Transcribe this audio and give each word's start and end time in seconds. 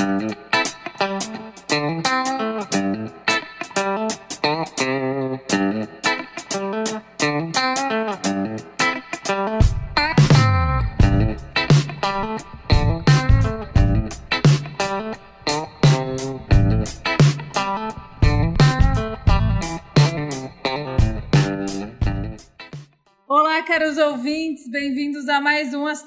ouvintes, 0.00 0.49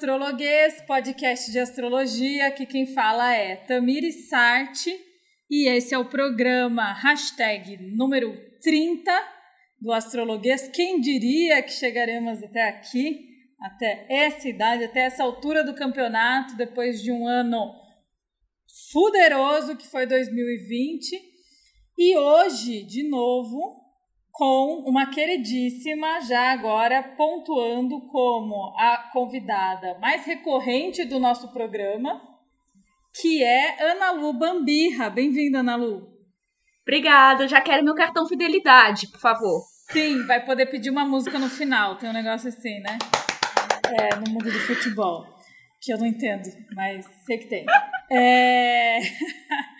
Astrologuês, 0.03 0.81
podcast 0.85 1.49
de 1.49 1.59
astrologia. 1.59 2.47
Aqui 2.47 2.65
quem 2.65 2.85
fala 2.85 3.33
é 3.33 3.55
Tamiri 3.55 4.11
Sarte 4.11 4.93
e 5.49 5.69
esse 5.69 5.93
é 5.95 5.97
o 5.97 6.09
programa 6.09 6.91
hashtag 6.91 7.77
número 7.95 8.37
30 8.61 9.09
do 9.79 9.93
Astrologuês. 9.93 10.67
Quem 10.67 10.99
diria 10.99 11.63
que 11.63 11.71
chegaremos 11.71 12.43
até 12.43 12.67
aqui, 12.67 13.29
até 13.61 14.05
essa 14.09 14.49
idade, 14.49 14.83
até 14.83 15.05
essa 15.05 15.23
altura 15.23 15.63
do 15.63 15.73
campeonato, 15.73 16.57
depois 16.57 17.01
de 17.01 17.09
um 17.09 17.25
ano 17.25 17.73
fuderoso 18.91 19.77
que 19.77 19.87
foi 19.87 20.05
2020. 20.05 21.17
E 21.97 22.17
hoje, 22.17 22.83
de 22.83 23.07
novo, 23.07 23.82
com 24.33 24.79
uma 24.79 25.05
queridíssima, 25.05 26.19
já 26.21 26.51
agora 26.51 27.03
pontuando 27.03 28.01
como 28.07 28.73
a 28.79 28.97
convidada 29.13 29.95
mais 29.99 30.25
recorrente 30.25 31.05
do 31.05 31.19
nosso 31.19 31.53
programa, 31.53 32.19
que 33.13 33.43
é 33.43 33.91
Ana 33.91 34.09
Lu 34.11 34.33
Bambirra. 34.33 35.07
Bem-vinda, 35.11 35.59
Ana 35.59 35.75
Lu. 35.75 36.11
Obrigada, 36.81 37.47
já 37.47 37.61
quero 37.61 37.85
meu 37.85 37.93
cartão 37.93 38.27
fidelidade, 38.27 39.07
por 39.07 39.19
favor. 39.19 39.61
Sim, 39.91 40.25
vai 40.25 40.43
poder 40.43 40.65
pedir 40.65 40.89
uma 40.89 41.05
música 41.05 41.37
no 41.37 41.47
final, 41.47 41.95
tem 41.97 42.09
um 42.09 42.13
negócio 42.13 42.49
assim, 42.49 42.79
né? 42.79 42.97
É, 43.85 44.15
no 44.15 44.31
mundo 44.31 44.51
do 44.51 44.59
futebol, 44.61 45.27
que 45.79 45.93
eu 45.93 45.99
não 45.99 46.07
entendo, 46.07 46.49
mas 46.75 47.05
sei 47.23 47.37
que 47.37 47.45
tem. 47.45 47.65
É... 48.09 48.97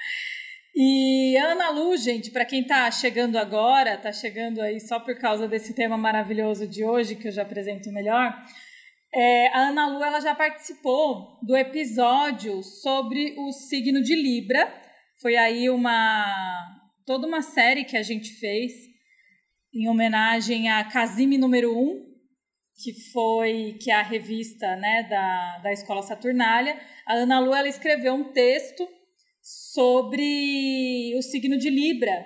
E 0.75 1.37
Ana 1.37 1.69
Lu, 1.69 1.95
gente, 1.95 2.31
para 2.31 2.45
quem 2.45 2.61
está 2.61 2.89
chegando 2.89 3.37
agora, 3.37 3.93
está 3.93 4.11
chegando 4.11 4.59
aí 4.59 4.79
só 4.79 4.99
por 4.99 5.15
causa 5.19 5.47
desse 5.47 5.75
tema 5.75 5.95
maravilhoso 5.97 6.67
de 6.67 6.83
hoje, 6.83 7.15
que 7.15 7.27
eu 7.27 7.31
já 7.31 7.43
apresento 7.43 7.91
melhor, 7.91 8.35
é, 9.13 9.47
a 9.49 9.67
Ana 9.67 9.87
Lu 9.87 10.03
ela 10.03 10.19
já 10.19 10.33
participou 10.33 11.37
do 11.43 11.55
episódio 11.55 12.63
sobre 12.63 13.35
o 13.37 13.51
signo 13.51 14.01
de 14.01 14.15
Libra. 14.15 14.73
Foi 15.21 15.35
aí 15.35 15.69
uma 15.69 16.25
toda 17.05 17.27
uma 17.27 17.43
série 17.43 17.83
que 17.83 17.95
a 17.95 18.01
gente 18.01 18.31
fez 18.39 18.73
em 19.71 19.87
homenagem 19.87 20.69
a 20.69 20.83
Casime 20.85 21.37
número 21.37 21.77
1, 21.77 22.05
que 22.83 22.93
foi 23.11 23.77
que 23.79 23.91
é 23.91 23.95
a 23.95 24.01
revista 24.01 24.75
né, 24.77 25.03
da, 25.07 25.59
da 25.59 25.71
Escola 25.71 26.01
Saturnália. 26.01 26.79
A 27.05 27.13
Ana 27.13 27.39
Lu 27.39 27.53
ela 27.53 27.67
escreveu 27.67 28.15
um 28.15 28.31
texto 28.31 28.87
sobre 29.43 31.13
o 31.17 31.21
signo 31.21 31.57
de 31.57 31.69
Libra. 31.69 32.25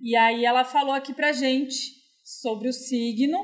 E 0.00 0.16
aí 0.16 0.44
ela 0.46 0.64
falou 0.64 0.94
aqui 0.94 1.12
pra 1.12 1.32
gente 1.32 1.92
sobre 2.24 2.68
o 2.68 2.72
signo 2.72 3.38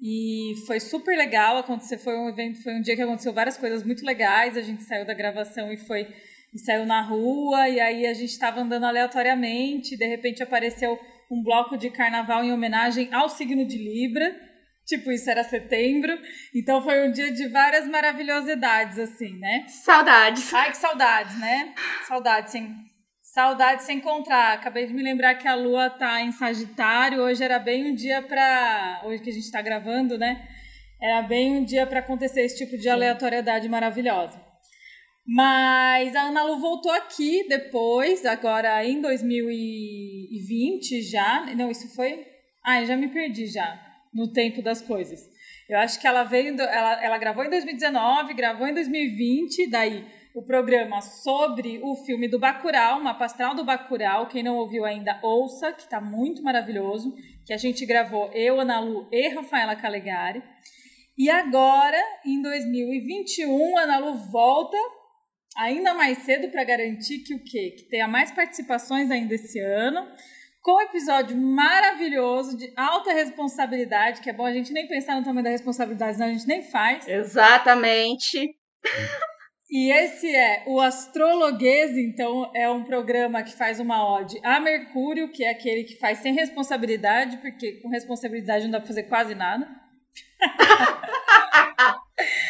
e 0.00 0.52
foi 0.66 0.78
super 0.78 1.16
legal 1.16 1.56
acontecer, 1.56 1.98
foi 1.98 2.16
um 2.16 2.28
evento, 2.28 2.62
foi 2.62 2.74
um 2.74 2.82
dia 2.82 2.94
que 2.94 3.02
aconteceu 3.02 3.32
várias 3.32 3.56
coisas 3.56 3.82
muito 3.82 4.04
legais, 4.04 4.56
a 4.56 4.60
gente 4.60 4.84
saiu 4.84 5.06
da 5.06 5.14
gravação 5.14 5.72
e 5.72 5.78
foi 5.78 6.06
e 6.54 6.58
saiu 6.58 6.86
na 6.86 7.02
rua 7.02 7.68
e 7.68 7.80
aí 7.80 8.06
a 8.06 8.14
gente 8.14 8.30
estava 8.30 8.60
andando 8.60 8.84
aleatoriamente, 8.84 9.96
de 9.96 10.06
repente 10.06 10.42
apareceu 10.42 10.98
um 11.30 11.42
bloco 11.42 11.76
de 11.76 11.90
carnaval 11.90 12.44
em 12.44 12.52
homenagem 12.52 13.12
ao 13.12 13.28
signo 13.28 13.66
de 13.66 13.76
Libra. 13.76 14.47
Tipo, 14.88 15.12
isso 15.12 15.30
era 15.30 15.44
setembro. 15.44 16.18
Então 16.54 16.82
foi 16.82 17.06
um 17.06 17.12
dia 17.12 17.30
de 17.30 17.46
várias 17.48 17.86
maravilhosidades, 17.86 18.98
assim, 18.98 19.38
né? 19.38 19.66
Saudades. 19.68 20.54
Ai, 20.54 20.70
que 20.70 20.78
saudades, 20.78 21.38
né? 21.38 21.74
Saudades, 22.06 22.52
sem. 22.52 22.74
Saudade 23.20 23.82
se 23.82 23.92
encontrar. 23.92 24.54
Acabei 24.54 24.86
de 24.86 24.94
me 24.94 25.02
lembrar 25.02 25.34
que 25.34 25.46
a 25.46 25.54
lua 25.54 25.90
tá 25.90 26.22
em 26.22 26.32
Sagitário. 26.32 27.20
Hoje 27.20 27.44
era 27.44 27.58
bem 27.58 27.90
um 27.90 27.94
dia 27.94 28.22
para. 28.22 29.02
Hoje 29.04 29.22
que 29.22 29.28
a 29.28 29.32
gente 29.32 29.50
tá 29.50 29.60
gravando, 29.60 30.16
né? 30.16 30.48
Era 31.00 31.20
bem 31.20 31.58
um 31.58 31.64
dia 31.64 31.86
para 31.86 31.98
acontecer 31.98 32.40
esse 32.40 32.56
tipo 32.56 32.78
de 32.78 32.88
aleatoriedade 32.88 33.68
maravilhosa. 33.68 34.40
Mas 35.26 36.16
a 36.16 36.22
Ana 36.22 36.42
Lu 36.44 36.58
voltou 36.58 36.92
aqui 36.92 37.46
depois, 37.46 38.24
agora 38.24 38.82
em 38.86 39.02
2020 39.02 41.02
já. 41.02 41.44
Não, 41.54 41.70
isso 41.70 41.94
foi. 41.94 42.26
Ai, 42.64 42.86
já 42.86 42.96
me 42.96 43.08
perdi 43.08 43.46
já 43.46 43.87
no 44.12 44.32
tempo 44.32 44.62
das 44.62 44.80
coisas. 44.80 45.20
Eu 45.68 45.78
acho 45.78 46.00
que 46.00 46.06
ela 46.06 46.24
veio, 46.24 46.58
ela, 46.60 47.04
ela 47.04 47.18
gravou 47.18 47.44
em 47.44 47.50
2019, 47.50 48.34
gravou 48.34 48.66
em 48.66 48.74
2020, 48.74 49.68
daí 49.68 50.04
o 50.34 50.42
programa 50.42 51.00
sobre 51.02 51.80
o 51.82 51.96
filme 52.04 52.28
do 52.28 52.38
Bacurau, 52.38 53.00
uma 53.00 53.14
pastral 53.14 53.54
do 53.54 53.64
Bacurau, 53.64 54.28
quem 54.28 54.42
não 54.42 54.56
ouviu 54.56 54.84
ainda, 54.84 55.18
ouça, 55.22 55.72
que 55.72 55.82
está 55.82 56.00
muito 56.00 56.42
maravilhoso, 56.42 57.14
que 57.44 57.52
a 57.52 57.56
gente 57.56 57.84
gravou 57.84 58.30
eu, 58.32 58.60
Ana 58.60 58.80
Lu 58.80 59.08
e 59.10 59.28
Rafaela 59.28 59.74
Calegari. 59.74 60.42
E 61.16 61.28
agora, 61.28 62.00
em 62.24 62.40
2021, 62.40 63.78
a 63.78 63.82
Ana 63.82 63.98
Lu 63.98 64.14
volta 64.30 64.76
ainda 65.56 65.92
mais 65.92 66.18
cedo 66.18 66.48
para 66.50 66.62
garantir 66.62 67.18
que 67.18 67.34
o 67.34 67.42
quê? 67.42 67.74
Que 67.76 67.88
tenha 67.88 68.06
mais 68.06 68.30
participações 68.30 69.10
ainda 69.10 69.34
esse 69.34 69.58
ano 69.58 70.06
com 70.60 70.76
um 70.76 70.82
episódio 70.82 71.36
maravilhoso 71.36 72.56
de 72.56 72.72
alta 72.76 73.12
responsabilidade, 73.12 74.20
que 74.20 74.30
é 74.30 74.32
bom 74.32 74.44
a 74.44 74.52
gente 74.52 74.72
nem 74.72 74.86
pensar 74.86 75.16
no 75.16 75.24
tamanho 75.24 75.44
da 75.44 75.50
responsabilidade, 75.50 76.14
senão 76.14 76.28
a 76.28 76.32
gente 76.32 76.46
nem 76.46 76.62
faz. 76.62 77.06
Exatamente. 77.06 78.56
E 79.70 79.92
esse 79.92 80.34
é 80.34 80.64
o 80.66 80.80
Astrologuês, 80.80 81.90
então 81.96 82.50
é 82.54 82.70
um 82.70 82.84
programa 82.84 83.42
que 83.42 83.52
faz 83.52 83.78
uma 83.78 84.02
ode 84.16 84.40
a 84.42 84.58
Mercúrio, 84.58 85.30
que 85.30 85.44
é 85.44 85.50
aquele 85.50 85.84
que 85.84 85.98
faz 85.98 86.18
sem 86.18 86.32
responsabilidade, 86.32 87.36
porque 87.36 87.72
com 87.82 87.90
responsabilidade 87.90 88.64
não 88.64 88.72
dá 88.72 88.78
pra 88.78 88.86
fazer 88.86 89.02
quase 89.04 89.34
nada. 89.34 89.68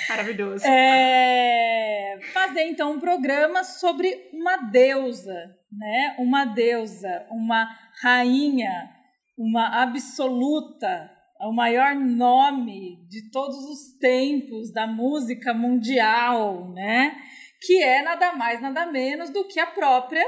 Maravilhoso. 0.08 0.64
É, 0.64 2.18
fazer 2.32 2.62
então 2.62 2.92
um 2.92 3.00
programa 3.00 3.64
sobre 3.64 4.30
uma 4.32 4.56
deusa, 4.56 5.34
né? 5.70 6.14
Uma 6.18 6.44
deusa, 6.44 7.26
uma 7.30 7.68
rainha, 8.02 8.90
uma 9.36 9.82
absoluta, 9.82 11.10
o 11.40 11.52
maior 11.52 11.94
nome 11.94 13.06
de 13.08 13.30
todos 13.30 13.56
os 13.56 13.98
tempos 13.98 14.72
da 14.72 14.86
música 14.86 15.54
mundial, 15.54 16.72
né? 16.72 17.16
Que 17.60 17.82
é 17.82 18.02
nada 18.02 18.32
mais, 18.32 18.60
nada 18.60 18.86
menos 18.86 19.30
do 19.30 19.46
que 19.46 19.58
a 19.60 19.66
própria 19.66 20.24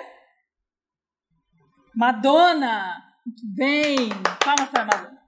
Madonna. 1.94 3.02
Muito 3.26 3.42
bem. 3.54 4.08
Palmas 4.44 4.68
para 4.70 4.84
Madonna. 4.84 5.20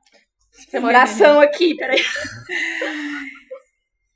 Tem 0.70 0.80
uma 0.80 0.88
oração 0.88 1.40
aqui, 1.40 1.74
peraí. 1.74 2.00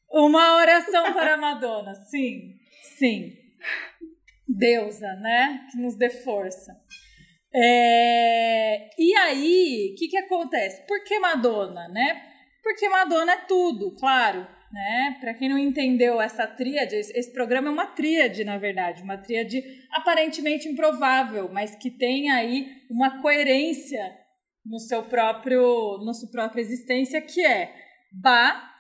Uma 0.09 0.57
oração 0.57 1.13
para 1.13 1.37
Madonna, 1.37 1.95
sim, 1.95 2.55
sim. 2.97 3.35
Deusa, 4.49 5.13
né? 5.17 5.67
Que 5.71 5.77
nos 5.77 5.95
dê 5.95 6.09
força. 6.09 6.73
É... 7.55 8.91
E 8.99 9.15
aí, 9.15 9.93
o 9.93 9.99
que, 9.99 10.09
que 10.09 10.19
acontece? 10.19 10.87
Por 10.87 11.03
que 11.05 11.19
Madonna, 11.19 11.89
né? 11.89 12.23
Porque 12.63 12.89
Madonna 12.89 13.33
é 13.33 13.47
tudo, 13.47 13.95
claro. 13.97 14.47
Né? 14.73 15.17
Para 15.21 15.33
quem 15.35 15.49
não 15.49 15.57
entendeu 15.57 16.21
essa 16.21 16.47
tríade, 16.47 16.97
esse 16.97 17.33
programa 17.33 17.69
é 17.69 17.71
uma 17.71 17.87
tríade, 17.87 18.45
na 18.45 18.59
verdade, 18.59 19.03
uma 19.03 19.17
tríade 19.17 19.63
aparentemente 19.93 20.69
improvável, 20.69 21.49
mas 21.51 21.77
que 21.77 21.91
tem 21.91 22.31
aí 22.31 22.69
uma 22.91 23.23
coerência 23.23 24.15
no 24.65 24.81
seu 24.81 25.05
próprio, 25.05 26.05
na 26.05 26.13
sua 26.13 26.29
própria 26.31 26.61
existência, 26.61 27.23
que 27.23 27.45
é 27.47 27.73
Ba, 28.13 28.71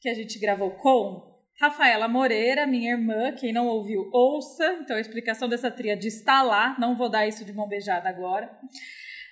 que 0.00 0.08
a 0.08 0.14
gente 0.14 0.38
gravou 0.38 0.72
com 0.72 1.27
Rafaela 1.60 2.06
Moreira, 2.06 2.68
minha 2.68 2.92
irmã. 2.92 3.32
Quem 3.32 3.52
não 3.52 3.66
ouviu, 3.66 4.08
ouça. 4.12 4.78
Então 4.80 4.96
a 4.96 5.00
explicação 5.00 5.48
dessa 5.48 5.70
tríade 5.70 6.06
está 6.06 6.40
lá. 6.40 6.76
Não 6.78 6.96
vou 6.96 7.08
dar 7.08 7.26
isso 7.26 7.44
de 7.44 7.52
mão 7.52 7.66
beijada 7.66 8.08
agora. 8.08 8.48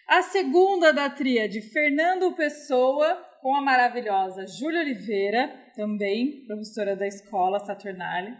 A 0.09 0.23
segunda 0.23 0.93
da 0.93 1.09
tríade, 1.09 1.61
Fernando 1.61 2.33
Pessoa, 2.33 3.15
com 3.41 3.55
a 3.55 3.63
maravilhosa 3.63 4.45
Júlia 4.47 4.81
Oliveira, 4.81 5.49
também 5.77 6.45
professora 6.47 6.97
da 6.97 7.07
escola 7.07 7.61
Saturnália. 7.61 8.37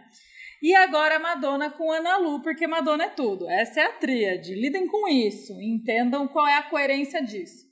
E 0.61 0.75
agora 0.75 1.17
Madonna 1.17 1.69
com 1.69 1.89
Ana 1.89 2.17
Lu, 2.17 2.41
porque 2.41 2.67
Madonna 2.67 3.05
é 3.05 3.09
tudo. 3.09 3.49
Essa 3.49 3.81
é 3.81 3.83
a 3.83 3.93
tríade. 3.93 4.53
Lidem 4.53 4.87
com 4.87 5.07
isso, 5.07 5.53
entendam 5.61 6.27
qual 6.27 6.45
é 6.45 6.57
a 6.57 6.63
coerência 6.63 7.23
disso. 7.23 7.65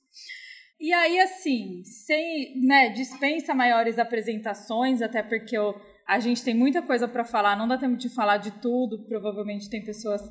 E 0.80 0.94
aí, 0.94 1.20
assim, 1.20 1.84
sem, 1.84 2.62
né, 2.62 2.90
dispensa 2.90 3.54
maiores 3.54 3.98
apresentações, 3.98 5.02
até 5.02 5.24
porque 5.24 5.58
eu 5.58 5.74
A 6.08 6.20
gente 6.20 6.44
tem 6.44 6.54
muita 6.54 6.84
coisa 6.84 7.08
para 7.08 7.26
falar, 7.26 7.56
não 7.56 7.68
dá 7.68 7.78
tempo 7.78 7.98
de 7.98 8.10
falar 8.10 8.38
de 8.38 8.52
tudo. 8.62 9.06
Provavelmente 9.08 9.70
tem 9.70 9.84
pessoas 9.84 10.22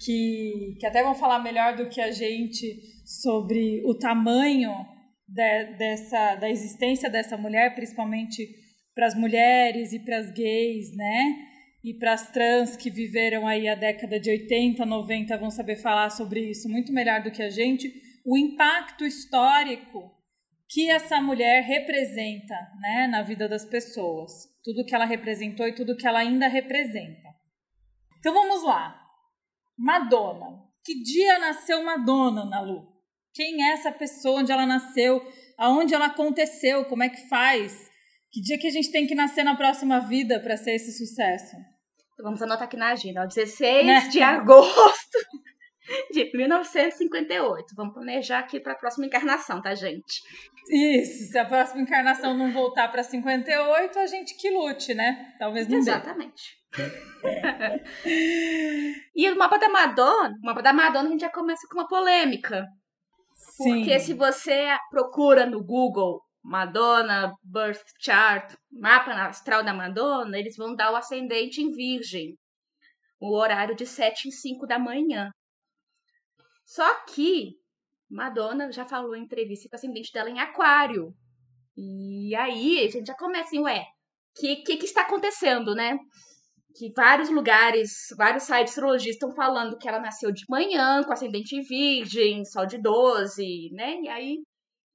que, 0.00 0.76
que 0.80 0.86
até 0.86 1.02
vão 1.02 1.14
falar 1.14 1.38
melhor 1.38 1.76
do 1.76 1.88
que 1.88 2.00
a 2.00 2.10
gente 2.10 2.80
sobre 3.04 3.82
o 3.84 3.94
tamanho 3.94 4.72
de, 5.28 5.64
dessa, 5.76 6.36
da 6.36 6.48
existência 6.48 7.10
dessa 7.10 7.36
mulher, 7.36 7.74
principalmente 7.74 8.48
para 8.94 9.06
as 9.06 9.14
mulheres 9.14 9.92
e 9.92 10.00
para 10.00 10.16
as 10.16 10.30
gays, 10.30 10.96
né? 10.96 11.36
E 11.84 11.94
para 11.94 12.14
as 12.14 12.32
trans 12.32 12.76
que 12.76 12.90
viveram 12.90 13.46
aí 13.46 13.68
a 13.68 13.74
década 13.74 14.18
de 14.18 14.30
80, 14.30 14.84
90 14.84 15.36
vão 15.36 15.50
saber 15.50 15.76
falar 15.76 16.10
sobre 16.10 16.50
isso 16.50 16.68
muito 16.68 16.92
melhor 16.92 17.22
do 17.22 17.30
que 17.30 17.42
a 17.42 17.50
gente. 17.50 17.92
O 18.24 18.36
impacto 18.36 19.04
histórico 19.04 20.10
que 20.68 20.90
essa 20.90 21.20
mulher 21.20 21.62
representa 21.62 22.54
né, 22.80 23.08
na 23.10 23.22
vida 23.22 23.48
das 23.48 23.64
pessoas. 23.64 24.48
Tudo 24.68 24.84
que 24.84 24.94
ela 24.94 25.06
representou 25.06 25.66
e 25.66 25.74
tudo 25.74 25.96
que 25.96 26.06
ela 26.06 26.18
ainda 26.18 26.46
representa. 26.46 27.26
Então 28.18 28.34
vamos 28.34 28.62
lá. 28.62 29.00
Madonna. 29.78 30.62
Que 30.84 31.02
dia 31.02 31.38
nasceu 31.38 31.82
Madonna, 31.82 32.44
Nalu? 32.44 32.86
Quem 33.32 33.64
é 33.64 33.72
essa 33.72 33.90
pessoa? 33.90 34.40
Onde 34.40 34.52
ela 34.52 34.66
nasceu? 34.66 35.26
Aonde 35.56 35.94
ela 35.94 36.04
aconteceu? 36.04 36.84
Como 36.84 37.02
é 37.02 37.08
que 37.08 37.30
faz? 37.30 37.90
Que 38.30 38.42
dia 38.42 38.58
que 38.58 38.66
a 38.66 38.70
gente 38.70 38.92
tem 38.92 39.06
que 39.06 39.14
nascer 39.14 39.42
na 39.42 39.56
próxima 39.56 40.00
vida 40.00 40.38
para 40.38 40.58
ser 40.58 40.74
esse 40.74 40.92
sucesso? 40.92 41.56
Vamos 42.22 42.42
anotar 42.42 42.64
aqui 42.64 42.76
na 42.76 42.90
agenda. 42.90 43.24
16 43.24 43.86
né? 43.86 44.06
de 44.08 44.20
agosto 44.20 45.18
de 46.12 46.30
1958. 46.36 47.74
Vamos 47.74 47.94
planejar 47.94 48.40
aqui 48.40 48.60
para 48.60 48.72
a 48.72 48.78
próxima 48.78 49.06
encarnação, 49.06 49.60
tá, 49.60 49.74
gente? 49.74 50.22
Isso, 50.70 51.32
se 51.32 51.38
a 51.38 51.44
próxima 51.44 51.80
encarnação 51.82 52.36
não 52.36 52.52
voltar 52.52 52.88
para 52.88 53.02
58, 53.02 53.98
a 53.98 54.06
gente 54.06 54.36
que 54.36 54.50
lute, 54.50 54.94
né? 54.94 55.34
Talvez 55.38 55.66
não 55.68 55.78
Exatamente. 55.78 56.58
e 59.16 59.30
o 59.30 59.38
mapa 59.38 59.56
da 59.58 59.70
Madonna, 59.70 60.34
o 60.42 60.46
mapa 60.46 60.62
da 60.62 60.72
Madonna 60.72 61.08
a 61.08 61.12
gente 61.12 61.20
já 61.20 61.30
começa 61.30 61.66
com 61.68 61.78
uma 61.78 61.88
polêmica. 61.88 62.66
Sim. 63.34 63.76
Porque 63.76 63.98
se 64.00 64.12
você 64.12 64.76
procura 64.90 65.46
no 65.46 65.64
Google 65.64 66.20
Madonna 66.42 67.32
Birth 67.42 67.84
Chart, 68.00 68.54
mapa 68.70 69.12
astral 69.12 69.64
da 69.64 69.72
Madonna, 69.72 70.38
eles 70.38 70.56
vão 70.56 70.74
dar 70.74 70.92
o 70.92 70.96
ascendente 70.96 71.62
em 71.62 71.70
Virgem. 71.70 72.36
O 73.20 73.36
horário 73.36 73.74
de 73.74 73.86
7 73.86 74.28
e 74.28 74.32
5 74.32 74.66
da 74.66 74.78
manhã. 74.78 75.30
Só 76.68 76.86
que 77.06 77.54
Madonna 78.10 78.70
já 78.70 78.84
falou 78.84 79.16
em 79.16 79.22
entrevista 79.22 79.66
que 79.66 79.74
o 79.74 79.78
ascendente 79.78 80.12
dela 80.12 80.28
é 80.28 80.32
em 80.32 80.38
aquário. 80.38 81.14
E 81.74 82.34
aí 82.36 82.84
a 82.84 82.90
gente 82.90 83.06
já 83.06 83.14
começa 83.14 83.48
assim, 83.48 83.60
ué, 83.60 83.80
o 83.80 84.40
que, 84.40 84.56
que, 84.56 84.76
que 84.76 84.84
está 84.84 85.00
acontecendo, 85.00 85.74
né? 85.74 85.98
Que 86.76 86.92
vários 86.94 87.30
lugares, 87.30 88.08
vários 88.18 88.42
sites 88.42 88.66
de 88.66 88.70
astrologia 88.70 89.10
estão 89.10 89.30
falando 89.34 89.78
que 89.78 89.88
ela 89.88 89.98
nasceu 89.98 90.30
de 90.30 90.44
manhã, 90.46 91.02
com 91.02 91.12
ascendente 91.12 91.58
virgem, 91.62 92.44
sol 92.44 92.66
de 92.66 92.76
12, 92.76 93.70
né? 93.72 94.02
E 94.02 94.08
aí 94.08 94.36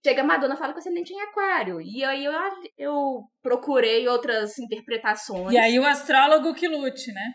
chega 0.05 0.21
a 0.21 0.25
Madonna 0.25 0.55
fala 0.55 0.73
com 0.73 0.79
ascendente 0.79 1.11
em 1.11 1.21
aquário. 1.21 1.81
E 1.81 2.03
aí 2.03 2.23
eu, 2.23 2.33
eu 2.77 3.23
procurei 3.41 4.07
outras 4.07 4.59
interpretações. 4.59 5.51
E 5.51 5.57
aí 5.57 5.79
o 5.79 5.85
astrólogo 5.87 6.53
que 6.53 6.67
lute, 6.67 7.11
né? 7.11 7.33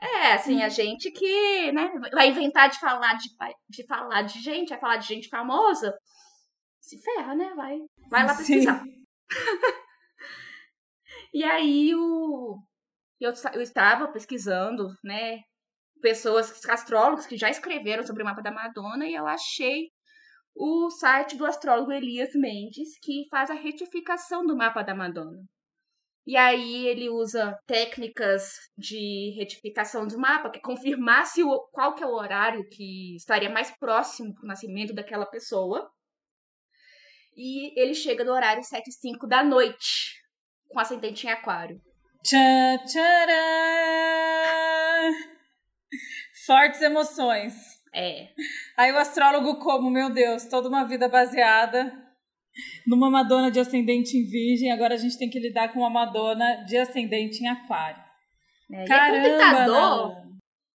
É, 0.00 0.34
assim, 0.34 0.62
a 0.62 0.68
gente 0.68 1.10
que 1.10 1.72
né, 1.72 1.90
vai 2.12 2.28
inventar 2.28 2.68
de 2.68 2.78
falar 2.78 3.14
de, 3.14 3.28
de 3.68 3.86
falar 3.86 4.22
de 4.22 4.40
gente, 4.40 4.68
vai 4.68 4.78
falar 4.78 4.96
de 4.96 5.06
gente 5.06 5.28
famosa, 5.28 5.96
se 6.80 7.00
ferra, 7.02 7.34
né? 7.34 7.54
Vai, 7.54 7.78
vai 8.10 8.26
lá 8.26 8.36
pesquisar. 8.36 8.84
e 11.32 11.42
aí 11.42 11.94
o, 11.94 12.58
eu, 13.20 13.32
eu 13.54 13.62
estava 13.62 14.08
pesquisando, 14.08 14.88
né? 15.02 15.40
Pessoas, 16.02 16.64
astrólogos 16.68 17.26
que 17.26 17.38
já 17.38 17.48
escreveram 17.48 18.04
sobre 18.04 18.22
o 18.22 18.26
mapa 18.26 18.42
da 18.42 18.52
Madonna, 18.52 19.06
e 19.06 19.14
eu 19.14 19.26
achei 19.26 19.88
o 20.54 20.90
site 20.90 21.36
do 21.36 21.46
astrólogo 21.46 21.90
Elias 21.90 22.34
Mendes, 22.34 22.98
que 23.02 23.26
faz 23.30 23.50
a 23.50 23.54
retificação 23.54 24.44
do 24.46 24.56
mapa 24.56 24.82
da 24.82 24.94
Madonna. 24.94 25.42
E 26.26 26.36
aí 26.36 26.88
ele 26.88 27.08
usa 27.08 27.56
técnicas 27.68 28.54
de 28.76 29.32
retificação 29.38 30.08
do 30.08 30.18
mapa, 30.18 30.50
que 30.50 30.58
é 30.58 30.62
confirmar 30.62 31.24
se 31.24 31.44
o, 31.44 31.60
qual 31.70 31.94
que 31.94 32.02
é 32.02 32.06
o 32.06 32.14
horário 32.14 32.68
que 32.68 33.14
estaria 33.14 33.48
mais 33.48 33.70
próximo 33.70 34.34
do 34.34 34.44
nascimento 34.44 34.92
daquela 34.92 35.24
pessoa. 35.24 35.88
E 37.36 37.80
ele 37.80 37.94
chega 37.94 38.24
no 38.24 38.32
horário 38.32 38.64
7 38.64 38.88
e 38.88 38.92
5 38.92 39.26
da 39.28 39.44
noite, 39.44 40.20
com 40.68 40.80
ascendente 40.80 41.28
em 41.28 41.30
aquário. 41.30 41.80
Tchá, 42.24 42.78
tcharam! 42.86 43.34
Fortes 46.44 46.82
emoções. 46.82 47.54
É. 47.94 48.30
Aí 48.76 48.90
o 48.90 48.98
astrólogo 48.98 49.60
como, 49.60 49.88
meu 49.90 50.10
Deus, 50.10 50.46
toda 50.46 50.68
uma 50.68 50.84
vida 50.84 51.08
baseada 51.08 52.05
numa 52.86 53.10
Madonna 53.10 53.50
de 53.50 53.60
ascendente 53.60 54.16
em 54.16 54.24
Virgem, 54.24 54.72
agora 54.72 54.94
a 54.94 54.98
gente 54.98 55.18
tem 55.18 55.28
que 55.28 55.38
lidar 55.38 55.72
com 55.72 55.80
uma 55.80 55.90
Madonna 55.90 56.64
de 56.64 56.76
ascendente 56.76 57.42
em 57.42 57.48
Aquário. 57.48 58.02
É, 58.72 58.84
Caramba! 58.84 59.18
É 59.18 59.22
tão 59.22 59.38
tentador. 59.38 60.26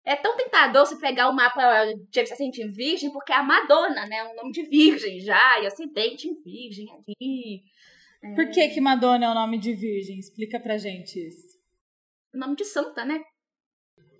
É 0.05 0.15
tão 0.15 0.37
tentador 0.37 0.85
você 0.85 0.99
pegar 0.99 1.29
o 1.29 1.35
mapa 1.35 1.85
de 2.09 2.19
ascendente 2.19 2.61
em 2.61 2.71
Virgem, 2.71 3.11
porque 3.11 3.31
é 3.31 3.35
a 3.35 3.43
Madonna, 3.43 4.07
né? 4.07 4.23
O 4.23 4.35
nome 4.35 4.51
de 4.51 4.63
Virgem 4.63 5.19
já, 5.19 5.59
e 5.61 5.67
ascendente 5.67 6.27
em 6.27 6.41
Virgem 6.41 6.87
ali. 6.91 7.63
É... 8.23 8.33
Por 8.33 8.49
que 8.49 8.69
que 8.69 8.81
Madonna 8.81 9.25
é 9.25 9.29
o 9.29 9.33
nome 9.33 9.59
de 9.59 9.73
Virgem? 9.73 10.17
Explica 10.17 10.59
pra 10.59 10.77
gente 10.77 11.19
isso. 11.19 11.57
O 12.33 12.37
nome 12.37 12.55
de 12.55 12.65
santa, 12.65 13.05
né? 13.05 13.21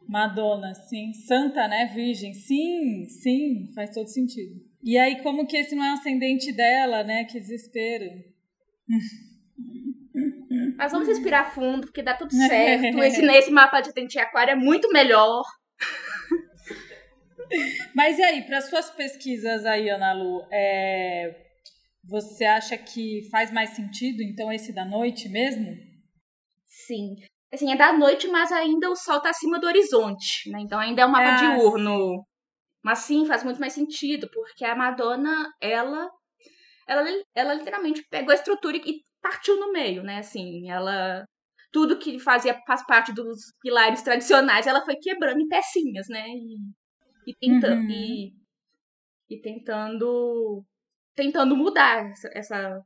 Madonna, 0.07 0.73
sim. 0.73 1.13
Santa, 1.13 1.67
né? 1.67 1.85
Virgem. 1.93 2.33
Sim, 2.33 3.05
sim, 3.05 3.71
faz 3.73 3.91
todo 3.93 4.07
sentido. 4.07 4.68
E 4.83 4.97
aí, 4.97 5.21
como 5.21 5.45
que 5.45 5.57
esse 5.57 5.75
não 5.75 5.83
é 5.83 5.91
o 5.91 5.93
ascendente 5.93 6.53
dela, 6.53 7.03
né? 7.03 7.25
Que 7.25 7.39
desespero. 7.39 8.05
Mas 10.77 10.91
vamos 10.91 11.07
respirar 11.07 11.53
fundo, 11.53 11.87
porque 11.87 12.01
dá 12.01 12.13
tudo 12.13 12.31
certo. 12.31 13.03
Esse, 13.03 13.25
esse 13.25 13.51
mapa 13.51 13.81
de 13.81 13.89
ascendente 13.89 14.17
aquário 14.17 14.51
é 14.51 14.55
muito 14.55 14.91
melhor. 14.91 15.43
Mas 17.95 18.17
e 18.17 18.23
aí, 18.23 18.43
para 18.43 18.61
suas 18.61 18.89
pesquisas 18.91 19.65
aí, 19.65 19.89
Ana 19.89 20.13
Lu, 20.13 20.45
é... 20.51 21.35
você 22.03 22.45
acha 22.45 22.77
que 22.77 23.27
faz 23.31 23.51
mais 23.51 23.71
sentido, 23.71 24.21
então, 24.21 24.51
esse 24.51 24.71
da 24.71 24.85
noite 24.85 25.27
mesmo? 25.27 25.75
Sim. 26.67 27.15
Assim, 27.51 27.73
é 27.73 27.75
da 27.75 27.91
noite, 27.91 28.27
mas 28.27 28.51
ainda 28.51 28.89
o 28.89 28.95
sol 28.95 29.19
tá 29.19 29.31
acima 29.31 29.59
do 29.59 29.65
horizonte, 29.65 30.49
né? 30.51 30.59
Então 30.61 30.79
ainda 30.79 31.01
é 31.01 31.05
um 31.05 31.09
mapa 31.09 31.33
ah, 31.33 31.57
diurno. 31.57 32.23
Mas 32.83 32.99
sim, 32.99 33.25
faz 33.25 33.43
muito 33.43 33.59
mais 33.59 33.73
sentido, 33.73 34.29
porque 34.31 34.63
a 34.63 34.75
Madonna, 34.75 35.51
ela, 35.61 36.09
ela, 36.87 37.03
ela 37.35 37.53
literalmente 37.53 38.05
pegou 38.09 38.31
a 38.31 38.35
estrutura 38.35 38.77
e 38.77 39.01
partiu 39.21 39.59
no 39.59 39.71
meio, 39.71 40.03
né? 40.03 40.19
Assim, 40.19 40.69
ela 40.69 41.25
tudo 41.71 41.99
que 41.99 42.19
fazia 42.19 42.59
faz 42.65 42.85
parte 42.85 43.13
dos 43.13 43.53
pilares 43.61 44.01
tradicionais, 44.01 44.65
ela 44.65 44.83
foi 44.83 44.95
quebrando 44.95 45.39
em 45.39 45.47
pecinhas, 45.47 46.07
né? 46.09 46.27
E, 46.27 46.57
e 47.27 47.35
tentando 47.39 47.81
uhum. 47.81 47.89
e, 47.89 48.33
e, 49.29 49.41
tentando 49.41 50.65
tentando 51.15 51.55
mudar 51.55 52.09
essa 52.11 52.29
essa 52.33 52.83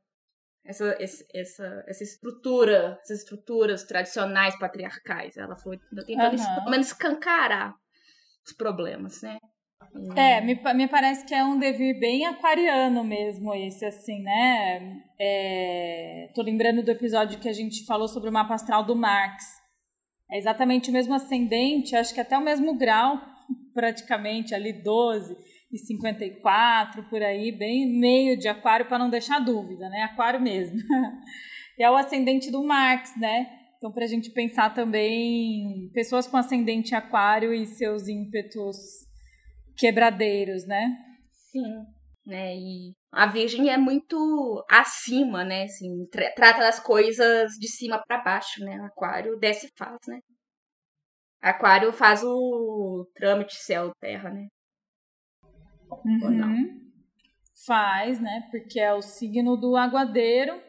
essa, 0.65 0.95
essa, 1.33 1.83
essa 1.87 2.03
estrutura, 2.03 2.97
essas 3.01 3.19
estruturas 3.19 3.83
tradicionais 3.83 4.57
patriarcais. 4.57 5.35
Ela 5.35 5.57
foi 5.57 5.77
tentando 5.77 6.37
uhum. 6.39 6.55
pelo 6.55 6.69
menos 6.69 6.87
escancarar 6.87 7.75
os 8.45 8.53
problemas, 8.53 9.21
né? 9.21 9.37
É, 10.15 10.41
me, 10.41 10.59
me 10.75 10.87
parece 10.87 11.25
que 11.25 11.35
é 11.35 11.43
um 11.43 11.57
devir 11.57 11.99
bem 11.99 12.25
aquariano 12.25 13.03
mesmo 13.03 13.53
esse, 13.53 13.85
assim, 13.85 14.21
né? 14.23 15.01
É, 15.19 16.31
tô 16.33 16.41
lembrando 16.41 16.83
do 16.83 16.91
episódio 16.91 17.39
que 17.39 17.47
a 17.47 17.53
gente 17.53 17.85
falou 17.85 18.07
sobre 18.07 18.29
o 18.29 18.33
mapa 18.33 18.55
astral 18.55 18.83
do 18.83 18.95
Marx. 18.95 19.43
É 20.31 20.37
exatamente 20.37 20.89
o 20.89 20.93
mesmo 20.93 21.13
ascendente, 21.13 21.95
acho 21.95 22.13
que 22.13 22.21
até 22.21 22.37
o 22.37 22.43
mesmo 22.43 22.75
grau, 22.75 23.21
praticamente, 23.73 24.55
ali 24.55 24.73
12 24.73 25.37
e 25.71 25.77
54, 25.77 27.03
por 27.09 27.21
aí, 27.21 27.51
bem 27.51 27.87
meio 27.99 28.37
de 28.37 28.47
aquário, 28.47 28.87
para 28.87 28.99
não 28.99 29.09
deixar 29.09 29.39
dúvida, 29.39 29.89
né? 29.89 30.01
Aquário 30.03 30.41
mesmo. 30.41 30.77
é 31.79 31.89
o 31.89 31.95
ascendente 31.95 32.51
do 32.51 32.63
Marx, 32.63 33.15
né? 33.17 33.47
Então, 33.77 33.91
para 33.91 34.05
a 34.05 34.07
gente 34.07 34.31
pensar 34.31 34.73
também 34.73 35.91
pessoas 35.93 36.25
com 36.25 36.37
ascendente 36.37 36.95
aquário 36.95 37.53
e 37.53 37.65
seus 37.67 38.07
ímpetos 38.07 38.77
quebradeiros, 39.77 40.65
né? 40.65 40.97
Sim, 41.51 41.85
né? 42.25 42.55
E 42.55 42.93
a 43.11 43.27
Virgem 43.27 43.69
é 43.69 43.77
muito 43.77 44.65
acima, 44.69 45.43
né? 45.43 45.63
Assim, 45.63 46.05
tra 46.11 46.31
trata 46.33 46.59
das 46.59 46.79
coisas 46.79 47.51
de 47.53 47.67
cima 47.67 48.01
para 48.05 48.23
baixo, 48.23 48.63
né? 48.63 48.75
Aquário 48.85 49.37
desce 49.37 49.67
e 49.67 49.71
faz, 49.77 49.99
né? 50.07 50.19
Aquário 51.41 51.91
faz 51.91 52.23
o 52.23 53.05
trâmite 53.13 53.55
céu-terra, 53.55 54.29
né? 54.29 54.47
Uhum. 56.05 56.81
Faz, 57.65 58.19
né? 58.19 58.47
Porque 58.49 58.79
é 58.79 58.93
o 58.93 59.01
signo 59.01 59.57
do 59.57 59.75
aguadeiro 59.75 60.61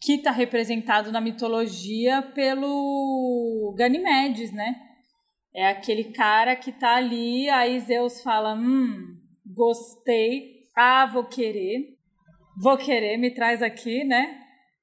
que 0.00 0.14
está 0.14 0.30
representado 0.30 1.10
na 1.10 1.20
mitologia 1.20 2.22
pelo 2.34 3.74
Ganimedes, 3.78 4.52
né? 4.52 4.74
É 5.56 5.68
aquele 5.68 6.12
cara 6.12 6.54
que 6.54 6.70
tá 6.70 6.96
ali, 6.96 7.48
aí 7.48 7.80
Zeus 7.80 8.22
fala: 8.22 8.54
Hum, 8.54 9.16
gostei, 9.46 10.64
ah, 10.76 11.06
vou 11.06 11.24
querer, 11.24 11.96
vou 12.62 12.76
querer, 12.76 13.16
me 13.16 13.30
traz 13.30 13.62
aqui, 13.62 14.04
né? 14.04 14.38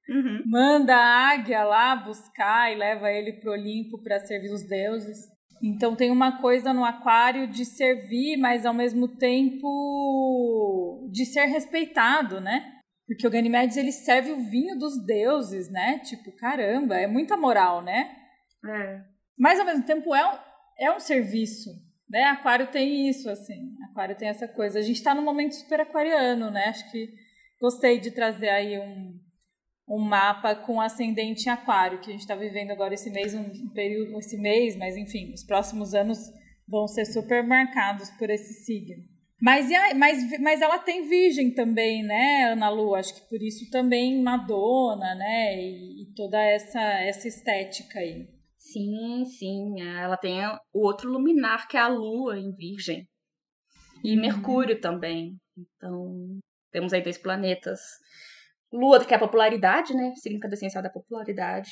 Uhum. 0.10 0.42
Manda 0.48 0.96
a 0.96 1.30
águia 1.30 1.64
lá 1.64 1.96
buscar 1.96 2.74
e 2.74 2.76
leva 2.76 3.12
ele 3.12 3.34
pro 3.34 3.52
Olimpo 3.52 4.02
para 4.02 4.20
servir 4.22 4.52
os 4.52 4.68
deuses. 4.68 5.32
Então 5.64 5.96
tem 5.96 6.12
uma 6.12 6.42
coisa 6.42 6.74
no 6.74 6.84
aquário 6.84 7.48
de 7.48 7.66
servir, 7.66 8.36
mas 8.38 8.66
ao 8.66 8.74
mesmo 8.74 9.08
tempo 9.08 11.08
de 11.12 11.26
ser 11.26 11.46
respeitado, 11.46 12.42
né? 12.42 12.72
Porque 13.08 13.28
o 13.28 13.30
Ganimedes 13.30 13.78
ele 13.78 13.92
serve 13.92 14.32
o 14.32 14.50
vinho 14.50 14.78
dos 14.78 15.06
deuses, 15.06 15.70
né? 15.70 16.00
Tipo, 16.00 16.36
caramba, 16.36 16.98
é 16.98 17.06
muita 17.06 17.38
moral, 17.38 17.82
né? 17.82 18.12
É. 18.66 19.02
Mas 19.38 19.60
ao 19.60 19.66
mesmo 19.66 19.86
tempo 19.86 20.14
é 20.14 20.26
um, 20.26 20.38
é 20.78 20.92
um 20.92 21.00
serviço, 21.00 21.70
né? 22.10 22.24
Aquário 22.26 22.68
tem 22.68 23.10
isso, 23.10 23.30
assim. 23.30 23.76
Aquário 23.90 24.16
tem 24.16 24.28
essa 24.28 24.48
coisa. 24.48 24.80
A 24.80 24.82
gente 24.82 24.98
está 24.98 25.14
num 25.16 25.24
momento 25.24 25.56
super 25.56 25.82
aquariano, 25.82 26.52
né? 26.52 26.66
Acho 26.66 26.90
que 26.92 27.10
gostei 27.60 28.00
de 28.00 28.12
trazer 28.12 28.50
aí 28.50 28.80
um, 28.80 29.20
um 29.88 30.00
mapa 30.00 30.56
com 30.56 30.82
ascendente 30.82 31.48
em 31.48 31.52
aquário, 31.52 32.00
que 32.00 32.10
a 32.10 32.12
gente 32.12 32.22
está 32.22 32.36
vivendo 32.36 32.72
agora 32.72 32.94
esse 32.94 33.10
mês, 33.10 33.34
um 33.34 33.70
período, 33.70 34.18
esse 34.20 34.38
mês, 34.38 34.76
mas 34.76 34.98
enfim, 34.98 35.34
os 35.34 35.44
próximos 35.44 35.94
anos 35.94 36.20
vão 36.68 36.88
ser 36.88 37.06
super 37.06 37.44
marcados 37.44 38.10
por 38.12 38.30
esse 38.30 38.54
signo. 38.66 39.04
Mas, 39.42 39.68
mas, 39.98 40.40
mas 40.40 40.62
ela 40.62 40.80
tem 40.80 41.08
virgem 41.08 41.52
também, 41.52 42.02
né, 42.02 42.52
Ana 42.52 42.70
Lu? 42.70 42.96
Acho 42.96 43.14
que 43.14 43.28
por 43.28 43.42
isso 43.42 43.70
também 43.70 44.22
Madonna, 44.22 45.16
né? 45.16 45.62
E, 45.62 46.04
e 46.04 46.06
toda 46.16 46.42
essa, 46.42 46.82
essa 46.82 47.28
estética 47.28 48.00
aí. 48.00 48.26
Sim, 48.74 49.26
sim. 49.26 49.82
Ela 49.82 50.18
tem 50.18 50.40
o 50.74 50.86
outro 50.86 51.12
luminar, 51.12 51.68
que 51.68 51.78
é 51.78 51.80
a 51.80 51.88
Lua 51.88 52.40
em 52.40 52.52
Virgem. 52.52 53.08
E 54.04 54.16
uhum. 54.16 54.22
Mercúrio 54.22 54.82
também. 54.82 55.38
Então, 55.56 56.40
temos 56.72 56.92
aí 56.92 57.02
dois 57.02 57.18
planetas. 57.18 57.80
Lua, 58.72 59.06
que 59.06 59.14
é 59.14 59.18
a 59.18 59.20
popularidade, 59.20 59.94
né? 59.94 60.14
Signo 60.16 60.40
essencial 60.52 60.84
da 60.84 60.90
popularidade. 60.90 61.70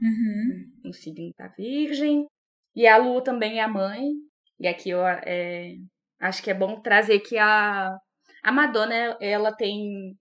Uhum. 0.00 0.72
Um 0.86 0.92
signo 0.92 1.32
da 1.36 1.48
Virgem. 1.48 2.26
E 2.74 2.86
a 2.86 2.96
Lua 2.96 3.22
também 3.24 3.58
é 3.58 3.62
a 3.62 3.68
mãe. 3.68 4.04
E 4.60 4.68
aqui 4.68 4.90
eu 4.90 5.04
é, 5.04 5.74
acho 6.20 6.42
que 6.42 6.50
é 6.50 6.54
bom 6.54 6.80
trazer 6.80 7.18
que 7.20 7.36
a, 7.36 7.90
a 8.44 8.52
Madonna, 8.52 9.18
ela 9.20 9.52
tem 9.52 10.16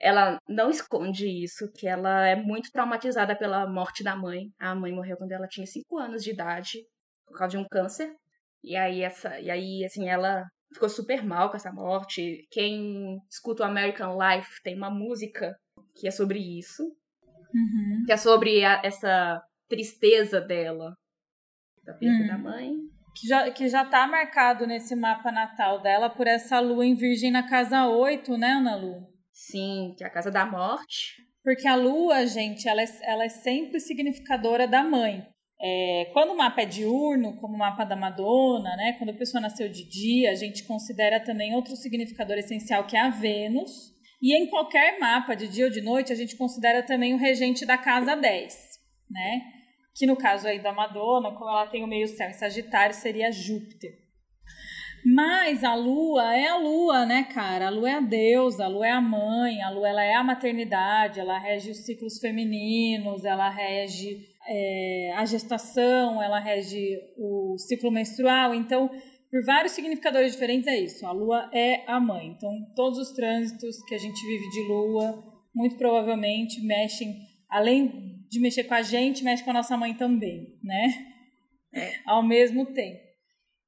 ela 0.00 0.38
não 0.48 0.70
esconde 0.70 1.26
isso, 1.26 1.70
que 1.72 1.86
ela 1.86 2.26
é 2.26 2.36
muito 2.36 2.70
traumatizada 2.70 3.34
pela 3.34 3.66
morte 3.66 4.04
da 4.04 4.14
mãe. 4.14 4.50
A 4.58 4.74
mãe 4.74 4.92
morreu 4.92 5.16
quando 5.16 5.32
ela 5.32 5.48
tinha 5.48 5.66
5 5.66 5.98
anos 5.98 6.22
de 6.22 6.32
idade, 6.32 6.78
por 7.26 7.38
causa 7.38 7.56
de 7.56 7.62
um 7.62 7.66
câncer. 7.68 8.14
E 8.62 8.76
aí, 8.76 9.02
essa, 9.02 9.40
e 9.40 9.50
aí, 9.50 9.84
assim, 9.84 10.08
ela 10.08 10.44
ficou 10.72 10.88
super 10.88 11.24
mal 11.24 11.50
com 11.50 11.56
essa 11.56 11.72
morte. 11.72 12.46
Quem 12.50 13.18
escuta 13.30 13.62
o 13.62 13.66
American 13.66 14.18
Life 14.18 14.62
tem 14.62 14.76
uma 14.76 14.90
música 14.90 15.56
que 15.94 16.06
é 16.06 16.10
sobre 16.10 16.38
isso. 16.38 16.82
Uhum. 16.82 18.04
Que 18.04 18.12
é 18.12 18.16
sobre 18.16 18.64
a, 18.64 18.82
essa 18.84 19.40
tristeza 19.68 20.40
dela, 20.40 20.94
da 21.84 21.94
perda 21.94 22.22
uhum. 22.22 22.26
da 22.26 22.38
mãe. 22.38 22.72
Que 23.18 23.26
já, 23.26 23.50
que 23.50 23.68
já 23.68 23.84
tá 23.84 24.06
marcado 24.06 24.66
nesse 24.66 24.94
mapa 24.94 25.32
natal 25.32 25.80
dela 25.80 26.10
por 26.10 26.26
essa 26.26 26.60
lua 26.60 26.84
em 26.84 26.94
virgem 26.94 27.30
na 27.30 27.48
casa 27.48 27.86
8, 27.86 28.36
né, 28.36 28.48
Ana 28.48 28.76
Lu? 28.76 29.15
Sim, 29.36 29.94
que 29.98 30.02
é 30.02 30.06
a 30.06 30.10
casa 30.10 30.30
da 30.30 30.46
morte. 30.46 31.22
Porque 31.44 31.68
a 31.68 31.76
lua, 31.76 32.26
gente, 32.26 32.66
ela 32.66 32.80
é, 32.80 32.86
ela 33.02 33.24
é 33.24 33.28
sempre 33.28 33.78
significadora 33.78 34.66
da 34.66 34.82
mãe. 34.82 35.28
É, 35.60 36.10
quando 36.14 36.32
o 36.32 36.36
mapa 36.36 36.62
é 36.62 36.66
diurno, 36.66 37.36
como 37.36 37.54
o 37.54 37.58
mapa 37.58 37.84
da 37.84 37.94
Madonna, 37.94 38.74
né, 38.76 38.94
quando 38.94 39.10
a 39.10 39.16
pessoa 39.16 39.40
nasceu 39.40 39.68
de 39.68 39.86
dia, 39.86 40.30
a 40.30 40.34
gente 40.34 40.64
considera 40.64 41.22
também 41.22 41.54
outro 41.54 41.76
significador 41.76 42.38
essencial 42.38 42.86
que 42.86 42.96
é 42.96 43.00
a 43.00 43.10
Vênus. 43.10 43.94
E 44.22 44.34
em 44.34 44.48
qualquer 44.48 44.98
mapa 44.98 45.34
de 45.34 45.48
dia 45.48 45.66
ou 45.66 45.70
de 45.70 45.82
noite, 45.82 46.12
a 46.12 46.16
gente 46.16 46.34
considera 46.36 46.82
também 46.82 47.12
o 47.12 47.18
regente 47.18 47.66
da 47.66 47.76
casa 47.76 48.16
10, 48.16 48.54
né? 49.10 49.42
Que 49.94 50.06
no 50.06 50.16
caso 50.16 50.48
aí 50.48 50.62
da 50.62 50.72
Madonna, 50.72 51.32
como 51.32 51.50
ela 51.50 51.66
tem 51.66 51.84
o 51.84 51.86
meio 51.86 52.08
céu 52.08 52.30
em 52.30 52.32
Sagitário, 52.32 52.94
seria 52.94 53.30
Júpiter. 53.30 54.05
Mas 55.08 55.62
a 55.62 55.72
lua 55.76 56.34
é 56.34 56.48
a 56.48 56.56
lua, 56.56 57.06
né, 57.06 57.22
cara? 57.22 57.68
A 57.68 57.70
lua 57.70 57.88
é 57.88 57.94
a 57.94 58.00
deusa, 58.00 58.64
a 58.64 58.68
lua 58.68 58.88
é 58.88 58.90
a 58.90 59.00
mãe, 59.00 59.62
a 59.62 59.70
lua 59.70 59.88
ela 59.88 60.04
é 60.04 60.14
a 60.14 60.24
maternidade, 60.24 61.20
ela 61.20 61.38
rege 61.38 61.70
os 61.70 61.84
ciclos 61.84 62.18
femininos, 62.18 63.24
ela 63.24 63.48
rege 63.48 64.26
é, 64.48 65.12
a 65.14 65.24
gestação, 65.24 66.20
ela 66.20 66.40
rege 66.40 66.98
o 67.16 67.56
ciclo 67.56 67.92
menstrual. 67.92 68.52
Então, 68.52 68.88
por 69.30 69.44
vários 69.44 69.74
significadores 69.74 70.32
diferentes, 70.32 70.66
é 70.66 70.76
isso. 70.76 71.06
A 71.06 71.12
lua 71.12 71.48
é 71.54 71.84
a 71.86 72.00
mãe. 72.00 72.34
Então, 72.36 72.50
todos 72.74 72.98
os 72.98 73.12
trânsitos 73.12 73.80
que 73.84 73.94
a 73.94 73.98
gente 73.98 74.20
vive 74.26 74.50
de 74.50 74.62
lua, 74.66 75.22
muito 75.54 75.76
provavelmente 75.76 76.60
mexem, 76.66 77.16
além 77.48 78.24
de 78.28 78.40
mexer 78.40 78.64
com 78.64 78.74
a 78.74 78.82
gente, 78.82 79.22
mexe 79.22 79.44
com 79.44 79.50
a 79.50 79.54
nossa 79.54 79.76
mãe 79.76 79.94
também, 79.94 80.58
né? 80.64 81.12
É. 81.72 81.92
Ao 82.04 82.24
mesmo 82.24 82.66
tempo. 82.66 83.05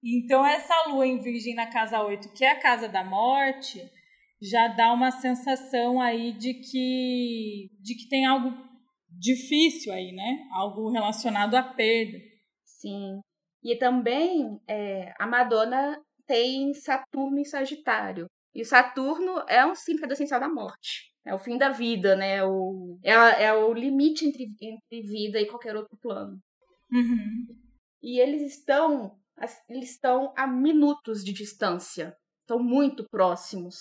Então, 0.02 0.46
essa 0.46 0.88
lua 0.88 1.06
em 1.06 1.18
Virgem 1.20 1.54
na 1.54 1.66
casa 1.66 2.02
8, 2.02 2.32
que 2.32 2.44
é 2.44 2.52
a 2.52 2.60
casa 2.60 2.88
da 2.88 3.02
morte, 3.02 3.80
já 4.40 4.68
dá 4.68 4.92
uma 4.92 5.10
sensação 5.10 6.00
aí 6.00 6.32
de 6.32 6.54
que, 6.54 7.70
de 7.80 7.94
que 7.96 8.08
tem 8.08 8.24
algo 8.24 8.56
difícil 9.10 9.92
aí, 9.92 10.12
né? 10.12 10.46
Algo 10.52 10.90
relacionado 10.90 11.54
à 11.56 11.62
perda. 11.62 12.18
Sim. 12.64 13.20
E 13.62 13.76
também 13.76 14.60
é, 14.68 15.12
a 15.18 15.26
Madonna 15.26 16.00
tem 16.26 16.72
Saturno 16.74 17.38
em 17.38 17.44
Sagitário. 17.44 18.26
E 18.54 18.64
Saturno 18.64 19.44
é 19.48 19.66
um 19.66 19.74
símbolo 19.74 20.12
essencial 20.12 20.40
da 20.40 20.48
morte. 20.48 21.12
É 21.26 21.34
o 21.34 21.38
fim 21.38 21.58
da 21.58 21.70
vida, 21.70 22.14
né? 22.14 22.44
O, 22.44 22.98
é, 23.02 23.44
é 23.44 23.52
o 23.52 23.72
limite 23.74 24.26
entre, 24.26 24.44
entre 24.62 25.02
vida 25.02 25.40
e 25.40 25.46
qualquer 25.46 25.76
outro 25.76 25.98
plano. 26.00 26.38
Uhum. 26.90 27.46
E 28.02 28.20
eles 28.20 28.42
estão 28.42 29.18
eles 29.68 29.90
estão 29.90 30.32
a 30.36 30.46
minutos 30.46 31.24
de 31.24 31.32
distância, 31.32 32.16
estão 32.40 32.58
muito 32.62 33.04
próximos. 33.08 33.76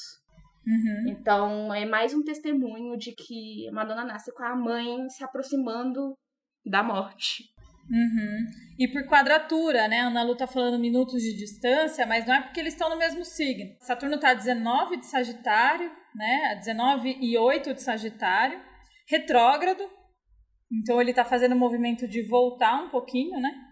Uhum. 0.65 1.09
Então 1.09 1.73
é 1.73 1.85
mais 1.85 2.13
um 2.13 2.23
testemunho 2.23 2.97
de 2.97 3.13
que 3.13 3.71
Madonna 3.71 4.03
nasce 4.03 4.33
com 4.33 4.43
a 4.43 4.55
mãe 4.55 5.09
se 5.09 5.23
aproximando 5.23 6.13
da 6.65 6.83
morte. 6.83 7.43
Uhum. 7.89 8.45
E 8.77 8.87
por 8.89 9.05
quadratura, 9.07 9.87
né? 9.87 10.01
A 10.01 10.07
Ana 10.07 10.23
Lu 10.23 10.35
tá 10.35 10.45
falando 10.45 10.77
minutos 10.77 11.23
de 11.23 11.37
distância, 11.37 12.05
mas 12.05 12.25
não 12.25 12.33
é 12.33 12.41
porque 12.41 12.59
eles 12.59 12.73
estão 12.73 12.89
no 12.89 12.97
mesmo 12.97 13.23
signo. 13.23 13.75
Saturno 13.79 14.19
tá 14.19 14.31
a 14.31 14.33
19 14.33 14.97
de 14.97 15.05
Sagitário, 15.05 15.89
né? 16.13 16.51
A 16.51 16.55
19 16.55 17.17
e 17.21 17.37
8 17.37 17.73
de 17.73 17.81
Sagitário. 17.81 18.59
Retrógrado. 19.07 19.81
Então 20.69 20.99
ele 20.99 21.13
tá 21.13 21.23
fazendo 21.23 21.55
o 21.55 21.57
movimento 21.57 22.05
de 22.07 22.27
voltar 22.27 22.83
um 22.83 22.89
pouquinho, 22.89 23.39
né? 23.39 23.66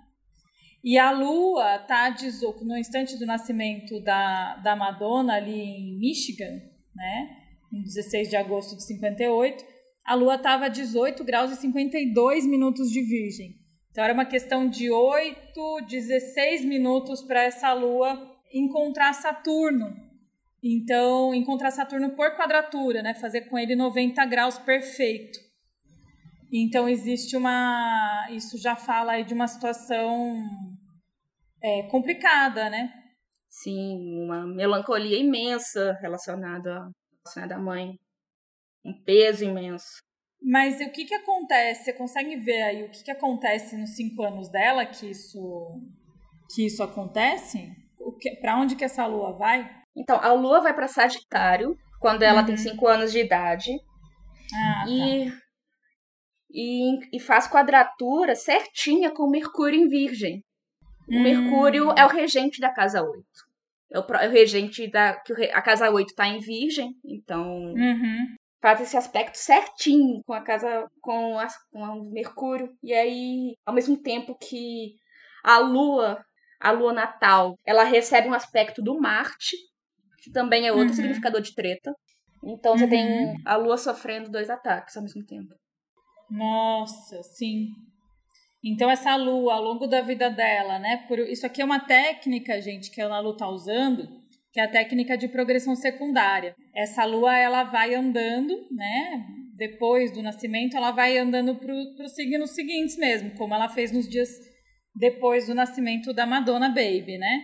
E 0.85 0.99
a 0.99 1.09
Lua 1.09 1.79
tá 1.79 2.15
no 2.61 2.77
instante 2.77 3.17
do 3.17 3.25
nascimento 3.25 3.99
da, 4.01 4.57
da 4.57 4.75
Madonna, 4.75 5.33
ali 5.33 5.59
em 5.59 5.97
Michigan, 5.97 6.61
né? 6.95 7.37
Em 7.73 7.81
16 7.81 8.29
de 8.29 8.35
agosto 8.35 8.75
de 8.75 8.85
58, 8.85 9.65
a 10.05 10.13
Lua 10.13 10.35
estava 10.35 10.65
a 10.65 10.69
18 10.69 11.23
graus 11.23 11.51
e 11.51 11.55
52 11.55 12.45
minutos 12.45 12.91
de 12.91 13.01
Virgem. 13.01 13.55
Então 13.89 14.03
era 14.03 14.13
uma 14.13 14.25
questão 14.25 14.69
de 14.69 14.91
8, 14.91 15.87
16 15.89 16.63
minutos 16.63 17.23
para 17.23 17.41
essa 17.41 17.73
Lua 17.73 18.37
encontrar 18.53 19.11
Saturno. 19.13 19.91
Então, 20.63 21.33
encontrar 21.33 21.71
Saturno 21.71 22.11
por 22.11 22.35
quadratura, 22.35 23.01
né? 23.01 23.15
Fazer 23.15 23.49
com 23.49 23.57
ele 23.57 23.75
90 23.75 24.23
graus 24.25 24.59
perfeito. 24.59 25.39
Então 26.53 26.87
existe 26.87 27.35
uma. 27.35 28.27
Isso 28.29 28.55
já 28.59 28.75
fala 28.75 29.13
aí 29.13 29.25
de 29.25 29.33
uma 29.33 29.47
situação 29.47 30.74
é, 31.61 31.83
complicada, 31.83 32.69
né? 32.69 32.93
Sim, 33.49 34.23
uma 34.23 34.45
melancolia 34.45 35.17
imensa 35.17 35.93
relacionada, 36.01 36.89
relacionada 37.23 37.55
à 37.55 37.59
mãe. 37.59 37.97
Um 38.83 39.03
peso 39.03 39.45
imenso. 39.45 40.03
Mas 40.41 40.79
o 40.79 40.91
que 40.91 41.05
que 41.05 41.15
acontece? 41.15 41.85
Você 41.85 41.93
consegue 41.93 42.35
ver 42.37 42.61
aí 42.61 42.83
o 42.83 42.91
que 42.91 43.03
que 43.03 43.11
acontece 43.11 43.75
nos 43.77 43.95
cinco 43.95 44.21
anos 44.21 44.49
dela 44.49 44.85
que 44.85 45.09
isso 45.09 45.81
que 46.53 46.65
isso 46.67 46.83
acontece? 46.83 47.71
Para 48.39 48.57
onde 48.59 48.75
que 48.75 48.85
essa 48.85 49.07
lua 49.07 49.35
vai? 49.35 49.67
Então, 49.95 50.19
a 50.21 50.31
lua 50.33 50.61
vai 50.61 50.73
para 50.73 50.87
Sagitário 50.87 51.75
quando 51.99 52.21
ela 52.21 52.41
uhum. 52.41 52.45
tem 52.45 52.57
cinco 52.57 52.87
anos 52.87 53.11
de 53.11 53.19
idade. 53.19 53.71
Ah, 54.53 54.85
e, 54.87 55.31
tá. 55.31 55.37
e, 56.51 57.17
e 57.17 57.19
faz 57.19 57.47
quadratura 57.47 58.35
certinha 58.35 59.11
com 59.11 59.27
Mercúrio 59.27 59.79
em 59.79 59.87
Virgem. 59.87 60.43
O 61.07 61.15
hum. 61.15 61.23
Mercúrio 61.23 61.91
é 61.97 62.05
o 62.05 62.09
regente 62.09 62.59
da 62.59 62.71
casa 62.71 63.01
8. 63.01 63.23
É 63.91 63.99
o, 63.99 64.15
é 64.15 64.27
o 64.27 64.31
regente 64.31 64.89
da. 64.89 65.13
que 65.21 65.33
A 65.51 65.61
casa 65.61 65.89
8 65.89 66.09
está 66.09 66.27
em 66.27 66.39
Virgem, 66.39 66.95
então. 67.05 67.73
Uhum. 67.73 68.35
faz 68.61 68.81
esse 68.81 68.97
aspecto 68.97 69.35
certinho 69.35 70.21
com 70.25 70.33
a 70.33 70.41
casa, 70.41 70.87
com, 71.01 71.37
a, 71.37 71.47
com 71.71 71.83
o 71.83 72.11
Mercúrio. 72.11 72.69
E 72.83 72.93
aí, 72.93 73.55
ao 73.65 73.73
mesmo 73.73 73.95
tempo 74.01 74.35
que 74.37 74.95
a 75.43 75.59
Lua, 75.59 76.23
a 76.59 76.71
Lua 76.71 76.91
natal, 76.91 77.55
ela 77.63 77.83
recebe 77.83 78.27
um 78.27 78.33
aspecto 78.33 78.81
do 78.81 78.99
Marte, 78.99 79.55
que 80.23 80.31
também 80.31 80.65
é 80.65 80.71
outro 80.71 80.89
uhum. 80.89 80.93
significador 80.95 81.41
de 81.41 81.53
treta. 81.53 81.93
Então 82.43 82.77
você 82.77 82.85
uhum. 82.85 82.89
tem 82.89 83.41
a 83.45 83.55
Lua 83.55 83.77
sofrendo 83.77 84.31
dois 84.31 84.49
ataques 84.49 84.97
ao 84.97 85.03
mesmo 85.03 85.23
tempo. 85.25 85.53
Nossa, 86.29 87.21
sim. 87.23 87.67
Então 88.65 88.89
essa 88.89 89.15
lua, 89.15 89.53
ao 89.53 89.63
longo 89.63 89.85
da 89.85 90.01
vida 90.01 90.27
dela, 90.29 90.79
né? 90.79 91.05
Por, 91.07 91.19
isso 91.19 91.45
aqui 91.45 91.61
é 91.61 91.65
uma 91.65 91.79
técnica, 91.79 92.59
gente, 92.59 92.89
que 92.89 92.99
a 92.99 93.19
Lu 93.19 93.37
tá 93.37 93.47
usando, 93.47 94.07
que 94.51 94.59
é 94.59 94.63
a 94.63 94.71
técnica 94.71 95.15
de 95.15 95.27
progressão 95.27 95.75
secundária. 95.75 96.55
Essa 96.73 97.05
lua, 97.05 97.37
ela 97.37 97.63
vai 97.63 97.93
andando, 97.93 98.55
né? 98.71 99.23
Depois 99.55 100.11
do 100.11 100.23
nascimento, 100.23 100.75
ela 100.75 100.91
vai 100.91 101.15
andando 101.17 101.55
para 101.55 101.73
os 101.73 102.15
signos 102.15 102.55
seguintes 102.55 102.97
mesmo, 102.97 103.31
como 103.37 103.53
ela 103.53 103.69
fez 103.69 103.91
nos 103.91 104.09
dias 104.09 104.29
depois 104.95 105.45
do 105.45 105.53
nascimento 105.53 106.11
da 106.11 106.25
Madonna 106.25 106.69
Baby, 106.69 107.17
né? 107.19 107.43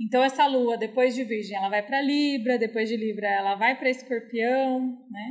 Então 0.00 0.22
essa 0.22 0.46
lua, 0.46 0.76
depois 0.76 1.14
de 1.14 1.24
Virgem, 1.24 1.56
ela 1.56 1.68
vai 1.68 1.82
para 1.82 2.02
Libra, 2.02 2.58
depois 2.58 2.88
de 2.88 2.96
Libra, 2.96 3.26
ela 3.26 3.54
vai 3.54 3.76
para 3.76 3.88
Escorpião, 3.88 4.80
né? 5.10 5.28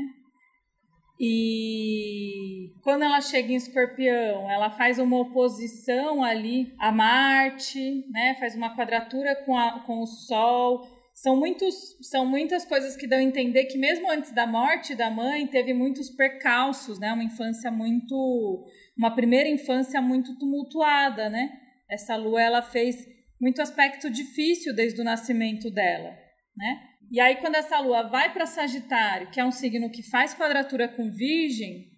E 1.20 2.74
quando 2.82 3.04
ela 3.04 3.20
chega 3.22 3.52
em 3.52 3.56
Escorpião, 3.56 4.50
ela 4.50 4.70
faz 4.70 5.00
uma 5.00 5.20
oposição 5.20 6.24
ali 6.24 6.74
a 6.78 6.92
Marte, 6.92 8.06
né? 8.12 8.36
Faz 8.40 8.56
uma 8.56 8.76
quadratura 8.76 9.36
com, 9.44 9.58
a, 9.58 9.80
com 9.80 10.02
o 10.02 10.06
Sol. 10.06 10.88
São, 11.14 11.36
muitos, 11.36 11.98
são 12.04 12.24
muitas 12.26 12.64
coisas 12.64 12.96
que 12.96 13.08
dão 13.08 13.18
a 13.18 13.24
entender 13.24 13.66
que 13.66 13.78
mesmo 13.78 14.12
antes 14.12 14.32
da 14.32 14.46
morte 14.46 14.94
da 14.94 15.10
mãe, 15.10 15.48
teve 15.48 15.74
muitos 15.74 16.10
percalços, 16.10 17.00
né? 17.00 17.12
Uma 17.12 17.24
infância 17.24 17.72
muito... 17.72 18.66
Uma 18.96 19.16
primeira 19.16 19.50
infância 19.50 20.00
muito 20.00 20.38
tumultuada, 20.38 21.30
né? 21.30 21.52
Essa 21.90 22.16
lua, 22.16 22.42
ela 22.42 22.62
fez 22.62 23.08
muito 23.42 23.62
aspecto 23.62 24.10
difícil 24.10 24.76
desde 24.76 25.02
o 25.02 25.04
nascimento 25.04 25.72
dela, 25.72 26.16
né? 26.56 26.80
E 27.10 27.20
aí, 27.22 27.38
quando 27.38 27.56
essa 27.56 27.80
lua 27.80 28.04
vai 28.04 28.34
para 28.34 28.46
Sagitário, 28.46 29.30
que 29.32 29.40
é 29.40 29.46
um 29.46 29.52
signo 29.52 29.90
que 29.90 30.04
faz 30.04 30.34
quadratura 30.34 30.90
com 30.90 31.10
Virgem, 31.10 31.90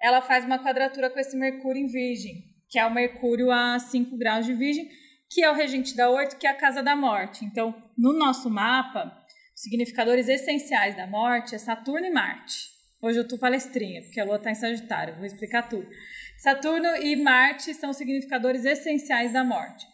ela 0.00 0.22
faz 0.22 0.44
uma 0.44 0.58
quadratura 0.58 1.10
com 1.10 1.18
esse 1.18 1.36
Mercúrio 1.36 1.82
em 1.82 1.86
Virgem, 1.86 2.42
que 2.70 2.78
é 2.78 2.86
o 2.86 2.92
Mercúrio 2.92 3.50
a 3.50 3.78
5 3.78 4.16
graus 4.16 4.46
de 4.46 4.54
Virgem, 4.54 4.88
que 5.30 5.42
é 5.42 5.50
o 5.50 5.54
regente 5.54 5.94
da 5.94 6.08
8, 6.08 6.38
que 6.38 6.46
é 6.46 6.50
a 6.50 6.56
casa 6.56 6.82
da 6.82 6.96
morte. 6.96 7.44
Então, 7.44 7.74
no 7.98 8.12
nosso 8.12 8.48
mapa, 8.48 9.12
significadores 9.54 10.28
essenciais 10.28 10.96
da 10.96 11.06
morte 11.06 11.54
é 11.54 11.58
Saturno 11.58 12.06
e 12.06 12.10
Marte. 12.10 12.70
Hoje 13.02 13.18
eu 13.18 13.28
tô 13.28 13.36
palestrinha, 13.38 14.02
porque 14.02 14.20
a 14.20 14.24
lua 14.24 14.36
está 14.36 14.50
em 14.50 14.54
Sagitário, 14.54 15.16
vou 15.16 15.26
explicar 15.26 15.68
tudo. 15.68 15.86
Saturno 16.38 16.88
e 16.96 17.14
Marte 17.16 17.74
são 17.74 17.92
significadores 17.92 18.64
essenciais 18.64 19.32
da 19.32 19.44
morte. 19.44 19.86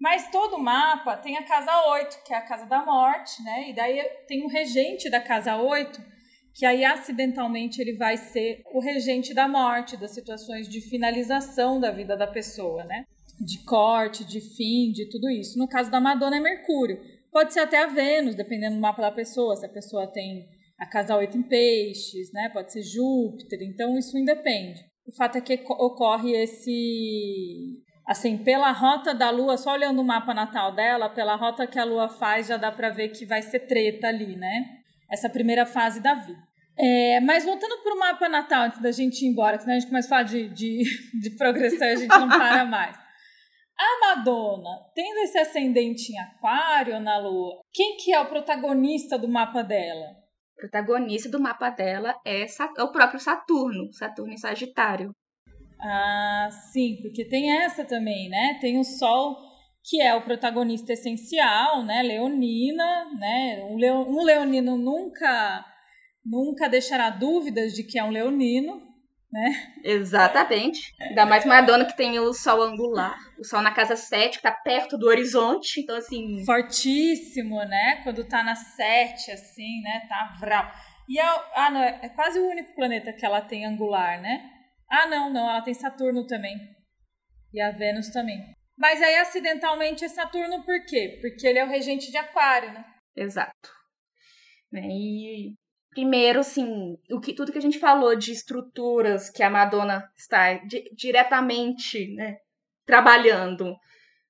Mas 0.00 0.30
todo 0.30 0.58
mapa 0.58 1.16
tem 1.16 1.36
a 1.36 1.44
casa 1.44 1.70
8, 1.90 2.22
que 2.24 2.32
é 2.32 2.36
a 2.36 2.46
casa 2.46 2.66
da 2.66 2.84
morte, 2.84 3.42
né? 3.42 3.70
E 3.70 3.74
daí 3.74 4.00
tem 4.28 4.44
o 4.44 4.48
regente 4.48 5.10
da 5.10 5.20
casa 5.20 5.56
8, 5.56 6.00
que 6.54 6.64
aí 6.64 6.84
acidentalmente 6.84 7.80
ele 7.80 7.96
vai 7.96 8.16
ser 8.16 8.62
o 8.72 8.80
regente 8.80 9.34
da 9.34 9.48
morte, 9.48 9.96
das 9.96 10.12
situações 10.12 10.68
de 10.68 10.80
finalização 10.80 11.80
da 11.80 11.90
vida 11.90 12.16
da 12.16 12.26
pessoa, 12.26 12.84
né? 12.84 13.04
De 13.40 13.64
corte, 13.64 14.24
de 14.24 14.40
fim, 14.40 14.92
de 14.92 15.08
tudo 15.08 15.28
isso. 15.30 15.58
No 15.58 15.68
caso 15.68 15.90
da 15.90 16.00
Madonna 16.00 16.36
é 16.36 16.40
Mercúrio. 16.40 17.00
Pode 17.32 17.52
ser 17.52 17.60
até 17.60 17.82
a 17.82 17.86
Vênus, 17.86 18.34
dependendo 18.34 18.76
do 18.76 18.80
mapa 18.80 19.02
da 19.02 19.12
pessoa, 19.12 19.56
se 19.56 19.66
a 19.66 19.68
pessoa 19.68 20.06
tem 20.06 20.46
a 20.78 20.86
casa 20.86 21.16
8 21.16 21.36
em 21.36 21.42
peixes, 21.42 22.32
né? 22.32 22.48
Pode 22.52 22.72
ser 22.72 22.82
Júpiter, 22.82 23.60
então 23.62 23.98
isso 23.98 24.16
independe. 24.16 24.80
O 25.06 25.14
fato 25.16 25.38
é 25.38 25.40
que 25.40 25.54
ocorre 25.68 26.32
esse 26.36 27.82
assim, 28.08 28.38
pela 28.38 28.72
rota 28.72 29.14
da 29.14 29.28
Lua, 29.28 29.58
só 29.58 29.72
olhando 29.72 30.00
o 30.00 30.04
mapa 30.04 30.32
natal 30.32 30.72
dela, 30.72 31.10
pela 31.10 31.36
rota 31.36 31.66
que 31.66 31.78
a 31.78 31.84
Lua 31.84 32.08
faz, 32.08 32.46
já 32.46 32.56
dá 32.56 32.72
para 32.72 32.88
ver 32.88 33.10
que 33.10 33.26
vai 33.26 33.42
ser 33.42 33.60
treta 33.60 34.08
ali, 34.08 34.34
né? 34.34 34.64
Essa 35.10 35.28
primeira 35.28 35.66
fase 35.66 36.00
da 36.00 36.14
vida. 36.14 36.42
É, 36.78 37.20
mas 37.20 37.44
voltando 37.44 37.82
para 37.82 37.94
o 37.94 37.98
mapa 37.98 38.26
natal, 38.26 38.62
antes 38.62 38.80
da 38.80 38.90
gente 38.90 39.22
ir 39.22 39.28
embora, 39.28 39.58
que 39.58 39.64
senão 39.64 39.76
a 39.76 39.78
gente 39.78 39.90
começa 39.90 40.08
a 40.08 40.10
falar 40.10 40.22
de, 40.22 40.48
de, 40.48 40.84
de 41.20 41.36
progressão 41.36 41.86
e 41.86 41.92
a 41.92 41.96
gente 41.96 42.08
não 42.08 42.28
para 42.28 42.64
mais. 42.64 42.96
A 43.78 44.16
Madonna, 44.16 44.70
tendo 44.94 45.18
esse 45.18 45.38
ascendente 45.38 46.10
em 46.10 46.18
aquário 46.18 46.98
na 47.00 47.18
Lua, 47.18 47.60
quem 47.72 47.96
que 47.98 48.12
é 48.12 48.18
o 48.18 48.26
protagonista 48.26 49.18
do 49.18 49.28
mapa 49.28 49.62
dela? 49.62 50.06
O 50.56 50.60
protagonista 50.60 51.28
do 51.28 51.38
mapa 51.38 51.68
dela 51.68 52.18
é, 52.26 52.42
é 52.42 52.82
o 52.82 52.90
próprio 52.90 53.20
Saturno, 53.20 53.92
Saturno 53.92 54.32
em 54.32 54.38
Sagitário. 54.38 55.12
Ah, 55.80 56.48
sim, 56.72 56.98
porque 57.02 57.24
tem 57.24 57.50
essa 57.62 57.84
também, 57.84 58.28
né? 58.28 58.58
Tem 58.60 58.78
o 58.78 58.84
Sol, 58.84 59.36
que 59.84 60.00
é 60.02 60.14
o 60.14 60.22
protagonista 60.22 60.92
essencial, 60.92 61.84
né? 61.84 62.02
Leonina, 62.02 63.04
né? 63.18 63.64
Um, 63.70 63.76
leo, 63.76 64.00
um 64.08 64.22
leonino 64.22 64.76
nunca, 64.76 65.64
nunca 66.24 66.68
deixará 66.68 67.10
dúvidas 67.10 67.72
de 67.72 67.84
que 67.84 67.98
é 67.98 68.04
um 68.04 68.10
leonino, 68.10 68.82
né? 69.32 69.72
Exatamente. 69.84 70.94
Ainda 71.00 71.24
mais 71.24 71.44
Madonna 71.44 71.84
que 71.84 71.96
tem 71.96 72.18
o 72.18 72.32
Sol 72.32 72.62
angular, 72.62 73.16
o 73.38 73.44
Sol 73.44 73.62
na 73.62 73.72
casa 73.72 73.94
7, 73.94 74.38
que 74.38 74.42
tá 74.42 74.52
perto 74.52 74.98
do 74.98 75.06
horizonte, 75.06 75.80
então 75.80 75.96
assim... 75.96 76.44
Fortíssimo, 76.44 77.56
né? 77.64 78.00
Quando 78.02 78.24
tá 78.24 78.42
na 78.42 78.56
7, 78.56 79.30
assim, 79.30 79.80
né? 79.82 80.06
Tá 80.08 80.36
vral. 80.40 80.70
E 81.08 81.18
é, 81.18 81.24
ah, 81.54 81.70
não, 81.70 81.82
é 81.82 82.08
quase 82.10 82.38
o 82.38 82.46
único 82.46 82.74
planeta 82.74 83.12
que 83.12 83.24
ela 83.24 83.40
tem 83.40 83.64
angular, 83.64 84.20
né? 84.20 84.57
Ah, 84.90 85.06
não, 85.06 85.30
não, 85.30 85.50
ela 85.50 85.62
tem 85.62 85.74
Saturno 85.74 86.26
também. 86.26 86.56
E 87.52 87.60
a 87.60 87.70
Vênus 87.70 88.08
também. 88.10 88.38
Mas 88.76 89.02
aí, 89.02 89.16
acidentalmente, 89.16 90.04
é 90.04 90.08
Saturno 90.08 90.64
por 90.64 90.84
quê? 90.86 91.18
Porque 91.20 91.46
ele 91.46 91.58
é 91.58 91.64
o 91.64 91.68
regente 91.68 92.10
de 92.10 92.16
Aquário, 92.16 92.72
né? 92.72 92.84
Exato. 93.16 93.70
Né, 94.70 94.82
e 94.84 95.54
primeiro, 95.90 96.40
assim, 96.40 96.96
o 97.10 97.20
que, 97.20 97.34
tudo 97.34 97.50
que 97.50 97.58
a 97.58 97.62
gente 97.62 97.78
falou 97.78 98.14
de 98.14 98.32
estruturas 98.32 99.30
que 99.30 99.42
a 99.42 99.50
Madonna 99.50 100.08
está 100.16 100.54
di 100.64 100.84
diretamente 100.94 102.14
né, 102.14 102.36
trabalhando 102.86 103.74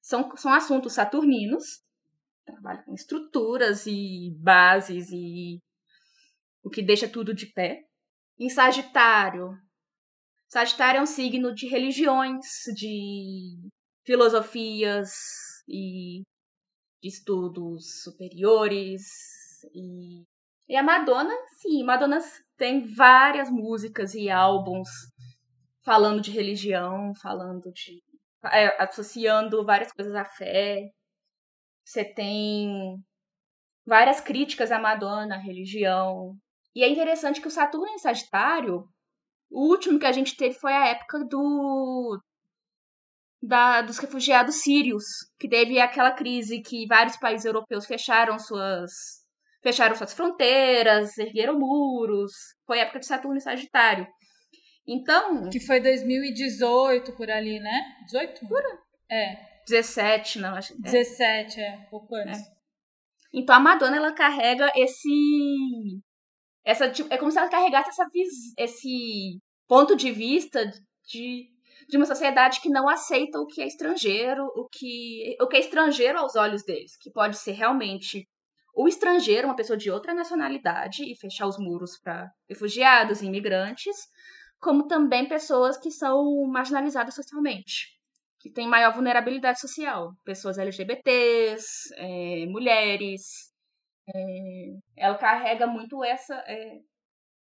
são, 0.00 0.34
são 0.36 0.52
assuntos 0.52 0.94
saturninos. 0.94 1.82
Trabalha 2.46 2.82
com 2.84 2.94
estruturas 2.94 3.86
e 3.86 4.34
bases 4.40 5.10
e 5.12 5.60
o 6.62 6.70
que 6.70 6.82
deixa 6.82 7.08
tudo 7.08 7.34
de 7.34 7.46
pé. 7.46 7.82
Em 8.38 8.48
Sagitário, 8.48 9.50
Sagitário 10.48 10.98
é 10.98 11.02
um 11.02 11.06
signo 11.06 11.54
de 11.54 11.66
religiões, 11.66 12.46
de 12.74 13.58
filosofias 14.06 15.10
e 15.68 16.22
de 17.02 17.08
estudos 17.08 18.02
superiores. 18.02 19.02
E, 19.74 20.24
e 20.66 20.74
a 20.74 20.82
Madonna, 20.82 21.34
sim, 21.60 21.84
Madonna 21.84 22.18
tem 22.56 22.86
várias 22.94 23.50
músicas 23.50 24.14
e 24.14 24.30
álbuns 24.30 24.88
falando 25.84 26.22
de 26.22 26.30
religião, 26.30 27.14
falando 27.14 27.70
de. 27.72 28.02
É, 28.46 28.82
associando 28.82 29.64
várias 29.66 29.92
coisas 29.92 30.14
à 30.14 30.24
fé. 30.24 30.88
Você 31.84 32.04
tem 32.04 32.96
várias 33.86 34.20
críticas 34.20 34.72
à 34.72 34.78
Madonna, 34.78 35.34
à 35.34 35.38
religião. 35.38 36.34
E 36.74 36.82
é 36.82 36.88
interessante 36.88 37.40
que 37.40 37.48
o 37.48 37.50
Saturno 37.50 37.88
em 37.88 37.98
Sagitário 37.98 38.88
o 39.50 39.68
último 39.68 39.98
que 39.98 40.06
a 40.06 40.12
gente 40.12 40.36
teve 40.36 40.54
foi 40.54 40.72
a 40.72 40.88
época 40.88 41.24
do 41.24 42.20
da, 43.42 43.82
dos 43.82 43.98
refugiados 43.98 44.56
sírios, 44.56 45.04
que 45.38 45.48
teve 45.48 45.78
aquela 45.80 46.10
crise 46.10 46.60
que 46.60 46.86
vários 46.86 47.16
países 47.16 47.44
europeus 47.44 47.86
fecharam 47.86 48.38
suas 48.38 48.90
fecharam 49.62 49.94
suas 49.94 50.12
fronteiras, 50.12 51.16
ergueram 51.18 51.58
muros. 51.58 52.32
Foi 52.66 52.78
a 52.78 52.82
época 52.82 53.00
de 53.00 53.06
Saturno 53.06 53.38
e 53.38 53.40
Sagitário. 53.40 54.06
Então, 54.86 55.50
que 55.50 55.60
foi 55.60 55.80
2018 55.80 57.12
por 57.12 57.30
ali, 57.30 57.58
né? 57.60 57.80
18? 58.06 58.48
Por... 58.48 58.62
É. 59.10 59.36
17, 59.68 60.38
não, 60.38 60.54
acho. 60.54 60.80
17, 60.80 61.60
é, 61.60 61.64
é 61.64 61.76
pouco 61.90 62.14
antes. 62.14 62.40
É. 62.40 62.58
Então 63.34 63.54
a 63.54 63.60
Madonna 63.60 63.96
ela 63.96 64.12
carrega 64.14 64.72
esse 64.74 65.08
essa, 66.68 66.90
tipo, 66.90 67.08
é 67.10 67.16
como 67.16 67.32
se 67.32 67.38
ela 67.38 67.48
carregasse 67.48 67.88
essa 67.88 68.06
esse 68.58 69.40
ponto 69.66 69.96
de 69.96 70.12
vista 70.12 70.66
de, 71.06 71.48
de 71.88 71.96
uma 71.96 72.04
sociedade 72.04 72.60
que 72.60 72.68
não 72.68 72.86
aceita 72.86 73.40
o 73.40 73.46
que 73.46 73.62
é 73.62 73.66
estrangeiro, 73.66 74.44
o 74.54 74.68
que, 74.70 75.34
o 75.40 75.48
que 75.48 75.56
é 75.56 75.60
estrangeiro 75.60 76.18
aos 76.18 76.36
olhos 76.36 76.62
deles, 76.62 76.94
que 76.98 77.10
pode 77.10 77.38
ser 77.38 77.52
realmente 77.52 78.28
o 78.74 78.86
estrangeiro, 78.86 79.48
uma 79.48 79.56
pessoa 79.56 79.78
de 79.78 79.90
outra 79.90 80.12
nacionalidade, 80.12 81.10
e 81.10 81.16
fechar 81.16 81.46
os 81.46 81.56
muros 81.58 81.98
para 81.98 82.30
refugiados 82.46 83.22
e 83.22 83.26
imigrantes, 83.26 83.96
como 84.60 84.86
também 84.86 85.26
pessoas 85.26 85.78
que 85.78 85.90
são 85.90 86.22
marginalizadas 86.46 87.14
socialmente, 87.14 87.86
que 88.38 88.50
têm 88.50 88.68
maior 88.68 88.92
vulnerabilidade 88.92 89.58
social, 89.58 90.12
pessoas 90.22 90.58
LGBTs, 90.58 91.94
é, 91.96 92.44
mulheres, 92.46 93.56
é, 94.14 94.76
ela 94.96 95.16
carrega 95.18 95.66
muito 95.66 96.02
essa, 96.04 96.34
é, 96.46 96.80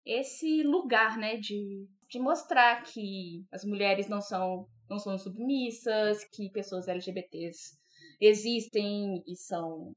esse 0.04 0.62
lugar, 0.62 1.16
né, 1.18 1.36
de, 1.36 1.86
de 2.08 2.18
mostrar 2.18 2.82
que 2.82 3.44
as 3.52 3.64
mulheres 3.64 4.08
não 4.08 4.20
são 4.20 4.66
não 4.88 5.00
são 5.00 5.18
submissas, 5.18 6.24
que 6.32 6.48
pessoas 6.50 6.86
LGBTs 6.86 7.76
existem 8.20 9.22
e 9.26 9.34
são 9.36 9.92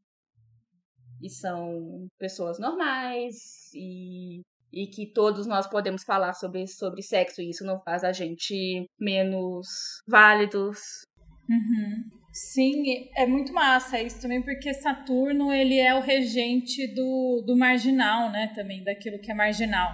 e 1.22 1.30
são 1.30 2.08
pessoas 2.18 2.60
normais 2.60 3.72
e, 3.74 4.42
e 4.72 4.88
que 4.88 5.12
todos 5.12 5.46
nós 5.46 5.68
podemos 5.68 6.04
falar 6.04 6.34
sobre, 6.34 6.66
sobre 6.66 7.02
sexo 7.02 7.42
e 7.42 7.50
isso 7.50 7.66
não 7.66 7.80
faz 7.82 8.04
a 8.04 8.12
gente 8.14 8.86
menos 8.98 10.02
válidos. 10.08 11.04
Uhum. 11.50 12.04
Sim, 12.32 13.10
é 13.16 13.26
muito 13.26 13.52
massa 13.52 14.00
isso 14.00 14.22
também, 14.22 14.42
porque 14.42 14.74
Saturno 14.74 15.52
ele 15.52 15.80
é 15.80 15.96
o 15.96 16.02
regente 16.02 16.88
do, 16.94 17.44
do 17.46 17.58
marginal, 17.58 18.32
né? 18.32 18.52
Também, 18.56 18.84
daquilo 18.84 19.20
que 19.20 19.32
é 19.32 19.34
marginal. 19.34 19.92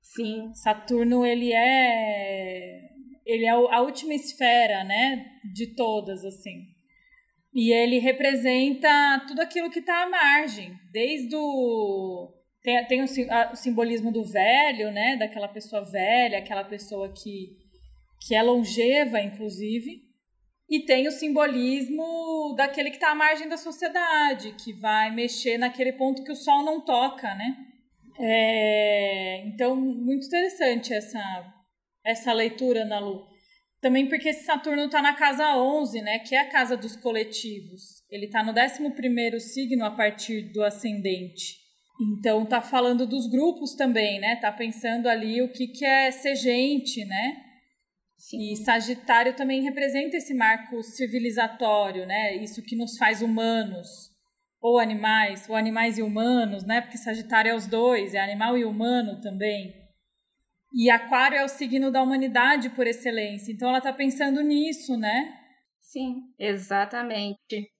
Sim. 0.00 0.52
Saturno 0.54 1.26
ele 1.26 1.52
é 1.52 2.88
ele 3.26 3.44
é 3.44 3.50
a 3.50 3.80
última 3.82 4.14
esfera, 4.14 4.84
né? 4.84 5.26
De 5.52 5.74
todas, 5.74 6.24
assim. 6.24 6.64
E 7.54 7.72
ele 7.72 7.98
representa 7.98 9.24
tudo 9.26 9.40
aquilo 9.40 9.70
que 9.70 9.80
está 9.80 10.04
à 10.04 10.08
margem, 10.08 10.72
desde 10.92 11.34
o 11.36 12.32
tem, 12.62 12.84
tem 12.86 13.00
o, 13.02 13.04
o, 13.04 13.56
simbolismo 13.56 14.12
do 14.12 14.24
velho, 14.24 14.90
né? 14.90 15.16
Daquela 15.16 15.48
pessoa 15.48 15.82
velha, 15.82 16.38
aquela 16.38 16.64
pessoa 16.64 17.12
que, 17.12 17.56
que 18.26 18.34
é 18.34 18.42
longeva, 18.42 19.20
inclusive. 19.20 20.07
E 20.68 20.80
tem 20.80 21.08
o 21.08 21.12
simbolismo 21.12 22.54
daquele 22.56 22.90
que 22.90 22.96
está 22.96 23.12
à 23.12 23.14
margem 23.14 23.48
da 23.48 23.56
sociedade, 23.56 24.54
que 24.62 24.74
vai 24.74 25.10
mexer 25.14 25.56
naquele 25.56 25.92
ponto 25.92 26.22
que 26.22 26.32
o 26.32 26.36
sol 26.36 26.62
não 26.62 26.84
toca, 26.84 27.34
né? 27.34 27.56
É, 28.20 29.46
então, 29.46 29.76
muito 29.76 30.26
interessante 30.26 30.92
essa, 30.92 31.22
essa 32.04 32.32
leitura 32.32 32.84
na 32.84 32.98
Lu. 32.98 33.26
Também 33.80 34.08
porque 34.08 34.30
esse 34.30 34.44
Saturno 34.44 34.86
está 34.86 35.00
na 35.00 35.14
casa 35.14 35.56
11, 35.56 36.02
né, 36.02 36.18
que 36.18 36.34
é 36.34 36.40
a 36.40 36.50
casa 36.50 36.76
dos 36.76 36.96
coletivos. 36.96 38.02
Ele 38.10 38.26
está 38.26 38.42
no 38.42 38.52
11 38.52 39.40
signo 39.40 39.84
a 39.84 39.90
partir 39.92 40.52
do 40.52 40.64
ascendente. 40.64 41.56
Então 42.00 42.44
tá 42.44 42.60
falando 42.60 43.06
dos 43.06 43.28
grupos 43.28 43.74
também, 43.74 44.20
né? 44.20 44.36
Tá 44.36 44.52
pensando 44.52 45.08
ali 45.08 45.42
o 45.42 45.50
que, 45.50 45.66
que 45.66 45.84
é 45.84 46.10
ser 46.10 46.36
gente, 46.36 47.04
né? 47.04 47.47
Sim. 48.18 48.52
E 48.52 48.56
Sagitário 48.56 49.36
também 49.36 49.62
representa 49.62 50.16
esse 50.16 50.34
marco 50.34 50.82
civilizatório, 50.82 52.04
né? 52.04 52.34
Isso 52.36 52.62
que 52.62 52.76
nos 52.76 52.98
faz 52.98 53.22
humanos 53.22 54.10
ou 54.60 54.80
animais, 54.80 55.48
ou 55.48 55.54
animais 55.54 55.98
e 55.98 56.02
humanos, 56.02 56.64
né? 56.64 56.80
Porque 56.80 56.98
Sagitário 56.98 57.52
é 57.52 57.54
os 57.54 57.68
dois, 57.68 58.14
é 58.14 58.20
animal 58.20 58.58
e 58.58 58.64
humano 58.64 59.20
também. 59.20 59.72
E 60.74 60.90
Aquário 60.90 61.38
é 61.38 61.44
o 61.44 61.48
signo 61.48 61.92
da 61.92 62.02
humanidade 62.02 62.70
por 62.70 62.86
excelência. 62.86 63.52
Então 63.52 63.68
ela 63.68 63.78
está 63.78 63.92
pensando 63.92 64.42
nisso, 64.42 64.96
né? 64.96 65.34
Sim, 65.80 66.16
exatamente. 66.38 67.70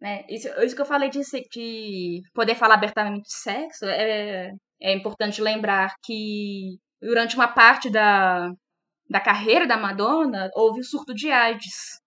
Né? 0.00 0.24
Isso, 0.28 0.48
isso 0.62 0.76
que 0.76 0.82
eu 0.82 0.86
falei 0.86 1.08
de, 1.08 1.20
de 1.50 2.20
poder 2.34 2.54
falar 2.54 2.74
abertamente 2.74 3.22
de 3.22 3.34
sexo, 3.34 3.86
é, 3.86 4.52
é 4.80 4.94
importante 4.94 5.40
lembrar 5.40 5.94
que 6.04 6.78
durante 7.00 7.34
uma 7.34 7.48
parte 7.48 7.90
da, 7.90 8.50
da 9.14 9.20
carreira 9.20 9.64
da 9.64 9.76
Madonna 9.76 10.50
houve 10.56 10.80
o 10.80 10.84
surto 10.84 11.14
de 11.14 11.30
AIDS 11.30 12.00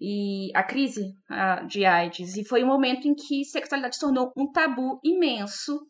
e 0.00 0.50
a 0.54 0.62
crise 0.62 1.14
de 1.68 1.84
AIDS 1.84 2.38
e 2.38 2.44
foi 2.46 2.64
um 2.64 2.66
momento 2.66 3.06
em 3.06 3.14
que 3.14 3.44
sexualidade 3.44 3.96
se 3.96 4.00
tornou 4.00 4.32
um 4.34 4.50
tabu 4.50 4.98
imenso 5.04 5.86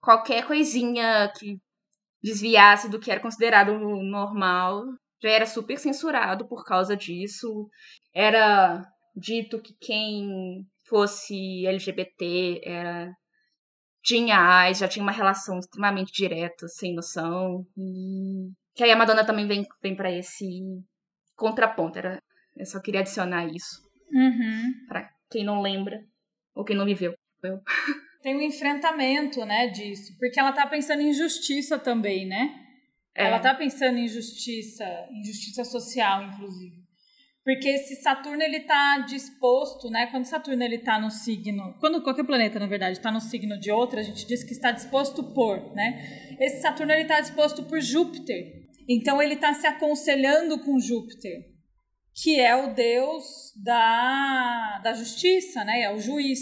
qualquer 0.00 0.46
coisinha 0.46 1.30
que 1.38 1.58
desviasse 2.22 2.88
do 2.88 2.98
que 2.98 3.10
era 3.10 3.20
considerado 3.20 3.78
normal, 3.78 4.82
já 5.22 5.28
era 5.28 5.44
super 5.44 5.78
censurado 5.78 6.48
por 6.48 6.64
causa 6.64 6.96
disso. 6.96 7.68
Era 8.14 8.82
dito 9.14 9.60
que 9.60 9.74
quem 9.78 10.64
fosse 10.88 11.66
LGBT 11.66 12.62
era 12.64 13.12
tinha 14.02 14.38
AIDS, 14.38 14.78
já 14.78 14.88
tinha 14.88 15.02
uma 15.02 15.12
relação 15.12 15.58
extremamente 15.58 16.12
direta, 16.12 16.66
sem 16.66 16.94
noção. 16.94 17.66
E 17.76 18.50
que 18.76 18.84
aí 18.84 18.92
a 18.92 18.96
Madonna 18.96 19.24
também 19.24 19.48
vem, 19.48 19.66
vem 19.82 19.96
para 19.96 20.12
esse 20.12 20.46
contraponto. 21.34 21.98
Era, 21.98 22.22
eu 22.54 22.66
só 22.66 22.80
queria 22.80 23.00
adicionar 23.00 23.46
isso. 23.46 23.84
Uhum. 24.12 24.86
para 24.86 25.10
quem 25.28 25.44
não 25.44 25.60
lembra 25.60 26.00
ou 26.54 26.64
quem 26.64 26.76
não 26.76 26.84
viveu. 26.84 27.12
Eu. 27.42 27.60
tem 28.22 28.36
um 28.36 28.40
enfrentamento, 28.40 29.44
né, 29.44 29.68
disso, 29.68 30.16
porque 30.18 30.38
ela 30.38 30.52
tá 30.52 30.66
pensando 30.66 31.02
em 31.02 31.12
justiça 31.12 31.78
também, 31.78 32.26
né? 32.26 32.54
É. 33.14 33.26
Ela 33.26 33.38
tá 33.38 33.54
pensando 33.54 33.98
em 33.98 34.06
justiça, 34.06 34.84
em 35.10 35.24
justiça 35.24 35.64
social, 35.64 36.22
inclusive. 36.24 36.86
Porque 37.44 37.68
esse 37.68 38.02
Saturno 38.02 38.42
ele 38.42 38.60
tá 38.60 38.98
disposto, 39.06 39.88
né? 39.88 40.06
Quando 40.06 40.24
Saturno 40.24 40.62
ele 40.64 40.78
tá 40.78 40.98
no 40.98 41.10
signo, 41.10 41.74
quando 41.78 42.02
qualquer 42.02 42.24
planeta, 42.24 42.58
na 42.58 42.66
verdade, 42.66 42.98
está 42.98 43.10
no 43.10 43.20
signo 43.20 43.58
de 43.58 43.70
outra, 43.70 44.00
a 44.00 44.02
gente 44.02 44.26
diz 44.26 44.42
que 44.42 44.52
está 44.52 44.72
disposto 44.72 45.22
por, 45.32 45.72
né? 45.72 46.36
Esse 46.40 46.60
Saturno 46.60 46.92
ele 46.92 47.04
tá 47.04 47.20
disposto 47.20 47.62
por 47.62 47.80
Júpiter. 47.80 48.65
Então 48.88 49.20
ele 49.20 49.36
tá 49.36 49.52
se 49.54 49.66
aconselhando 49.66 50.62
com 50.64 50.78
Júpiter, 50.78 51.42
que 52.14 52.38
é 52.40 52.54
o 52.54 52.72
deus 52.72 53.52
da, 53.62 54.80
da 54.82 54.92
justiça, 54.94 55.64
né? 55.64 55.82
É 55.82 55.92
o 55.92 55.98
juiz, 55.98 56.40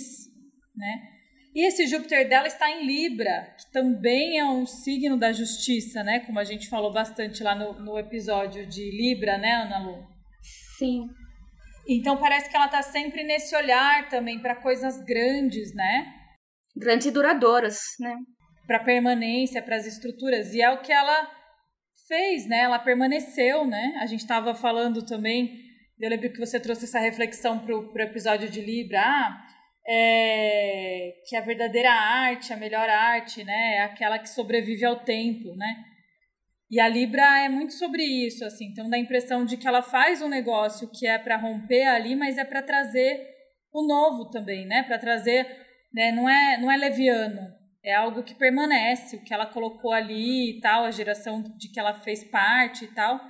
né? 0.77 1.15
E 1.55 1.67
esse 1.67 1.87
Júpiter 1.87 2.29
dela 2.29 2.49
está 2.49 2.69
em 2.69 2.85
Libra, 2.85 3.55
que 3.57 3.71
também 3.73 4.39
é 4.39 4.45
um 4.45 4.67
signo 4.67 5.17
da 5.17 5.33
justiça, 5.33 6.03
né? 6.03 6.21
Como 6.21 6.39
a 6.39 6.45
gente 6.45 6.69
falou 6.69 6.93
bastante 6.93 7.43
lá 7.43 7.55
no, 7.55 7.75
no 7.75 7.99
episódio 7.99 8.67
de 8.67 8.91
Libra, 8.91 9.39
né, 9.39 9.53
Ana 9.53 9.79
Lu? 9.79 10.05
Sim. 10.77 11.09
Então 11.89 12.17
parece 12.17 12.51
que 12.51 12.57
ela 12.57 12.67
está 12.67 12.83
sempre 12.83 13.23
nesse 13.23 13.55
olhar 13.55 14.09
também 14.09 14.41
para 14.41 14.57
coisas 14.57 14.99
grandes, 15.05 15.73
né? 15.75 16.13
Grandes 16.77 17.07
e 17.07 17.11
duradouras, 17.13 17.79
né? 18.01 18.17
Para 18.67 18.81
permanência, 18.81 19.63
para 19.63 19.77
as 19.77 19.87
estruturas. 19.87 20.53
E 20.55 20.61
é 20.61 20.71
o 20.71 20.81
que 20.81 20.93
ela 20.93 21.31
fez, 22.15 22.47
né? 22.47 22.61
Ela 22.61 22.79
permaneceu, 22.79 23.67
né? 23.67 23.99
A 24.01 24.07
gente 24.07 24.21
estava 24.21 24.55
falando 24.55 25.05
também. 25.05 25.61
Eu 25.99 26.09
lembro 26.09 26.33
que 26.33 26.39
você 26.39 26.61
trouxe 26.61 26.85
essa 26.85 27.01
reflexão 27.01 27.59
para 27.59 27.77
o 27.77 28.01
episódio 28.01 28.49
de 28.49 28.61
Libra. 28.61 29.01
Ah, 29.01 29.45
é, 29.87 31.13
que 31.29 31.37
a 31.37 31.41
verdadeira 31.41 31.91
arte, 31.91 32.53
a 32.53 32.57
melhor 32.57 32.89
arte, 32.89 33.45
né, 33.45 33.75
é 33.77 33.83
aquela 33.83 34.19
que 34.19 34.31
sobrevive 34.31 34.85
ao 34.85 35.01
tempo, 35.01 35.55
né? 35.57 35.77
E 36.71 36.81
a 36.81 36.89
Libra 36.89 37.45
é 37.45 37.49
muito 37.49 37.75
sobre 37.75 38.03
isso, 38.03 38.45
assim. 38.45 38.67
Então 38.67 38.89
dá 38.89 38.97
a 38.97 39.01
impressão 39.01 39.45
de 39.45 39.57
que 39.57 39.69
ela 39.69 39.83
faz 39.83 40.23
um 40.23 40.29
negócio 40.29 40.91
que 40.91 41.07
é 41.07 41.19
para 41.19 41.37
romper 41.37 41.85
ali, 41.85 42.17
mas 42.17 42.39
é 42.39 42.45
para 42.45 42.63
trazer 42.63 43.29
o 43.73 43.87
novo 43.87 44.31
também, 44.31 44.67
né? 44.67 44.83
Para 44.85 44.99
trazer, 44.99 45.47
né? 45.93 46.11
Não 46.13 46.29
é, 46.29 46.57
não 46.59 46.71
é 46.71 46.77
leviano. 46.77 47.64
É 47.85 47.95
algo 47.95 48.23
que 48.23 48.35
permanece, 48.35 49.17
o 49.17 49.23
que 49.23 49.35
ela 49.35 49.45
colocou 49.45 49.93
ali 49.93 50.57
e 50.57 50.61
tal, 50.61 50.85
a 50.85 50.91
geração 50.91 51.43
de 51.43 51.71
que 51.71 51.79
ela 51.79 52.01
fez 52.01 52.25
parte 52.25 52.87
e 52.87 52.95
tal. 52.95 53.21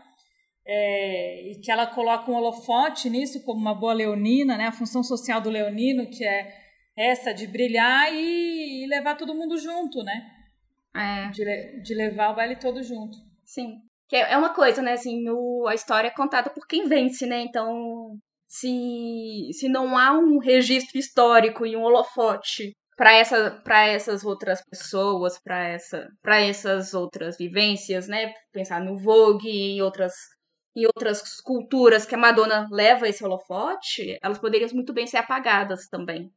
É, 0.66 1.50
e 1.50 1.60
que 1.60 1.70
ela 1.70 1.86
coloca 1.86 2.30
um 2.30 2.34
holofote 2.34 3.10
nisso 3.10 3.44
como 3.44 3.60
uma 3.60 3.74
boa 3.74 3.92
leonina, 3.92 4.56
né? 4.56 4.66
A 4.66 4.72
função 4.72 5.02
social 5.02 5.40
do 5.40 5.50
leonino, 5.50 6.08
que 6.08 6.24
é 6.24 6.54
essa 6.96 7.34
de 7.34 7.46
brilhar 7.46 8.12
e, 8.14 8.84
e 8.84 8.86
levar 8.86 9.16
todo 9.16 9.34
mundo 9.34 9.58
junto, 9.58 10.02
né? 10.04 10.30
É. 10.94 11.30
De, 11.30 11.82
de, 11.82 11.94
levar 11.94 12.30
o 12.30 12.36
baile 12.36 12.56
todo 12.56 12.82
junto. 12.82 13.18
Sim. 13.44 13.80
Que 14.08 14.16
é, 14.16 14.32
é 14.32 14.36
uma 14.36 14.54
coisa, 14.54 14.80
né? 14.80 14.92
Assim, 14.92 15.28
o, 15.28 15.66
a 15.66 15.74
história 15.74 16.08
é 16.08 16.14
contada 16.14 16.48
por 16.48 16.66
quem 16.66 16.86
vence, 16.88 17.26
né? 17.26 17.40
Então, 17.40 18.16
se, 18.46 19.50
se 19.52 19.68
não 19.68 19.98
há 19.98 20.12
um 20.12 20.38
registro 20.38 20.96
histórico 20.96 21.66
e 21.66 21.76
um 21.76 21.82
holofote 21.82 22.72
para 22.96 23.12
essa, 23.14 23.50
para 23.62 23.87
essas 23.87 24.24
outras 24.24 24.62
pessoas, 24.64 25.38
para 25.42 25.68
essa, 25.68 26.09
para 26.22 26.40
essas 26.40 26.94
outras 26.94 27.37
vivências, 27.37 28.09
né? 28.09 28.33
Pensar 28.52 28.80
no 28.80 28.96
Vogue 28.96 29.48
e 29.48 29.83
outras 29.83 30.12
e 30.76 30.87
outras 30.87 31.40
culturas 31.40 32.04
que 32.04 32.16
a 32.16 32.18
Madonna 32.18 32.66
leva 32.70 33.09
esse 33.09 33.24
holofote, 33.24 34.18
elas 34.20 34.38
poderiam 34.38 34.68
muito 34.72 34.92
bem 34.92 35.07
ser 35.07 35.18
apagadas 35.18 35.87
também. 35.88 36.33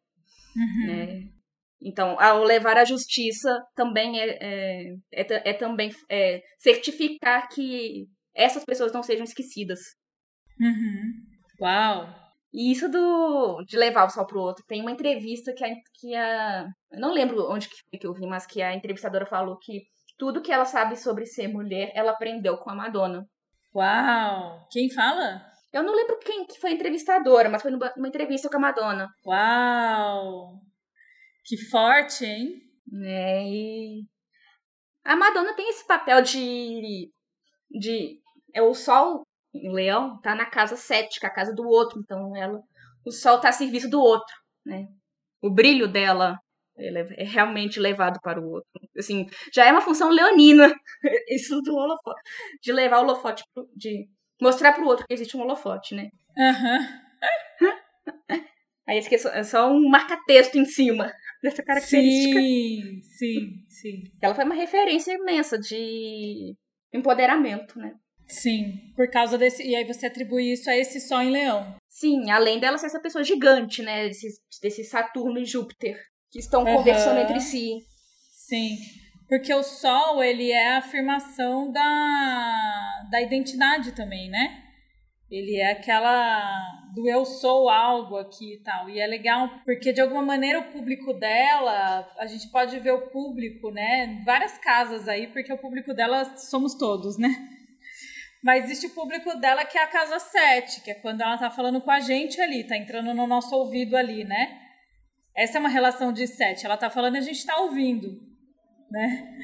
Uhum. 0.55 0.87
Né? 0.87 1.23
Então, 1.81 2.19
ao 2.19 2.43
levar 2.43 2.77
à 2.77 2.85
justiça 2.85 3.63
também 3.75 4.19
é, 4.19 4.37
é, 4.39 4.95
é, 5.11 5.49
é 5.49 5.53
também 5.53 5.91
é, 6.09 6.41
certificar 6.59 7.49
que 7.49 8.07
essas 8.35 8.63
pessoas 8.63 8.91
não 8.91 9.01
sejam 9.01 9.23
esquecidas. 9.23 9.79
Uhum. 10.59 11.25
Uau! 11.61 12.26
E 12.57 12.71
isso 12.71 12.89
do, 12.89 13.63
de 13.67 13.77
levar 13.77 14.05
o 14.05 14.09
sol 14.09 14.25
pro 14.25 14.41
outro. 14.41 14.65
Tem 14.65 14.81
uma 14.81 14.89
entrevista 14.89 15.53
que 15.53 15.63
a, 15.63 15.67
que 15.93 16.15
a. 16.15 16.67
Eu 16.91 16.99
não 16.99 17.13
lembro 17.13 17.47
onde 17.51 17.69
que, 17.69 17.99
que 17.99 18.07
eu 18.07 18.15
vi, 18.15 18.25
mas 18.25 18.47
que 18.47 18.63
a 18.63 18.73
entrevistadora 18.73 19.27
falou 19.27 19.59
que 19.59 19.83
tudo 20.17 20.41
que 20.41 20.51
ela 20.51 20.65
sabe 20.65 20.95
sobre 20.95 21.27
ser 21.27 21.47
mulher, 21.47 21.91
ela 21.93 22.13
aprendeu 22.13 22.57
com 22.57 22.71
a 22.71 22.75
Madonna. 22.75 23.23
Uau! 23.75 24.67
Quem 24.71 24.89
fala? 24.89 25.39
Eu 25.71 25.83
não 25.83 25.93
lembro 25.93 26.17
quem 26.17 26.47
que 26.47 26.59
foi 26.59 26.71
a 26.71 26.73
entrevistadora, 26.73 27.47
mas 27.47 27.61
foi 27.61 27.69
numa 27.69 28.07
entrevista 28.07 28.49
com 28.49 28.57
a 28.57 28.59
Madonna. 28.59 29.07
Uau! 29.23 30.59
Que 31.45 31.57
forte, 31.69 32.25
hein? 32.25 32.59
É, 33.03 33.43
e... 33.47 34.01
A 35.05 35.15
Madonna 35.15 35.53
tem 35.55 35.69
esse 35.69 35.85
papel 35.85 36.23
de. 36.23 37.11
de 37.69 38.19
é 38.51 38.63
o 38.63 38.73
sol 38.73 39.26
em 39.65 39.73
Leão 39.73 40.19
tá 40.21 40.35
na 40.35 40.45
casa 40.45 40.75
7, 40.75 41.19
que 41.19 41.25
é 41.25 41.29
a 41.29 41.33
casa 41.33 41.53
do 41.53 41.67
outro, 41.67 41.99
então 41.99 42.35
ela 42.35 42.61
o 43.05 43.11
sol 43.11 43.39
tá 43.39 43.49
a 43.49 43.53
serviço 43.53 43.89
do 43.89 44.01
outro, 44.01 44.35
né? 44.65 44.87
O 45.41 45.49
brilho 45.49 45.87
dela 45.87 46.37
é 46.77 47.23
realmente 47.23 47.79
levado 47.79 48.19
para 48.21 48.39
o 48.39 48.51
outro. 48.51 48.69
Assim, 48.97 49.25
já 49.53 49.65
é 49.65 49.71
uma 49.71 49.81
função 49.81 50.09
leonina 50.09 50.73
isso 51.29 51.61
do 51.61 51.75
holofote, 51.75 52.21
de 52.61 52.71
levar 52.71 52.99
o 52.99 53.03
holofote 53.03 53.43
pro, 53.53 53.67
de 53.75 54.07
mostrar 54.41 54.73
para 54.73 54.83
o 54.83 54.87
outro 54.87 55.05
que 55.07 55.13
existe 55.13 55.35
um 55.35 55.41
holofote, 55.41 55.95
né? 55.95 56.09
Uhum. 56.37 57.07
Aí 58.87 58.97
esse 58.97 59.13
é 59.27 59.43
só 59.43 59.69
um 59.69 59.89
marca-texto 59.89 60.55
em 60.55 60.65
cima 60.65 61.11
dessa 61.43 61.63
característica. 61.63 62.39
Sim, 62.39 63.01
sim, 63.03 63.65
sim. 63.67 64.03
Ela 64.21 64.33
foi 64.33 64.45
uma 64.45 64.55
referência 64.55 65.13
imensa 65.13 65.57
de 65.57 66.55
empoderamento, 66.93 67.77
né? 67.77 67.93
Sim, 68.27 68.91
por 68.95 69.09
causa 69.09 69.37
desse. 69.37 69.63
E 69.63 69.75
aí 69.75 69.85
você 69.85 70.07
atribui 70.07 70.51
isso 70.51 70.69
a 70.69 70.75
esse 70.75 70.99
Sol 70.99 71.21
em 71.21 71.31
Leão. 71.31 71.75
Sim, 71.87 72.29
além 72.29 72.59
dela 72.59 72.77
ser 72.77 72.87
essa 72.87 72.99
pessoa 72.99 73.23
gigante, 73.23 73.81
né? 73.81 74.07
Desse, 74.07 74.27
desse 74.61 74.83
Saturno 74.83 75.39
e 75.39 75.45
Júpiter, 75.45 75.97
que 76.29 76.39
estão 76.39 76.63
uhum. 76.63 76.75
conversando 76.75 77.19
entre 77.19 77.39
si. 77.39 77.79
Sim. 78.31 78.77
Porque 79.27 79.53
o 79.53 79.63
Sol, 79.63 80.21
ele 80.21 80.51
é 80.51 80.75
a 80.75 80.77
afirmação 80.77 81.71
da, 81.71 83.07
da 83.09 83.21
identidade 83.21 83.93
também, 83.93 84.29
né? 84.29 84.63
Ele 85.29 85.57
é 85.57 85.71
aquela 85.71 86.77
do 86.93 87.07
eu 87.09 87.25
sou 87.25 87.69
algo 87.69 88.15
aqui 88.15 88.55
e 88.55 88.59
tal. 88.59 88.89
E 88.89 88.99
é 88.99 89.07
legal 89.07 89.49
porque 89.65 89.91
de 89.91 89.99
alguma 89.99 90.21
maneira 90.21 90.59
o 90.59 90.71
público 90.71 91.13
dela, 91.13 92.07
a 92.17 92.25
gente 92.25 92.49
pode 92.49 92.79
ver 92.79 92.91
o 92.91 93.09
público, 93.09 93.69
né? 93.69 94.21
Várias 94.25 94.57
casas 94.57 95.07
aí, 95.07 95.27
porque 95.27 95.51
o 95.51 95.57
público 95.57 95.93
dela 95.93 96.37
somos 96.37 96.75
todos, 96.75 97.17
né? 97.17 97.56
Mas 98.43 98.65
existe 98.65 98.87
o 98.87 98.93
público 98.93 99.35
dela 99.37 99.65
que 99.65 99.77
é 99.77 99.83
a 99.83 99.87
casa 99.87 100.19
7, 100.19 100.81
que 100.81 100.91
é 100.91 100.95
quando 100.95 101.21
ela 101.21 101.37
tá 101.37 101.49
falando 101.49 101.81
com 101.81 101.91
a 101.91 101.99
gente 101.99 102.39
ali, 102.39 102.63
tá 102.63 102.77
entrando 102.77 103.13
no 103.13 103.27
nosso 103.27 103.55
ouvido 103.55 103.97
ali, 103.97 104.23
né? 104.23 104.61
Essa 105.35 105.57
é 105.57 105.59
uma 105.59 105.69
relação 105.69 106.13
de 106.13 106.27
7. 106.27 106.65
Ela 106.65 106.77
tá 106.77 106.89
falando 106.89 107.15
e 107.15 107.19
a 107.19 107.21
gente 107.21 107.45
tá 107.45 107.57
ouvindo, 107.61 108.19
né? 108.89 109.37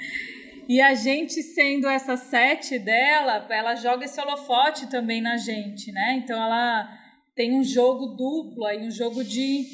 E 0.68 0.80
a 0.80 0.94
gente 0.94 1.44
sendo 1.44 1.90
essa 1.90 2.16
sete 2.16 2.80
dela, 2.80 3.46
ela 3.50 3.76
joga 3.76 4.06
esse 4.06 4.20
holofote 4.20 4.90
também 4.90 5.22
na 5.22 5.36
gente, 5.36 5.92
né? 5.92 6.14
Então 6.24 6.42
ela 6.42 6.90
tem 7.36 7.54
um 7.54 7.64
jogo 7.64 8.16
duplo 8.16 8.66
aí, 8.66 8.80
um 8.80 8.92
jogo 8.92 9.24
de, 9.24 9.66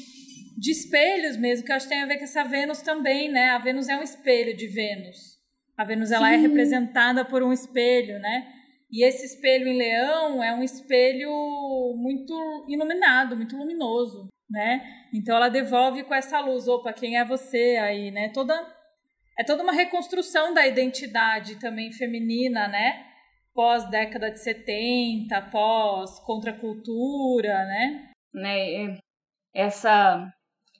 de 0.58 0.70
espelhos 0.70 1.36
mesmo, 1.36 1.64
que 1.64 1.70
eu 1.70 1.76
acho 1.76 1.86
que 1.86 1.94
tem 1.94 2.02
a 2.02 2.06
ver 2.06 2.18
com 2.18 2.24
essa 2.24 2.42
Vênus 2.42 2.82
também, 2.82 3.30
né? 3.30 3.50
A 3.50 3.58
Vênus 3.58 3.88
é 3.88 3.96
um 3.96 4.02
espelho 4.02 4.56
de 4.56 4.66
Vênus. 4.66 5.38
A 5.76 5.84
Vênus 5.84 6.10
ela 6.10 6.32
é 6.32 6.36
representada 6.36 7.24
por 7.24 7.42
um 7.42 7.52
espelho, 7.52 8.18
né? 8.18 8.59
E 8.92 9.04
esse 9.04 9.24
espelho 9.24 9.68
em 9.68 9.76
leão 9.76 10.42
é 10.42 10.52
um 10.52 10.62
espelho 10.62 11.30
muito 11.96 12.34
iluminado, 12.68 13.36
muito 13.36 13.56
luminoso, 13.56 14.28
né? 14.48 14.82
Então 15.14 15.36
ela 15.36 15.48
devolve 15.48 16.02
com 16.04 16.14
essa 16.14 16.40
luz, 16.40 16.66
opa, 16.66 16.92
quem 16.92 17.16
é 17.16 17.24
você 17.24 17.78
aí, 17.80 18.10
né? 18.10 18.30
Toda 18.30 18.54
é 19.38 19.44
toda 19.44 19.62
uma 19.62 19.72
reconstrução 19.72 20.52
da 20.52 20.66
identidade 20.66 21.56
também 21.56 21.92
feminina, 21.92 22.68
né? 22.68 23.06
Pós 23.54 23.88
década 23.88 24.30
de 24.30 24.40
70, 24.40 25.40
pós 25.50 26.18
contracultura, 26.20 27.64
né? 27.64 28.10
Né, 28.34 28.98
essa 29.54 30.28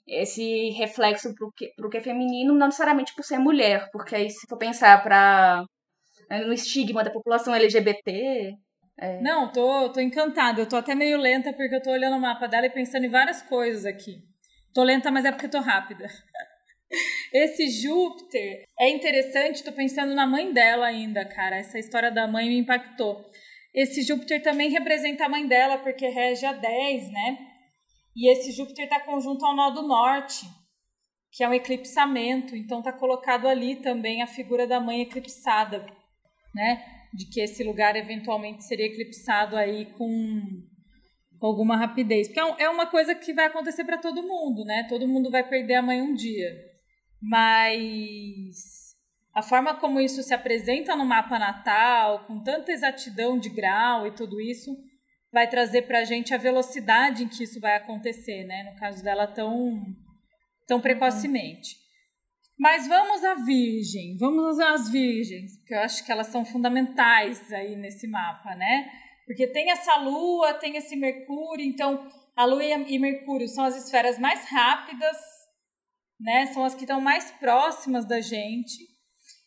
esse 0.07 0.69
reflexo 0.71 1.33
pro 1.35 1.51
que, 1.55 1.73
pro 1.75 1.89
que 1.89 1.97
é 1.97 2.01
feminino, 2.01 2.53
não 2.53 2.67
necessariamente 2.67 3.13
por 3.15 3.23
ser 3.23 3.37
mulher, 3.39 3.89
porque 3.91 4.15
aí 4.15 4.29
se 4.29 4.47
for 4.47 4.57
pensar 4.57 5.01
para 5.03 5.63
no 6.39 6.53
estigma 6.53 7.03
da 7.03 7.11
população 7.11 7.53
LGBT, 7.53 8.57
é... 9.01 9.19
Não, 9.19 9.51
tô, 9.51 9.89
tô 9.89 9.99
encantada. 9.99 10.61
Eu 10.61 10.69
tô 10.69 10.75
até 10.75 10.93
meio 10.93 11.17
lenta 11.17 11.51
porque 11.51 11.75
eu 11.75 11.81
tô 11.81 11.89
olhando 11.89 12.17
o 12.17 12.21
mapa 12.21 12.47
dela 12.47 12.67
e 12.67 12.69
pensando 12.69 13.05
em 13.05 13.09
várias 13.09 13.41
coisas 13.41 13.83
aqui. 13.83 14.19
Tô 14.73 14.83
lenta, 14.83 15.09
mas 15.09 15.25
é 15.25 15.31
porque 15.31 15.47
tô 15.47 15.59
rápida. 15.59 16.05
Esse 17.33 17.67
Júpiter 17.67 18.63
é 18.79 18.89
interessante, 18.89 19.63
tô 19.63 19.71
pensando 19.71 20.13
na 20.13 20.27
mãe 20.27 20.53
dela 20.53 20.85
ainda, 20.85 21.25
cara. 21.25 21.57
Essa 21.57 21.79
história 21.79 22.11
da 22.11 22.27
mãe 22.27 22.47
me 22.47 22.57
impactou. 22.57 23.25
Esse 23.73 24.03
Júpiter 24.03 24.43
também 24.43 24.69
representa 24.69 25.25
a 25.25 25.29
mãe 25.29 25.47
dela, 25.47 25.77
porque 25.77 26.07
rege 26.07 26.45
a 26.45 26.53
10, 26.53 27.11
né? 27.11 27.37
E 28.15 28.29
esse 28.29 28.51
Júpiter 28.51 28.85
está 28.85 28.99
conjunto 28.99 29.45
ao 29.45 29.55
nó 29.55 29.69
do 29.69 29.87
norte, 29.87 30.45
que 31.31 31.43
é 31.43 31.47
um 31.47 31.53
eclipsamento. 31.53 32.55
Então 32.55 32.79
está 32.79 32.91
colocado 32.91 33.47
ali 33.47 33.77
também 33.77 34.21
a 34.21 34.27
figura 34.27 34.67
da 34.67 34.79
mãe 34.81 35.01
eclipsada, 35.01 35.85
né? 36.53 36.83
De 37.13 37.25
que 37.25 37.41
esse 37.41 37.63
lugar 37.63 37.95
eventualmente 37.95 38.63
seria 38.63 38.85
eclipsado 38.85 39.55
aí 39.55 39.85
com 39.97 40.41
alguma 41.41 41.75
rapidez. 41.75 42.27
Porque 42.27 42.39
é, 42.39 42.65
é 42.65 42.69
uma 42.69 42.87
coisa 42.87 43.13
que 43.15 43.33
vai 43.33 43.45
acontecer 43.45 43.83
para 43.83 43.97
todo 43.97 44.23
mundo, 44.23 44.63
né? 44.63 44.85
Todo 44.87 45.07
mundo 45.07 45.29
vai 45.29 45.47
perder 45.47 45.75
a 45.75 45.81
mãe 45.81 46.01
um 46.01 46.13
dia 46.13 46.71
mas 47.21 48.95
a 49.33 49.43
forma 49.43 49.75
como 49.75 49.99
isso 49.99 50.23
se 50.23 50.33
apresenta 50.33 50.95
no 50.95 51.05
mapa 51.05 51.37
natal, 51.37 52.25
com 52.25 52.41
tanta 52.41 52.71
exatidão 52.71 53.37
de 53.37 53.49
grau 53.49 54.07
e 54.07 54.11
tudo 54.11 54.41
isso, 54.41 54.75
vai 55.31 55.47
trazer 55.47 55.83
para 55.83 55.99
a 55.99 56.03
gente 56.03 56.33
a 56.33 56.37
velocidade 56.37 57.23
em 57.23 57.27
que 57.27 57.43
isso 57.43 57.59
vai 57.59 57.75
acontecer, 57.75 58.43
né? 58.45 58.63
No 58.63 58.79
caso 58.79 59.03
dela, 59.03 59.27
tão, 59.27 59.85
tão 60.67 60.81
precocemente. 60.81 61.77
Mas 62.61 62.87
vamos 62.87 63.23
à 63.25 63.33
Virgem, 63.33 64.15
vamos 64.17 64.59
às 64.59 64.87
Virgens, 64.89 65.57
porque 65.57 65.73
eu 65.73 65.79
acho 65.79 66.05
que 66.05 66.11
elas 66.11 66.27
são 66.27 66.45
fundamentais 66.45 67.51
aí 67.51 67.75
nesse 67.75 68.07
mapa, 68.07 68.55
né? 68.55 68.89
Porque 69.25 69.47
tem 69.47 69.71
essa 69.71 69.97
Lua, 69.97 70.53
tem 70.53 70.77
esse 70.77 70.95
Mercúrio, 70.95 71.65
então 71.65 72.07
a 72.35 72.45
Lua 72.45 72.63
e 72.63 72.99
Mercúrio 72.99 73.47
são 73.47 73.65
as 73.65 73.75
esferas 73.75 74.19
mais 74.19 74.47
rápidas 74.47 75.17
né? 76.21 76.45
São 76.47 76.63
as 76.63 76.75
que 76.75 76.83
estão 76.83 77.01
mais 77.01 77.31
próximas 77.31 78.05
da 78.05 78.21
gente 78.21 78.87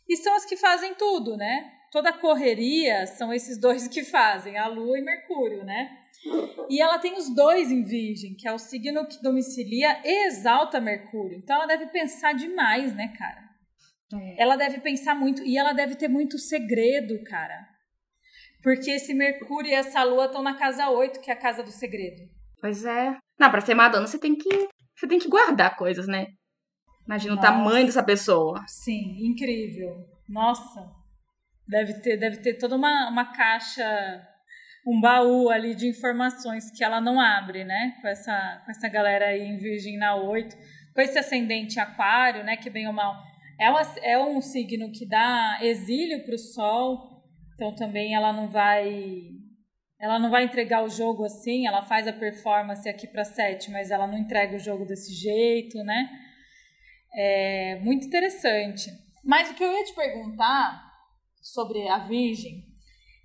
e 0.09 0.17
são 0.17 0.35
as 0.35 0.45
que 0.45 0.57
fazem 0.57 0.95
tudo, 0.95 1.37
né? 1.37 1.73
Toda 1.93 2.11
a 2.11 2.19
correria 2.19 3.07
são 3.07 3.33
esses 3.33 3.59
dois 3.59 3.87
que 3.87 4.03
fazem, 4.03 4.59
a 4.59 4.67
Lua 4.67 4.99
e 4.99 5.03
Mercúrio, 5.03 5.65
né? 5.65 6.04
E 6.69 6.81
ela 6.81 6.99
tem 6.99 7.17
os 7.17 7.35
dois 7.35 7.71
em 7.71 7.83
Virgem, 7.83 8.35
que 8.35 8.49
é 8.49 8.53
o 8.53 8.59
signo 8.59 9.07
que 9.07 9.23
domicilia 9.23 10.01
e 10.05 10.27
exalta 10.27 10.81
Mercúrio. 10.81 11.39
Então 11.39 11.57
ela 11.57 11.67
deve 11.67 11.87
pensar 11.87 12.33
demais, 12.33 12.95
né, 12.95 13.13
cara? 13.17 13.43
É. 14.13 14.43
Ela 14.43 14.57
deve 14.57 14.81
pensar 14.81 15.15
muito 15.15 15.43
e 15.43 15.59
ela 15.59 15.73
deve 15.73 15.97
ter 15.97 16.09
muito 16.09 16.39
segredo, 16.39 17.23
cara. 17.25 17.69
Porque 18.63 18.91
esse 18.91 19.13
Mercúrio 19.13 19.71
e 19.71 19.75
essa 19.75 20.03
Lua 20.03 20.27
estão 20.27 20.43
na 20.43 20.55
casa 20.55 20.89
8, 20.89 21.21
que 21.21 21.31
é 21.31 21.35
a 21.35 21.39
casa 21.39 21.63
do 21.63 21.71
segredo. 21.71 22.23
Pois 22.61 22.85
é. 22.85 23.17
Não, 23.39 23.51
pra 23.51 23.61
ser 23.61 23.75
Madonna 23.75 24.07
você 24.07 24.19
tem 24.19 24.35
que 24.35 24.69
você 24.97 25.07
tem 25.07 25.19
que 25.19 25.29
guardar 25.29 25.77
coisas, 25.77 26.07
né? 26.07 26.29
Imagina 27.07 27.35
Nossa. 27.35 27.49
o 27.49 27.51
tamanho 27.51 27.87
dessa 27.87 28.03
pessoa. 28.03 28.63
Sim, 28.67 29.17
incrível. 29.27 30.07
Nossa. 30.29 30.91
Deve 31.67 32.01
ter, 32.01 32.17
deve 32.17 32.39
ter 32.39 32.55
toda 32.55 32.77
uma, 32.77 33.11
uma 33.11 33.33
caixa, 33.33 34.23
um 34.87 35.01
baú 35.01 35.49
ali 35.49 35.75
de 35.75 35.89
informações 35.89 36.71
que 36.71 36.85
ela 36.85 37.01
não 37.01 37.19
abre, 37.21 37.65
né? 37.65 37.97
Com 38.01 38.09
essa, 38.09 38.63
com 38.65 38.71
essa 38.71 38.89
galera 38.89 39.27
aí 39.27 39.43
em 39.43 39.57
Virgem 39.57 39.97
na 39.97 40.17
8. 40.17 40.55
Com 40.95 41.01
esse 41.01 41.19
ascendente 41.19 41.81
aquário, 41.81 42.45
né? 42.45 42.57
Que 42.57 42.69
bem 42.69 42.87
ou 42.87 42.93
mal. 42.93 43.17
É, 43.59 44.13
é 44.13 44.19
um 44.19 44.41
signo 44.41 44.93
que 44.93 45.09
dá 45.09 45.59
exílio 45.63 46.25
para 46.25 46.35
o 46.35 46.39
Sol. 46.39 47.25
Então 47.55 47.75
também 47.75 48.15
ela 48.15 48.33
não 48.33 48.49
vai 48.49 49.31
ela 50.01 50.19
não 50.19 50.31
vai 50.31 50.45
entregar 50.45 50.85
o 50.85 50.89
jogo 50.91 51.25
assim, 51.25 51.67
ela 51.67 51.83
faz 51.83 52.07
a 52.07 52.13
performance 52.13 52.87
aqui 52.87 53.07
para 53.07 53.25
7, 53.25 53.71
mas 53.71 53.91
ela 53.91 54.07
não 54.07 54.19
entrega 54.19 54.55
o 54.55 54.59
jogo 54.59 54.85
desse 54.85 55.15
jeito, 55.15 55.83
né? 55.83 56.11
É 57.15 57.81
muito 57.81 58.07
interessante. 58.07 58.91
Mas 59.25 59.51
o 59.51 59.55
que 59.55 59.65
eu 59.65 59.73
ia 59.73 59.85
te 59.85 59.95
perguntar 59.95 60.85
sobre 61.41 61.89
a 61.89 62.01
Virgem 62.01 62.74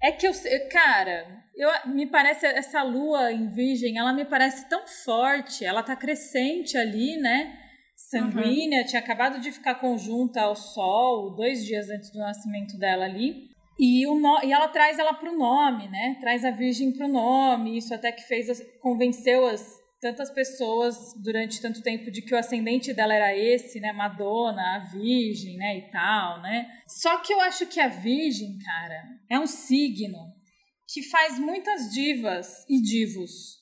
é 0.01 0.11
que 0.11 0.27
eu, 0.27 0.33
cara, 0.71 1.27
eu, 1.55 1.69
me 1.87 2.05
parece 2.05 2.45
essa 2.45 2.81
lua 2.83 3.31
em 3.31 3.49
Virgem, 3.49 3.97
ela 3.97 4.13
me 4.13 4.25
parece 4.25 4.69
tão 4.69 4.87
forte, 4.87 5.65
ela 5.65 5.83
tá 5.83 5.95
crescente 5.95 6.77
ali, 6.77 7.17
né? 7.17 7.57
Sanguínea, 7.95 8.81
uhum. 8.81 8.87
tinha 8.87 9.01
acabado 9.01 9.41
de 9.41 9.51
ficar 9.51 9.75
conjunta 9.75 10.41
ao 10.41 10.55
Sol 10.55 11.35
dois 11.35 11.65
dias 11.65 11.89
antes 11.89 12.09
do 12.11 12.19
nascimento 12.19 12.77
dela 12.77 13.03
ali. 13.03 13.49
E, 13.77 14.05
o 14.07 14.15
no, 14.15 14.43
e 14.43 14.51
ela 14.51 14.67
traz 14.69 14.99
ela 14.99 15.13
para 15.13 15.31
o 15.31 15.37
nome, 15.37 15.87
né? 15.89 16.17
Traz 16.19 16.43
a 16.43 16.51
Virgem 16.51 16.91
para 16.91 17.05
o 17.05 17.09
nome. 17.09 17.77
Isso 17.77 17.93
até 17.93 18.11
que 18.11 18.23
fez 18.23 18.47
convenceu 18.81 19.47
as 19.47 19.78
tantas 19.99 20.29
pessoas 20.29 21.13
durante 21.21 21.61
tanto 21.61 21.81
tempo 21.81 22.09
de 22.09 22.21
que 22.21 22.33
o 22.33 22.37
ascendente 22.37 22.93
dela 22.93 23.13
era 23.13 23.35
esse, 23.35 23.79
né? 23.79 23.91
Madonna, 23.91 24.75
a 24.75 24.79
Virgem, 24.79 25.57
né? 25.57 25.77
E 25.77 25.91
tal, 25.91 26.41
né? 26.41 26.69
Só 26.87 27.17
que 27.17 27.33
eu 27.33 27.41
acho 27.41 27.67
que 27.67 27.79
a 27.79 27.87
Virgem, 27.87 28.57
cara, 28.59 29.03
é 29.29 29.39
um 29.39 29.47
signo 29.47 30.17
que 30.91 31.03
faz 31.03 31.37
muitas 31.37 31.91
divas 31.91 32.65
e 32.69 32.81
divos. 32.81 33.59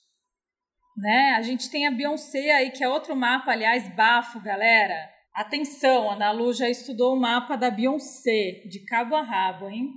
Né? 0.96 1.36
A 1.38 1.42
gente 1.42 1.70
tem 1.70 1.86
a 1.86 1.92
Beyoncé 1.92 2.52
aí, 2.52 2.72
que 2.72 2.84
é 2.84 2.90
outro 2.90 3.16
mapa, 3.16 3.52
aliás, 3.52 3.88
bafo, 3.96 4.40
galera. 4.40 4.96
Atenção, 5.34 6.10
a 6.10 6.14
Ana 6.16 6.32
Lu 6.32 6.52
já 6.54 6.70
estudou 6.70 7.14
o 7.14 7.20
mapa 7.20 7.56
da 7.56 7.70
Beyoncé, 7.70 8.64
de 8.68 8.84
cabo 8.86 9.16
a 9.16 9.22
rabo, 9.22 9.70
hein? 9.70 9.94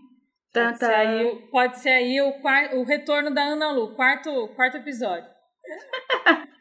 Pode 0.52 0.78
ser 0.78 0.94
aí, 0.94 1.36
pode 1.50 1.78
ser 1.78 1.90
aí 1.90 2.20
o, 2.20 2.80
o 2.80 2.84
retorno 2.84 3.32
da 3.32 3.42
Ana 3.42 3.70
Lu, 3.70 3.94
quarto, 3.94 4.48
quarto 4.48 4.76
episódio. 4.78 5.39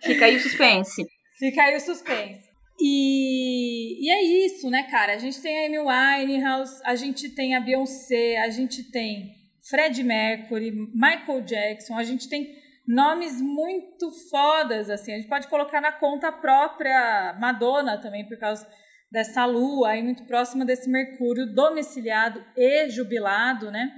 Fica 0.04 0.26
aí 0.26 0.38
o 0.38 0.40
suspense. 0.40 1.06
Fica 1.38 1.64
aí 1.64 1.76
o 1.76 1.80
suspense. 1.80 2.50
E, 2.80 4.06
e 4.06 4.10
é 4.10 4.46
isso, 4.46 4.70
né, 4.70 4.84
cara? 4.84 5.14
A 5.14 5.18
gente 5.18 5.42
tem 5.42 5.58
a 5.58 5.68
Amy 5.68 5.80
Winehouse, 5.80 6.80
a 6.86 6.96
gente 6.96 7.30
tem 7.30 7.56
a 7.56 7.60
Beyoncé, 7.60 8.38
a 8.40 8.50
gente 8.50 8.90
tem 8.90 9.36
Fred 9.70 10.02
Mercury, 10.04 10.72
Michael 10.94 11.42
Jackson, 11.42 11.98
a 11.98 12.04
gente 12.04 12.30
tem 12.30 12.56
nomes 12.88 13.42
muito 13.42 14.10
fodas, 14.30 14.90
assim. 14.90 15.14
A 15.14 15.18
gente 15.18 15.28
pode 15.28 15.48
colocar 15.48 15.82
na 15.82 15.92
conta 15.92 16.32
própria 16.32 17.38
Madonna 17.40 18.00
também, 18.02 18.26
por 18.28 18.38
causa 18.40 18.68
dessa 19.12 19.46
lua 19.46 19.90
aí 19.90 20.04
muito 20.04 20.24
próxima 20.26 20.66
desse 20.66 20.90
Mercúrio 20.90 21.54
domiciliado 21.54 22.44
e 22.56 22.90
jubilado, 22.90 23.70
né? 23.72 23.92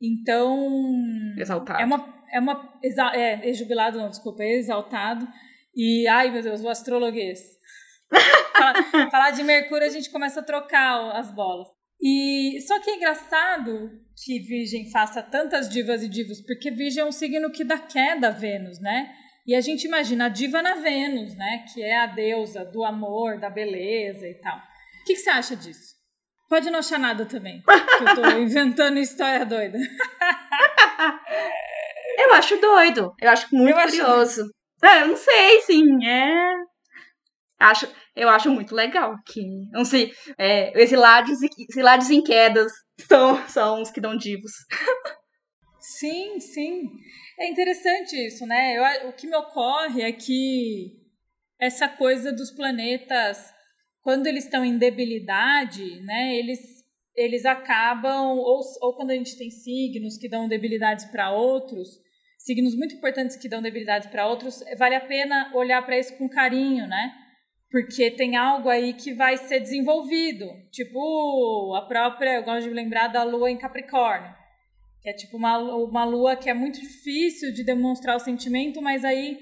Então. 0.00 0.68
Exaltado. 1.36 1.80
É 1.80 1.84
uma. 1.84 2.17
É 2.32 2.40
uma 2.40 2.78
exa, 2.82 3.12
é, 3.14 3.52
jubilado, 3.52 3.98
não, 3.98 4.08
desculpa, 4.08 4.42
é 4.42 4.56
exaltado. 4.56 5.26
E, 5.74 6.06
ai 6.08 6.30
meu 6.30 6.42
Deus, 6.42 6.62
o 6.62 6.68
astrologuês. 6.68 7.40
falar, 8.52 9.10
falar 9.10 9.30
de 9.32 9.44
Mercúrio, 9.44 9.86
a 9.86 9.90
gente 9.90 10.10
começa 10.10 10.40
a 10.40 10.42
trocar 10.42 11.16
as 11.16 11.30
bolas. 11.32 11.68
E 12.00 12.60
só 12.66 12.80
que 12.80 12.90
é 12.90 12.96
engraçado 12.96 13.90
que 14.24 14.40
Virgem 14.40 14.90
faça 14.90 15.22
tantas 15.22 15.68
divas 15.68 16.02
e 16.02 16.08
divos, 16.08 16.40
porque 16.40 16.70
Virgem 16.70 17.02
é 17.02 17.06
um 17.06 17.12
signo 17.12 17.50
que 17.50 17.64
dá 17.64 17.78
queda 17.78 18.28
a 18.28 18.30
Vênus, 18.30 18.80
né? 18.80 19.12
E 19.46 19.54
a 19.54 19.60
gente 19.60 19.84
imagina 19.84 20.26
a 20.26 20.28
diva 20.28 20.62
na 20.62 20.74
Vênus, 20.74 21.34
né? 21.34 21.64
Que 21.72 21.82
é 21.82 21.96
a 21.96 22.06
deusa 22.06 22.64
do 22.64 22.84
amor, 22.84 23.38
da 23.40 23.50
beleza 23.50 24.28
e 24.28 24.34
tal. 24.34 24.56
O 24.56 25.04
que, 25.06 25.14
que 25.14 25.20
você 25.20 25.30
acha 25.30 25.56
disso? 25.56 25.96
Pode 26.48 26.70
não 26.70 26.78
achar 26.78 26.98
nada 26.98 27.26
também, 27.26 27.62
que 27.62 28.04
eu 28.04 28.14
tô 28.14 28.30
inventando 28.38 28.98
história 28.98 29.44
doida. 29.44 29.78
eu 32.24 32.32
acho 32.34 32.60
doido. 32.60 33.14
Eu 33.20 33.30
acho 33.30 33.54
muito 33.54 33.78
eu 33.78 33.88
curioso. 33.88 34.42
Acho... 34.82 34.96
É, 34.96 35.02
eu 35.02 35.08
não 35.08 35.16
sei, 35.16 35.60
sim. 35.62 36.06
É. 36.06 36.52
Acho, 37.58 37.88
eu 38.14 38.28
acho 38.28 38.50
muito 38.50 38.74
legal 38.74 39.14
que. 39.26 39.40
Não 39.72 39.84
sei, 39.84 40.12
é, 40.38 40.80
exilados, 40.80 41.38
exilados 41.68 42.10
em 42.10 42.22
quedas 42.22 42.72
são, 43.00 43.48
são 43.48 43.82
os 43.82 43.90
que 43.90 44.00
dão 44.00 44.16
divos. 44.16 44.52
Sim, 45.80 46.38
sim. 46.38 46.90
É 47.38 47.48
interessante 47.48 48.14
isso, 48.14 48.46
né? 48.46 48.76
Eu, 48.76 49.08
o 49.08 49.12
que 49.12 49.26
me 49.26 49.36
ocorre 49.36 50.02
é 50.02 50.12
que 50.12 50.92
essa 51.58 51.88
coisa 51.88 52.32
dos 52.32 52.50
planetas, 52.50 53.38
quando 54.02 54.26
eles 54.26 54.44
estão 54.44 54.64
em 54.64 54.76
debilidade, 54.78 56.00
né? 56.02 56.36
Eles, 56.36 56.60
eles 57.16 57.44
acabam, 57.44 58.36
ou, 58.36 58.60
ou 58.82 58.94
quando 58.94 59.10
a 59.10 59.14
gente 59.14 59.36
tem 59.36 59.50
signos 59.50 60.16
que 60.16 60.28
dão 60.28 60.46
debilidades 60.46 61.06
para 61.06 61.32
outros, 61.32 61.88
signos 62.48 62.74
muito 62.74 62.94
importantes 62.94 63.36
que 63.36 63.48
dão 63.48 63.62
debilidades 63.62 64.08
para 64.08 64.26
outros, 64.26 64.64
vale 64.78 64.94
a 64.94 65.00
pena 65.00 65.52
olhar 65.54 65.84
para 65.84 65.98
isso 65.98 66.16
com 66.16 66.28
carinho, 66.28 66.86
né? 66.88 67.12
porque 67.70 68.10
tem 68.10 68.36
algo 68.36 68.68
aí 68.68 68.94
que 68.94 69.14
vai 69.14 69.36
ser 69.36 69.60
desenvolvido. 69.60 70.46
Tipo, 70.70 71.74
a 71.74 71.82
própria, 71.86 72.36
eu 72.36 72.42
gosto 72.42 72.68
de 72.68 72.74
lembrar 72.74 73.08
da 73.08 73.22
lua 73.22 73.50
em 73.50 73.58
Capricórnio, 73.58 74.34
que 75.02 75.08
é 75.08 75.12
tipo 75.12 75.36
uma, 75.36 75.58
uma 75.58 76.04
lua 76.04 76.36
que 76.36 76.48
é 76.48 76.54
muito 76.54 76.80
difícil 76.80 77.52
de 77.52 77.64
demonstrar 77.64 78.16
o 78.16 78.20
sentimento, 78.20 78.80
mas 78.80 79.04
aí 79.04 79.38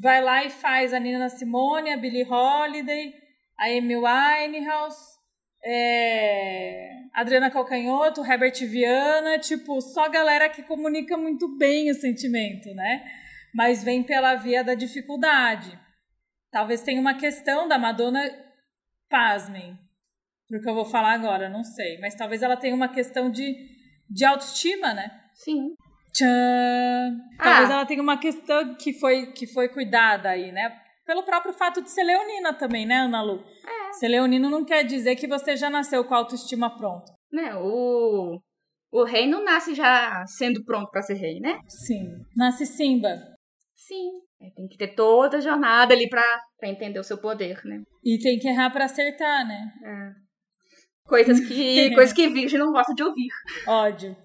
vai 0.00 0.22
lá 0.22 0.44
e 0.44 0.50
faz 0.50 0.92
a 0.92 1.00
Nina 1.00 1.28
Simone, 1.28 1.90
a 1.90 1.96
Billie 1.96 2.24
Holiday, 2.24 3.14
a 3.58 3.66
Amy 3.66 3.96
Winehouse, 3.96 5.13
é, 5.64 6.90
Adriana 7.12 7.50
Calcanhoto, 7.50 8.24
Herbert 8.24 8.58
Viana, 8.66 9.38
tipo, 9.38 9.80
só 9.80 10.08
galera 10.08 10.48
que 10.48 10.62
comunica 10.62 11.16
muito 11.16 11.56
bem 11.56 11.90
o 11.90 11.94
sentimento, 11.94 12.74
né? 12.74 13.04
Mas 13.54 13.82
vem 13.82 14.02
pela 14.02 14.34
via 14.34 14.62
da 14.62 14.74
dificuldade. 14.74 15.78
Talvez 16.50 16.82
tenha 16.82 17.00
uma 17.00 17.14
questão 17.14 17.66
da 17.66 17.78
Madonna, 17.78 18.22
pasmem, 19.08 19.78
porque 20.48 20.68
eu 20.68 20.74
vou 20.74 20.84
falar 20.84 21.12
agora, 21.12 21.48
não 21.48 21.64
sei, 21.64 21.98
mas 21.98 22.14
talvez 22.14 22.42
ela 22.42 22.56
tenha 22.56 22.74
uma 22.74 22.88
questão 22.88 23.30
de, 23.30 23.56
de 24.10 24.24
autoestima, 24.24 24.92
né? 24.92 25.10
Sim. 25.34 25.74
Tchan! 26.12 27.18
Talvez 27.38 27.70
ah. 27.70 27.74
ela 27.74 27.86
tenha 27.86 28.02
uma 28.02 28.18
questão 28.18 28.74
que 28.76 28.92
foi, 28.92 29.32
que 29.32 29.46
foi 29.46 29.68
cuidada 29.68 30.30
aí, 30.30 30.52
né? 30.52 30.80
Pelo 31.04 31.22
próprio 31.22 31.52
fato 31.52 31.82
de 31.82 31.90
ser 31.90 32.02
leonina 32.02 32.54
também, 32.54 32.86
né, 32.86 32.96
Ana 33.00 33.22
Lu? 33.22 33.44
É. 33.66 33.92
Ser 33.92 34.08
leonino 34.08 34.48
não 34.48 34.64
quer 34.64 34.84
dizer 34.84 35.16
que 35.16 35.26
você 35.26 35.56
já 35.56 35.68
nasceu 35.68 36.04
com 36.04 36.14
a 36.14 36.18
autoestima 36.18 36.76
pronta. 36.76 37.12
Né, 37.30 37.54
o, 37.56 38.40
o 38.90 39.04
rei 39.04 39.26
não 39.26 39.44
nasce 39.44 39.74
já 39.74 40.24
sendo 40.26 40.64
pronto 40.64 40.90
para 40.90 41.02
ser 41.02 41.14
rei, 41.14 41.40
né? 41.40 41.58
Sim. 41.68 42.08
Nasce 42.36 42.64
Simba. 42.64 43.16
Sim. 43.74 44.12
É, 44.40 44.50
tem 44.50 44.66
que 44.66 44.76
ter 44.78 44.94
toda 44.94 45.38
a 45.38 45.40
jornada 45.40 45.94
ali 45.94 46.08
pra, 46.08 46.22
pra 46.58 46.68
entender 46.68 46.98
o 46.98 47.04
seu 47.04 47.18
poder, 47.18 47.60
né? 47.64 47.82
E 48.02 48.18
tem 48.18 48.38
que 48.38 48.48
errar 48.48 48.70
para 48.70 48.84
acertar, 48.84 49.46
né? 49.46 49.72
É. 49.84 50.24
Coisas 51.06 51.40
que, 51.40 51.92
coisas 51.94 52.12
que 52.12 52.28
Virgem 52.28 52.58
não 52.58 52.72
gosta 52.72 52.94
de 52.94 53.02
ouvir. 53.02 53.28
Ódio. 53.66 54.16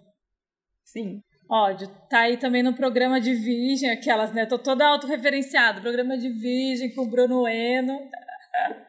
Sim. 0.84 1.22
Ódio. 1.50 1.88
Tá 2.08 2.22
aí 2.22 2.38
também 2.38 2.62
no 2.62 2.76
programa 2.76 3.20
de 3.20 3.34
Virgem, 3.34 3.90
aquelas, 3.90 4.32
né? 4.32 4.46
Tô 4.46 4.60
toda 4.60 4.86
autorreferenciada. 4.86 5.82
Programa 5.82 6.16
de 6.16 6.30
Virgem 6.30 6.94
com 6.94 7.02
o 7.02 7.10
Bruno 7.10 7.48
Eno. 7.48 8.00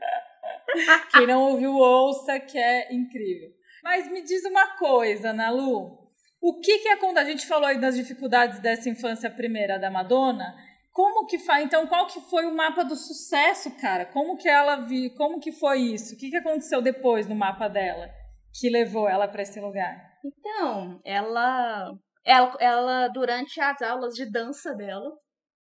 Quem 1.10 1.26
não 1.26 1.40
ouviu, 1.52 1.74
ouça, 1.74 2.38
que 2.38 2.58
é 2.58 2.92
incrível. 2.92 3.48
Mas 3.82 4.10
me 4.10 4.22
diz 4.22 4.44
uma 4.44 4.76
coisa, 4.76 5.32
Nalu. 5.32 5.98
O 6.42 6.60
que 6.60 6.78
que 6.80 6.88
acontece? 6.88 7.26
A 7.26 7.30
gente 7.30 7.46
falou 7.46 7.66
aí 7.66 7.80
das 7.80 7.96
dificuldades 7.96 8.60
dessa 8.60 8.90
infância 8.90 9.30
primeira 9.30 9.78
da 9.78 9.90
Madonna. 9.90 10.54
Como 10.92 11.26
que 11.26 11.38
faz? 11.38 11.64
Então, 11.64 11.86
qual 11.86 12.06
que 12.06 12.20
foi 12.20 12.44
o 12.46 12.54
mapa 12.54 12.82
do 12.82 12.96
sucesso, 12.96 13.70
cara? 13.80 14.04
Como 14.04 14.36
que 14.36 14.48
ela 14.48 14.76
vi? 14.76 15.10
Como 15.16 15.40
que 15.40 15.52
foi 15.52 15.78
isso? 15.80 16.14
O 16.14 16.18
que, 16.18 16.28
que 16.28 16.36
aconteceu 16.36 16.82
depois 16.82 17.26
no 17.26 17.34
mapa 17.34 17.68
dela 17.68 18.10
que 18.58 18.68
levou 18.68 19.08
ela 19.08 19.28
para 19.28 19.42
esse 19.42 19.60
lugar? 19.60 19.96
Então, 20.24 21.00
ela, 21.04 21.92
ela, 22.24 22.56
ela 22.60 23.08
durante 23.08 23.60
as 23.60 23.80
aulas 23.82 24.14
de 24.14 24.30
dança 24.30 24.74
dela, 24.74 25.10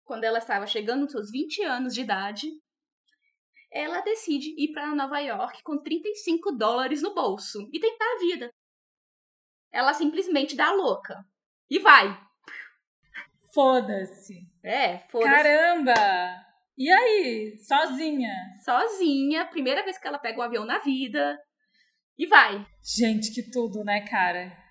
quando 0.04 0.24
ela 0.24 0.38
estava 0.38 0.68
chegando 0.68 1.02
nos 1.02 1.12
seus 1.12 1.32
20 1.32 1.64
anos 1.64 1.94
de 1.94 2.02
idade, 2.02 2.48
ela 3.72 4.02
decide 4.02 4.54
ir 4.58 4.72
para 4.72 4.96
Nova 4.96 5.20
York 5.20 5.62
com 5.64 5.82
35 5.82 6.52
dólares 6.54 7.02
no 7.02 7.14
bolso 7.14 7.70
e 7.74 7.80
tentar 7.80 8.06
a 8.06 8.20
vida. 8.20 8.50
Ela 9.72 9.94
simplesmente 9.94 10.56
dá 10.56 10.72
louca 10.72 11.26
e 11.70 11.80
vai. 11.80 12.18
Foda-se. 13.54 14.48
É, 14.64 15.00
foda-se. 15.10 15.32
Caramba! 15.32 15.94
E 16.78 16.92
aí? 16.92 17.58
Sozinha? 17.60 18.34
Sozinha, 18.64 19.46
primeira 19.46 19.84
vez 19.84 19.98
que 19.98 20.08
ela 20.08 20.20
pega 20.20 20.38
o 20.38 20.42
um 20.42 20.46
avião 20.46 20.66
na 20.66 20.80
vida. 20.80 21.38
E 22.18 22.26
vai. 22.28 22.66
Gente, 22.82 23.34
que 23.34 23.50
tudo, 23.52 23.84
né, 23.84 24.06
cara? 24.08 24.65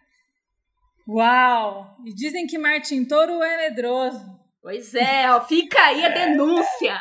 Uau! 1.09 1.97
E 2.05 2.15
dizem 2.15 2.47
que 2.47 2.59
Martin 2.59 3.05
Toro 3.05 3.43
é 3.43 3.69
medroso. 3.69 4.25
Pois 4.63 4.95
é, 4.95 5.31
ó, 5.31 5.41
fica 5.43 5.81
aí 5.83 6.05
a 6.05 6.09
denúncia. 6.11 6.99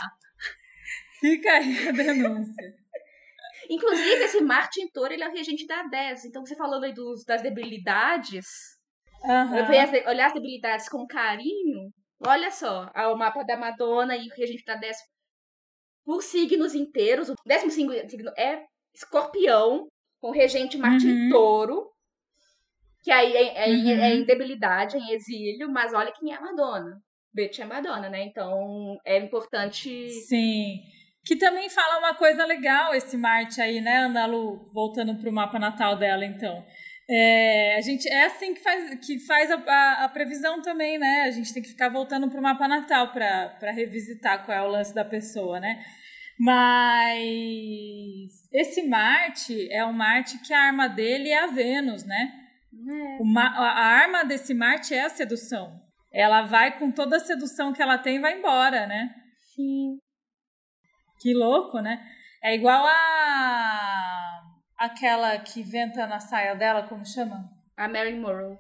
fica 1.20 1.52
aí 1.52 1.88
a 1.88 1.92
denúncia. 1.92 2.76
Inclusive, 3.70 4.24
esse 4.24 4.42
Martin 4.42 4.88
Toro, 4.92 5.14
ele 5.14 5.24
é 5.24 5.30
o 5.30 5.34
regente 5.34 5.66
da 5.66 5.84
10. 5.84 6.26
Então, 6.26 6.46
você 6.46 6.56
falou 6.56 6.84
aí 6.84 6.94
dos, 6.94 7.24
das 7.24 7.42
debilidades 7.42 8.46
Uhum. 9.24 10.10
Olhar 10.10 10.28
as 10.28 10.34
debilidades 10.34 10.90
com 10.90 11.08
carinho. 11.08 11.92
Olha 12.26 12.52
só, 12.52 12.92
o 13.14 13.16
mapa 13.16 13.44
da 13.44 13.58
Madonna 13.58 14.18
e 14.18 14.28
o 14.28 14.34
que 14.34 14.44
a 14.44 14.48
gente 14.48 14.64
tá 14.64 14.76
décimo. 14.76 15.08
Por 16.06 16.22
signos 16.22 16.76
inteiros, 16.76 17.30
o 17.30 17.36
décimo 17.46 17.72
signo 17.72 17.94
é 18.38 18.66
escorpião, 18.94 19.88
com 20.22 20.32
regente 20.32 20.78
Marte 20.78 21.08
uhum. 21.08 21.30
touro, 21.30 21.90
que 23.04 23.12
aí 23.12 23.36
é, 23.36 23.66
é, 23.66 23.70
uhum. 23.70 24.04
é, 24.04 24.16
em 24.16 24.24
debilidade, 24.24 24.96
é 24.96 25.00
em 25.00 25.12
exílio, 25.12 25.70
mas 25.70 25.94
olha 25.94 26.14
quem 26.14 26.32
é 26.32 26.38
a 26.38 26.42
Madonna. 26.42 27.02
Betty 27.34 27.62
é 27.62 27.66
Madonna, 27.66 28.10
né? 28.10 28.24
Então 28.24 28.98
é 29.06 29.18
importante. 29.18 30.10
Sim. 30.10 30.80
Que 31.26 31.36
também 31.36 31.70
fala 31.70 32.00
uma 32.00 32.14
coisa 32.14 32.46
legal 32.46 32.94
esse 32.94 33.18
Marte 33.18 33.62
aí, 33.62 33.82
né, 33.82 33.98
Ana 33.98 34.26
Lu? 34.26 34.70
Voltando 34.74 35.16
pro 35.16 35.32
mapa 35.32 35.60
natal 35.60 35.98
dela, 35.98 36.26
então. 36.26 36.66
É, 37.10 37.76
a 37.76 37.82
gente 37.82 38.08
é 38.08 38.26
assim 38.26 38.54
que 38.54 38.62
faz, 38.62 39.06
que 39.06 39.20
faz 39.20 39.52
a, 39.52 39.56
a, 39.56 40.06
a, 40.06 40.10
previsão 40.10 40.62
também, 40.62 40.98
né? 40.98 41.24
A 41.28 41.32
gente 41.32 41.54
tem 41.54 41.62
que 41.62 41.70
ficar 41.70 41.90
voltando 41.90 42.30
para 42.30 42.40
o 42.40 42.44
mapa 42.44 42.68
natal 42.68 43.12
para 43.12 43.72
revisitar 43.72 44.46
qual 44.46 44.58
é 44.58 44.62
o 44.62 44.72
lance 44.72 44.94
da 44.94 45.04
pessoa, 45.04 45.60
né? 45.60 45.84
Mas 46.40 46.62
esse 48.54 48.84
Marte 48.84 49.70
é 49.72 49.86
um 49.86 49.94
Marte 49.94 50.40
que 50.40 50.54
a 50.54 50.62
arma 50.62 50.88
dele 50.88 51.30
é 51.30 51.44
a 51.44 51.48
Vênus, 51.48 52.06
né? 52.06 52.43
É. 52.90 53.22
Uma, 53.22 53.48
a 53.48 53.86
arma 53.86 54.24
desse 54.24 54.54
Marte 54.54 54.94
é 54.94 55.06
a 55.06 55.10
sedução. 55.10 55.80
Ela 56.12 56.44
vai 56.44 56.78
com 56.78 56.92
toda 56.92 57.18
a 57.18 57.20
sedução 57.20 57.74
que 57.74 57.82
ela 57.82 57.98
tem 57.98 58.18
e 58.18 58.20
vai 58.20 58.38
embora, 58.38 58.86
né? 58.88 59.10
Sim. 59.56 59.98
Que 61.20 61.34
louco, 61.34 61.80
né? 61.80 62.04
É 62.44 62.56
igual 62.56 62.86
a 62.86 64.42
aquela 64.78 65.38
que 65.40 65.64
venta 65.64 66.06
na 66.06 66.20
saia 66.20 66.56
dela, 66.56 66.84
como 66.84 67.06
chama? 67.06 67.50
A 67.78 67.88
Mary 67.88 68.16
Morrow. 68.20 68.58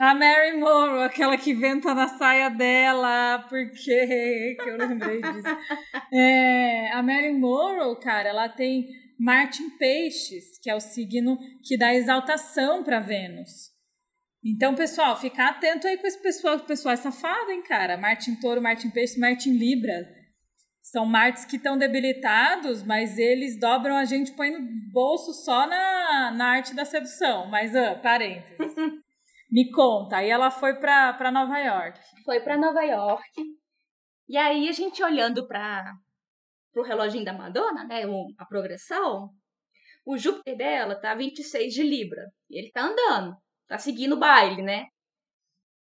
A 0.00 0.12
Mary 0.12 0.56
Morrow, 0.56 1.02
aquela 1.02 1.36
que 1.36 1.54
venta 1.54 1.94
na 1.94 2.08
saia 2.08 2.50
dela, 2.50 3.46
porque 3.48 4.56
que 4.60 4.68
eu 4.68 4.76
lembrei 4.76 5.20
disso. 5.20 5.56
É, 6.12 6.92
a 6.92 7.02
Mary 7.02 7.32
Morrow, 7.32 7.96
cara, 7.96 8.28
ela 8.28 8.48
tem 8.48 8.86
Martin 9.18 9.70
Peixes, 9.78 10.58
que 10.60 10.70
é 10.70 10.74
o 10.74 10.80
signo 10.80 11.38
que 11.62 11.76
dá 11.76 11.94
exaltação 11.94 12.82
para 12.82 13.00
Vênus. 13.00 13.72
Então, 14.44 14.74
pessoal, 14.74 15.16
ficar 15.16 15.48
atento 15.48 15.86
aí 15.86 15.96
com 15.96 16.06
esse 16.06 16.20
pessoal, 16.20 16.56
o 16.56 16.66
pessoal 16.66 16.92
é 16.92 16.96
safado, 16.96 17.50
hein, 17.50 17.62
cara? 17.62 17.96
Martin 17.96 18.34
Touro, 18.36 18.60
Martin 18.60 18.90
Peixe, 18.90 19.18
Martin 19.18 19.52
Libra. 19.52 20.06
São 20.82 21.06
Martes 21.06 21.46
que 21.46 21.56
estão 21.56 21.78
debilitados, 21.78 22.82
mas 22.82 23.16
eles 23.16 23.58
dobram 23.58 23.96
a 23.96 24.04
gente 24.04 24.32
põe 24.32 24.50
no 24.50 24.60
bolso 24.92 25.32
só 25.32 25.66
na, 25.66 26.30
na 26.30 26.46
arte 26.46 26.74
da 26.74 26.84
sedução. 26.84 27.48
Mas, 27.48 27.74
ah, 27.74 27.94
parênteses. 27.94 28.58
Me 29.50 29.70
conta, 29.70 30.16
aí 30.16 30.28
ela 30.28 30.50
foi 30.50 30.74
para 30.74 31.30
Nova 31.32 31.58
York. 31.58 31.98
Foi 32.24 32.40
para 32.40 32.58
Nova 32.58 32.82
York. 32.82 33.42
E 34.28 34.36
aí 34.36 34.68
a 34.68 34.72
gente 34.72 35.02
olhando 35.02 35.46
para 35.46 35.94
o 36.80 36.84
reloginho 36.84 37.24
da 37.24 37.32
Madonna, 37.32 37.84
né, 37.84 38.02
a 38.38 38.44
progressão, 38.44 39.30
o 40.04 40.18
Júpiter 40.18 40.56
dela 40.56 40.94
tá 40.94 41.14
26 41.14 41.72
de 41.72 41.82
Libra. 41.82 42.30
Ele 42.50 42.70
tá 42.70 42.82
andando, 42.82 43.36
tá 43.66 43.78
seguindo 43.78 44.14
o 44.14 44.18
baile, 44.18 44.62
né? 44.62 44.86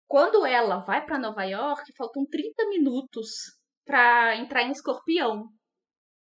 Quando 0.07 0.45
ela 0.45 0.80
vai 0.80 1.05
para 1.05 1.18
Nova 1.18 1.43
York, 1.45 1.91
faltam 1.97 2.26
30 2.26 2.68
minutos 2.68 3.59
para 3.87 4.37
entrar 4.37 4.62
em 4.62 4.70
Escorpião. 4.70 5.49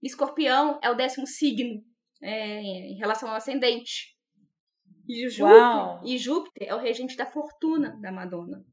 Escorpião 0.02 0.80
é 0.82 0.90
o 0.90 0.94
décimo 0.94 1.26
signo 1.26 1.82
é, 2.22 2.60
em 2.60 2.96
relação 2.96 3.28
ao 3.28 3.36
ascendente. 3.36 4.16
E 5.06 5.28
Júpiter, 5.28 6.00
e 6.04 6.16
Júpiter 6.16 6.68
é 6.68 6.74
o 6.74 6.78
regente 6.78 7.16
da 7.16 7.26
fortuna 7.26 7.98
da 8.00 8.10
Madonna. 8.10 8.64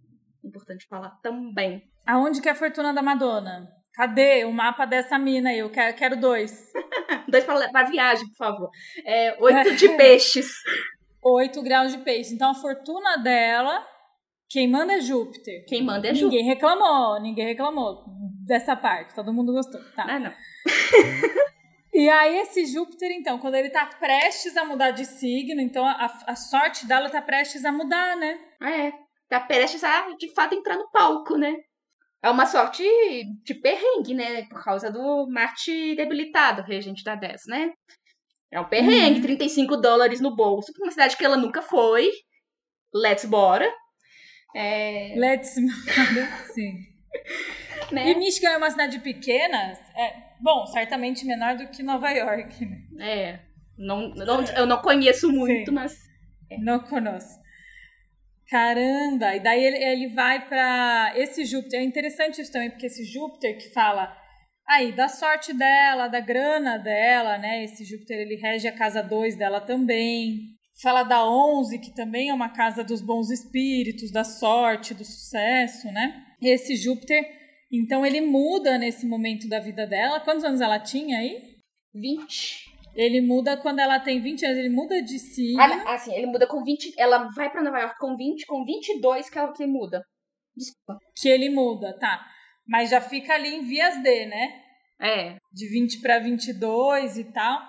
Importante 0.44 0.88
falar 0.88 1.12
também. 1.22 1.84
Aonde 2.08 2.42
que 2.42 2.48
é 2.48 2.52
a 2.52 2.56
fortuna 2.56 2.94
da 2.94 3.02
Madonna? 3.02 3.68
Cadê 3.94 4.46
o 4.46 4.52
mapa 4.52 4.86
dessa 4.86 5.18
mina 5.18 5.50
aí? 5.50 5.60
Eu 5.60 5.70
quero, 5.70 5.96
quero 5.96 6.20
dois. 6.20 6.72
dois 7.28 7.44
para 7.44 7.84
viagem, 7.84 8.28
por 8.30 8.38
favor. 8.38 8.70
É, 9.06 9.36
oito 9.40 9.76
de 9.76 9.90
peixes. 9.98 10.48
Oito 11.22 11.62
graus 11.62 11.92
de 11.92 11.98
peixe. 12.00 12.34
Então 12.34 12.52
a 12.52 12.56
fortuna 12.56 13.18
dela, 13.18 13.86
quem 14.50 14.70
manda 14.70 14.94
é 14.94 15.02
Júpiter. 15.02 15.66
Quem 15.68 15.84
manda 15.84 16.08
é 16.08 16.14
Júpiter. 16.14 16.40
Ninguém 16.40 16.46
reclamou, 16.46 17.22
ninguém 17.22 17.46
reclamou 17.48 18.06
dessa 18.46 18.76
parte. 18.76 19.14
Todo 19.14 19.34
mundo 19.34 19.54
gostou. 19.54 19.82
Tá. 19.96 20.06
Ah, 20.08 20.20
não. 20.20 20.34
E 21.92 22.08
aí, 22.08 22.38
esse 22.38 22.66
Júpiter, 22.66 23.12
então, 23.12 23.40
quando 23.40 23.56
ele 23.56 23.72
tá 23.72 23.86
prestes 23.86 24.56
a 24.56 24.64
mudar 24.64 24.92
de 24.92 25.06
signo, 25.06 25.60
então 25.60 25.84
a, 25.86 26.06
a 26.28 26.36
sorte 26.36 26.88
dela 26.88 27.10
tá 27.10 27.22
prestes 27.22 27.66
a 27.66 27.72
mudar, 27.72 28.16
né? 28.16 28.40
Ah, 28.62 28.72
é. 28.72 28.94
Tá 29.28 29.40
prestes 29.40 29.84
a, 29.84 30.16
de 30.16 30.34
fato, 30.34 30.56
entrar 30.56 30.78
no 30.78 30.90
palco, 30.92 31.36
né? 31.36 31.56
É 32.22 32.30
uma 32.30 32.46
sorte 32.46 32.84
de 33.44 33.54
perrengue, 33.54 34.14
né? 34.14 34.46
Por 34.46 34.64
causa 34.64 34.92
do 34.92 35.28
Marte 35.30 35.96
debilitado, 35.96 36.62
regente 36.64 37.04
da 37.04 37.16
10, 37.16 37.42
né? 37.48 37.72
É 38.52 38.60
um 38.60 38.68
perrengue, 38.68 39.18
uhum. 39.18 39.22
35 39.22 39.78
dólares 39.78 40.20
no 40.20 40.36
bolso, 40.36 40.74
pra 40.74 40.86
uma 40.86 40.92
cidade 40.92 41.16
que 41.16 41.24
ela 41.24 41.38
nunca 41.38 41.62
foi. 41.62 42.10
Let's 42.94 43.26
bora. 43.26 43.72
É... 44.56 45.14
Let's 45.16 45.56
bora, 45.56 46.28
sim. 46.54 46.74
né? 47.94 48.10
E 48.10 48.16
Michigan 48.16 48.50
é 48.50 48.58
uma 48.58 48.72
cidade 48.72 49.00
pequena, 49.00 49.74
é, 49.96 50.30
Bom, 50.40 50.66
certamente 50.68 51.26
menor 51.26 51.58
do 51.58 51.68
que 51.68 51.84
Nova 51.84 52.10
York, 52.12 52.66
né? 52.66 52.86
É. 53.00 53.40
Não, 53.78 54.10
não, 54.10 54.44
eu 54.44 54.66
não 54.66 54.82
conheço 54.82 55.30
muito, 55.32 55.70
Sim. 55.70 55.76
mas. 55.76 55.98
É. 56.50 56.58
Não 56.58 56.80
conosco. 56.80 57.39
Caramba! 58.50 59.36
E 59.36 59.40
daí 59.40 59.64
ele, 59.64 59.78
ele 59.78 60.08
vai 60.14 60.48
para 60.48 61.14
esse 61.16 61.46
Júpiter. 61.46 61.82
É 61.82 61.84
interessante 61.84 62.42
isso 62.42 62.52
também, 62.52 62.70
porque 62.70 62.88
esse 62.88 63.04
Júpiter 63.06 63.58
que 63.58 63.70
fala 63.70 64.16
aí 64.68 64.92
da 64.92 65.08
sorte 65.08 65.54
dela, 65.54 66.08
da 66.08 66.20
grana 66.20 66.78
dela, 66.78 67.38
né? 67.38 67.64
Esse 67.64 67.86
Júpiter 67.86 68.18
ele 68.18 68.36
rege 68.36 68.68
a 68.68 68.76
casa 68.76 69.02
2 69.02 69.36
dela 69.36 69.62
também. 69.62 70.58
Fala 70.82 71.04
da 71.04 71.30
11, 71.30 71.78
que 71.80 71.94
também 71.94 72.30
é 72.30 72.34
uma 72.34 72.50
casa 72.50 72.84
dos 72.84 73.02
bons 73.02 73.30
espíritos, 73.30 74.12
da 74.12 74.24
sorte, 74.24 74.94
do 74.94 75.04
sucesso, 75.04 75.92
né? 75.92 76.26
Esse 76.42 76.76
Júpiter 76.76 77.40
então 77.72 78.04
ele 78.06 78.22
muda 78.22 78.78
nesse 78.78 79.06
momento 79.06 79.48
da 79.48 79.60
vida 79.60 79.86
dela. 79.86 80.20
Quantos 80.20 80.44
anos 80.44 80.60
ela 80.60 80.80
tinha 80.80 81.20
aí? 81.20 81.40
20. 81.94 82.79
Ele 83.00 83.22
muda 83.22 83.56
quando 83.56 83.80
ela 83.80 83.98
tem 83.98 84.20
20 84.20 84.46
anos, 84.46 84.58
ele 84.58 84.76
muda 84.76 85.02
de 85.02 85.18
signo. 85.18 85.62
Ah, 85.62 85.94
assim, 85.94 86.14
ele 86.14 86.26
muda 86.26 86.46
com 86.46 86.62
20. 86.62 86.96
Ela 86.98 87.30
vai 87.34 87.50
para 87.50 87.64
Nova 87.64 87.80
York 87.80 87.98
com 87.98 88.18
20, 88.18 88.46
com 88.46 88.66
22 88.66 89.30
que 89.30 89.40
ela 89.40 89.54
que 89.54 89.66
muda. 89.66 90.04
Desculpa. 90.54 91.00
Que 91.16 91.30
ele 91.30 91.50
muda, 91.50 91.98
tá. 91.98 92.26
Mas 92.68 92.90
já 92.90 93.00
fica 93.00 93.36
ali 93.36 93.56
em 93.56 93.64
vias 93.64 94.04
D, 94.04 94.26
né? 94.26 94.62
É. 95.00 95.38
De 95.50 95.70
20 95.70 96.02
para 96.02 96.20
22 96.20 97.18
e 97.18 97.32
tal. 97.32 97.62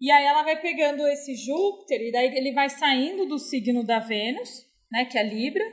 E 0.00 0.10
aí 0.10 0.24
ela 0.24 0.42
vai 0.42 0.58
pegando 0.58 1.06
esse 1.06 1.34
Júpiter 1.36 2.00
e 2.00 2.10
daí 2.10 2.34
ele 2.34 2.54
vai 2.54 2.70
saindo 2.70 3.26
do 3.26 3.38
signo 3.38 3.84
da 3.84 3.98
Vênus, 3.98 4.64
né, 4.90 5.04
que 5.04 5.18
é 5.18 5.22
Libra, 5.22 5.64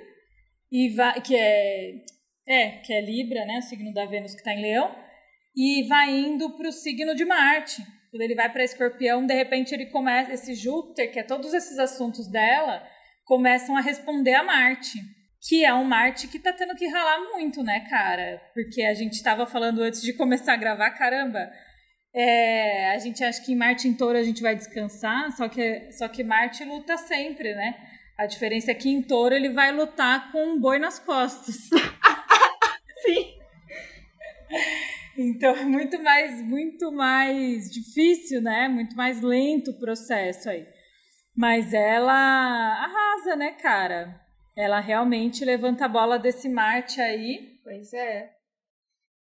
e 0.70 0.90
vai 0.90 1.22
que 1.22 1.38
é 1.38 2.04
é, 2.46 2.70
que 2.80 2.92
é 2.92 3.00
Libra, 3.00 3.46
né? 3.46 3.60
O 3.60 3.62
signo 3.62 3.94
da 3.94 4.06
Vênus 4.06 4.34
que 4.34 4.40
está 4.40 4.54
em 4.54 4.62
Leão. 4.62 4.94
E 5.56 5.88
vai 5.88 6.12
indo 6.12 6.58
para 6.58 6.68
o 6.68 6.74
signo 6.74 7.16
de 7.16 7.24
Marte. 7.24 7.82
Quando 8.16 8.22
ele 8.22 8.34
vai 8.36 8.50
para 8.50 8.64
Escorpião, 8.64 9.26
de 9.26 9.34
repente 9.34 9.76
ele 9.76 9.88
começa. 9.88 10.32
Esse 10.32 10.56
Júpiter, 10.56 11.12
que 11.12 11.20
é 11.20 11.24
todos 11.24 11.54
esses 11.54 11.78
assuntos 11.78 12.32
dela, 12.32 12.82
começam 13.26 13.76
a 13.76 13.82
responder 13.82 14.34
a 14.36 14.42
Marte. 14.42 14.98
Que 15.46 15.66
é 15.66 15.74
um 15.74 15.84
Marte 15.84 16.30
que 16.30 16.40
tá 16.40 16.54
tendo 16.54 16.74
que 16.76 16.88
ralar 16.88 17.20
muito, 17.34 17.62
né, 17.62 17.86
cara? 17.90 18.42
Porque 18.54 18.84
a 18.84 18.94
gente 18.94 19.16
estava 19.16 19.46
falando 19.46 19.82
antes 19.82 20.02
de 20.02 20.14
começar 20.14 20.54
a 20.54 20.56
gravar, 20.56 20.92
caramba. 20.92 21.52
É, 22.14 22.92
a 22.92 23.00
gente 23.00 23.22
acha 23.22 23.44
que 23.44 23.52
em 23.52 23.58
Marte 23.58 23.90
em 23.90 23.94
Touro 23.94 24.18
a 24.18 24.24
gente 24.24 24.42
vai 24.42 24.56
descansar, 24.56 25.30
só 25.34 25.50
que, 25.50 25.92
só 25.92 26.08
que 26.08 26.24
Marte 26.24 26.64
luta 26.64 26.96
sempre, 26.96 27.54
né? 27.54 27.76
A 28.18 28.26
diferença 28.28 28.72
é 28.72 28.76
que 28.76 28.88
em 28.88 29.02
Touro 29.02 29.36
ele 29.36 29.50
vai 29.50 29.74
lutar 29.74 30.32
com 30.32 30.54
um 30.54 30.58
boi 30.58 30.80
nas 30.80 31.00
costas. 31.00 31.68
Sim. 33.04 33.36
Então 35.18 35.56
é 35.56 35.64
muito 35.64 36.02
mais, 36.02 36.42
muito 36.42 36.92
mais 36.92 37.70
difícil, 37.72 38.42
né? 38.42 38.68
Muito 38.68 38.96
mais 38.96 39.22
lento 39.22 39.72
o 39.72 39.80
processo 39.80 40.50
aí. 40.50 40.66
Mas 41.36 41.74
ela 41.74 42.14
arrasa, 42.14 43.36
né, 43.36 43.52
cara? 43.54 44.22
Ela 44.58 44.80
realmente 44.80 45.44
levanta 45.44 45.86
a 45.86 45.90
bola 45.90 46.18
desse 46.18 46.50
Marte 46.50 47.02
aí. 47.02 47.60
Pois 47.64 47.94
é. 47.94 48.32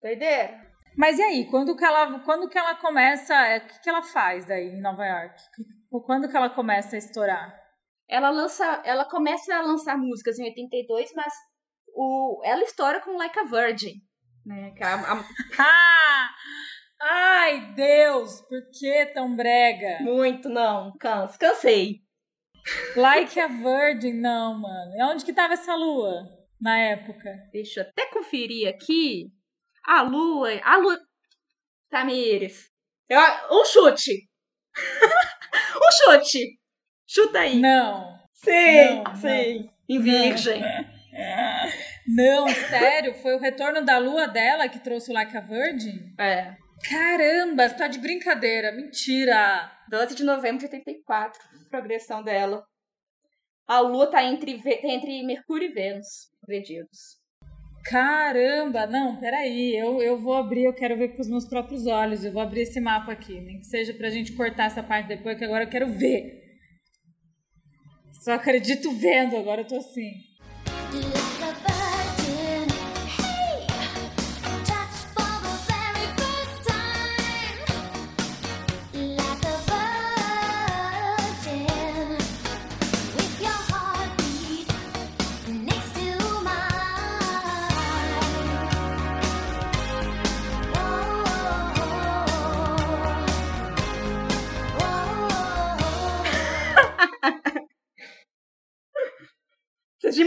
Doideira. 0.01 0.65
Mas 0.97 1.19
e 1.19 1.23
aí, 1.23 1.49
quando 1.49 1.75
que 1.75 1.83
ela, 1.83 2.19
quando 2.19 2.47
que 2.47 2.57
ela 2.57 2.75
começa, 2.75 3.33
é, 3.33 3.57
o 3.57 3.67
que, 3.67 3.81
que 3.81 3.89
ela 3.89 4.01
faz 4.01 4.45
daí 4.45 4.67
em 4.67 4.81
Nova 4.81 5.05
York? 5.05 5.41
Quando 6.05 6.29
que 6.29 6.37
ela 6.37 6.49
começa 6.49 6.95
a 6.95 6.99
estourar? 6.99 7.53
Ela 8.07 8.29
lança, 8.29 8.81
ela 8.85 9.03
começa 9.03 9.53
a 9.53 9.61
lançar 9.61 9.97
músicas 9.97 10.39
em 10.39 10.45
82, 10.45 11.11
mas 11.15 11.33
o, 11.93 12.41
ela 12.45 12.63
estoura 12.63 13.01
com 13.01 13.17
Like 13.17 13.39
a 13.39 13.43
Virgin. 13.43 14.04
Né? 14.45 14.71
Que 14.71 14.83
a, 14.83 14.95
a... 14.95 15.25
Ai, 17.01 17.73
Deus, 17.73 18.41
por 18.41 18.61
que 18.71 19.05
tão 19.07 19.35
brega? 19.35 19.99
Muito, 20.01 20.49
não, 20.49 20.95
canso, 20.97 21.37
cansei. 21.37 22.01
Like 22.95 23.39
a 23.39 23.47
Virgin, 23.47 24.13
não, 24.13 24.59
mano. 24.59 24.91
E 24.95 25.03
onde 25.03 25.23
que 25.23 25.33
tava 25.33 25.53
essa 25.53 25.75
lua 25.75 26.27
na 26.59 26.77
época? 26.77 27.29
Deixa 27.51 27.81
eu 27.81 27.85
até 27.85 28.07
conferir 28.07 28.67
aqui. 28.67 29.31
A 29.83 30.01
lua, 30.01 30.49
a 30.63 30.77
lua... 30.77 30.99
Tamires. 31.89 32.69
Eu, 33.07 33.19
um 33.51 33.63
chute. 33.65 34.27
um 35.77 35.91
chute. 35.91 36.59
Chuta 37.07 37.39
aí. 37.39 37.59
Não. 37.59 38.17
Sim, 38.33 39.03
não, 39.03 39.15
sim. 39.15 39.59
Não. 39.59 39.73
Em 39.87 39.99
virgem. 40.01 40.61
Não, 42.07 42.47
sério? 42.47 43.15
Foi 43.15 43.35
o 43.35 43.39
retorno 43.39 43.83
da 43.83 43.97
lua 43.97 44.27
dela 44.27 44.69
que 44.69 44.79
trouxe 44.79 45.11
o 45.11 45.13
Like 45.13 45.35
a 45.35 45.41
Virgin? 45.41 46.13
É. 46.19 46.55
Caramba, 46.89 47.67
você 47.67 47.75
tá 47.75 47.87
de 47.87 47.99
brincadeira. 47.99 48.71
Mentira. 48.71 49.71
12 49.89 50.15
de 50.15 50.23
novembro 50.23 50.59
de 50.59 50.65
84, 50.65 51.39
progressão 51.69 52.23
dela. 52.23 52.63
A 53.67 53.79
lua 53.79 54.09
tá 54.09 54.23
entre, 54.23 54.61
entre 54.83 55.23
Mercúrio 55.23 55.69
e 55.69 55.73
Vênus, 55.73 56.05
acreditos. 56.43 57.25
Caramba, 57.85 58.87
não, 58.87 59.19
peraí, 59.19 59.75
eu, 59.75 60.01
eu 60.01 60.17
vou 60.19 60.33
abrir, 60.33 60.63
eu 60.63 60.73
quero 60.73 60.97
ver 60.97 61.09
com 61.09 61.21
os 61.21 61.29
meus 61.29 61.47
próprios 61.47 61.85
olhos, 61.85 62.25
eu 62.25 62.31
vou 62.31 62.41
abrir 62.41 62.61
esse 62.61 62.81
mapa 62.81 63.11
aqui, 63.11 63.39
nem 63.39 63.59
que 63.59 63.65
seja 63.67 63.93
pra 63.93 64.09
gente 64.09 64.33
cortar 64.33 64.65
essa 64.65 64.81
parte 64.81 65.07
depois, 65.07 65.37
que 65.37 65.45
agora 65.45 65.65
eu 65.65 65.69
quero 65.69 65.91
ver. 65.91 66.43
Só 68.23 68.33
acredito 68.33 68.91
vendo, 68.91 69.37
agora 69.37 69.61
eu 69.61 69.67
tô 69.67 69.77
assim. 69.77 70.13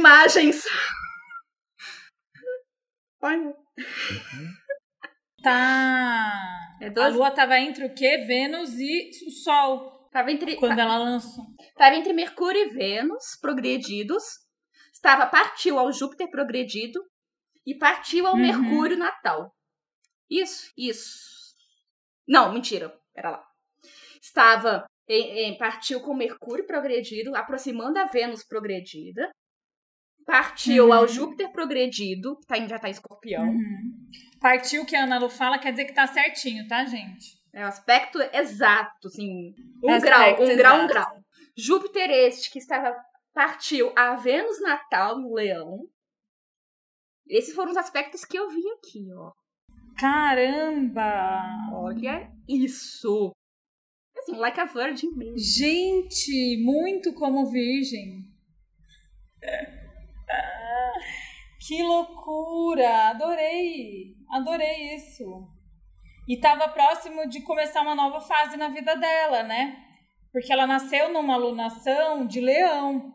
Imagens. 0.08 0.62
Olha. 3.20 3.54
Tá. 5.42 6.32
É 6.80 7.00
A 7.00 7.08
lua 7.08 7.30
tava 7.30 7.58
entre 7.58 7.84
o 7.84 7.94
quê? 7.94 8.24
Vênus 8.26 8.70
e 8.78 9.10
o 9.26 9.30
Sol. 9.30 10.08
Tava 10.10 10.32
entre. 10.32 10.56
Quando 10.56 10.78
ela 10.78 10.96
lançou. 10.98 11.44
Tava 11.76 11.96
entre 11.96 12.12
Mercúrio 12.12 12.62
e 12.62 12.68
Vênus, 12.70 13.36
progredidos. 13.40 14.24
Estava 14.92 15.26
partiu 15.26 15.78
ao 15.78 15.92
Júpiter 15.92 16.28
progredido 16.30 17.00
e 17.66 17.76
partiu 17.76 18.26
ao 18.26 18.34
uhum. 18.34 18.40
Mercúrio 18.40 18.96
natal. 18.96 19.54
Isso, 20.28 20.72
isso. 20.76 21.54
Não, 22.26 22.52
mentira. 22.52 22.92
Pera 23.14 23.30
lá. 23.30 23.44
Estava 24.20 24.86
em, 25.08 25.50
em, 25.50 25.58
partiu 25.58 26.00
com 26.00 26.14
Mercúrio 26.14 26.66
progredido, 26.66 27.36
aproximando 27.36 27.98
a 27.98 28.06
Vênus 28.06 28.44
progredida. 28.44 29.30
Partiu 30.28 30.88
uhum. 30.88 30.92
ao 30.92 31.08
Júpiter 31.08 31.50
progredido, 31.50 32.38
tá, 32.46 32.54
já 32.66 32.78
tá 32.78 32.88
em 32.88 32.90
escorpião. 32.90 33.44
Uhum. 33.44 34.10
Partiu, 34.38 34.84
que 34.84 34.94
a 34.94 35.04
Ana 35.04 35.18
Lu 35.18 35.30
fala, 35.30 35.58
quer 35.58 35.70
dizer 35.70 35.86
que 35.86 35.94
tá 35.94 36.06
certinho, 36.06 36.68
tá, 36.68 36.84
gente? 36.84 37.38
É 37.50 37.64
o 37.64 37.66
aspecto 37.66 38.18
exato, 38.34 39.08
assim. 39.08 39.54
Um 39.82 39.88
aspecto 39.88 40.04
grau, 40.04 40.40
um 40.40 40.42
exato. 40.42 40.56
grau, 40.58 40.80
um 40.82 40.86
grau. 40.86 41.24
Júpiter 41.56 42.10
este, 42.10 42.50
que 42.50 42.58
estava 42.58 42.94
partiu 43.32 43.90
a 43.96 44.16
Vênus 44.16 44.60
natal 44.60 45.18
no 45.18 45.32
Leão. 45.32 45.78
Esses 47.26 47.54
foram 47.54 47.70
os 47.70 47.78
aspectos 47.78 48.22
que 48.22 48.38
eu 48.38 48.50
vi 48.50 48.68
aqui, 48.72 49.08
ó. 49.16 49.32
Caramba! 49.98 51.42
Olha 51.72 52.30
isso! 52.46 53.32
Assim, 54.14 54.36
like 54.36 54.60
a 54.60 54.66
virgin 54.66 55.08
mesmo. 55.16 55.38
Gente, 55.38 56.62
muito 56.62 57.14
como 57.14 57.50
virgem. 57.50 58.28
Que 61.68 61.82
loucura! 61.82 63.10
Adorei! 63.10 64.14
Adorei 64.30 64.94
isso. 64.94 65.46
E 66.26 66.40
tava 66.40 66.66
próximo 66.68 67.28
de 67.28 67.42
começar 67.42 67.82
uma 67.82 67.94
nova 67.94 68.22
fase 68.22 68.56
na 68.56 68.70
vida 68.70 68.96
dela, 68.96 69.42
né? 69.42 69.76
Porque 70.32 70.50
ela 70.50 70.66
nasceu 70.66 71.12
numa 71.12 71.34
alunação 71.34 72.26
de 72.26 72.40
leão. 72.40 73.12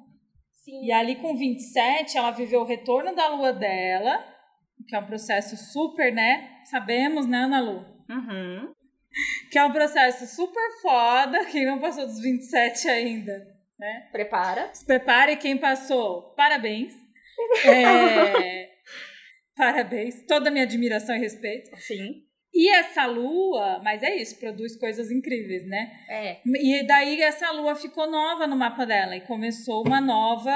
Sim. 0.64 0.86
E 0.86 0.92
ali 0.92 1.16
com 1.16 1.36
27, 1.36 2.16
ela 2.16 2.30
viveu 2.30 2.62
o 2.62 2.66
retorno 2.66 3.16
da 3.16 3.28
lua 3.30 3.52
dela, 3.52 4.24
que 4.88 4.96
é 4.96 5.00
um 5.00 5.08
processo 5.08 5.58
super, 5.58 6.14
né? 6.14 6.62
Sabemos, 6.66 7.26
né, 7.26 7.40
Ana 7.40 7.60
Lu? 7.60 7.80
Uhum. 8.08 8.72
Que 9.52 9.58
é 9.58 9.66
um 9.66 9.72
processo 9.72 10.28
super 10.28 10.80
foda. 10.80 11.44
Quem 11.46 11.66
não 11.66 11.80
passou 11.80 12.06
dos 12.06 12.22
27 12.22 12.88
ainda, 12.88 13.34
né? 13.80 14.10
Prepara. 14.12 14.70
Se 14.76 14.86
prepare, 14.86 15.38
quem 15.38 15.58
passou, 15.58 16.36
parabéns. 16.36 17.03
É... 17.66 18.70
parabéns. 19.56 20.24
Toda 20.28 20.50
a 20.50 20.52
minha 20.52 20.66
admiração 20.66 21.16
e 21.16 21.20
respeito. 21.20 21.76
Sim. 21.78 22.24
E 22.56 22.70
essa 22.70 23.08
lua, 23.08 23.82
mas 23.84 24.04
é 24.04 24.16
isso, 24.16 24.40
produz 24.40 24.76
coisas 24.78 25.10
incríveis, 25.10 25.66
né? 25.66 25.92
É. 26.08 26.40
E 26.46 26.86
daí 26.86 27.20
essa 27.20 27.50
lua 27.50 27.74
ficou 27.74 28.08
nova 28.08 28.46
no 28.46 28.56
mapa 28.56 28.86
dela 28.86 29.16
e 29.16 29.22
começou 29.22 29.84
uma 29.84 30.00
nova 30.00 30.54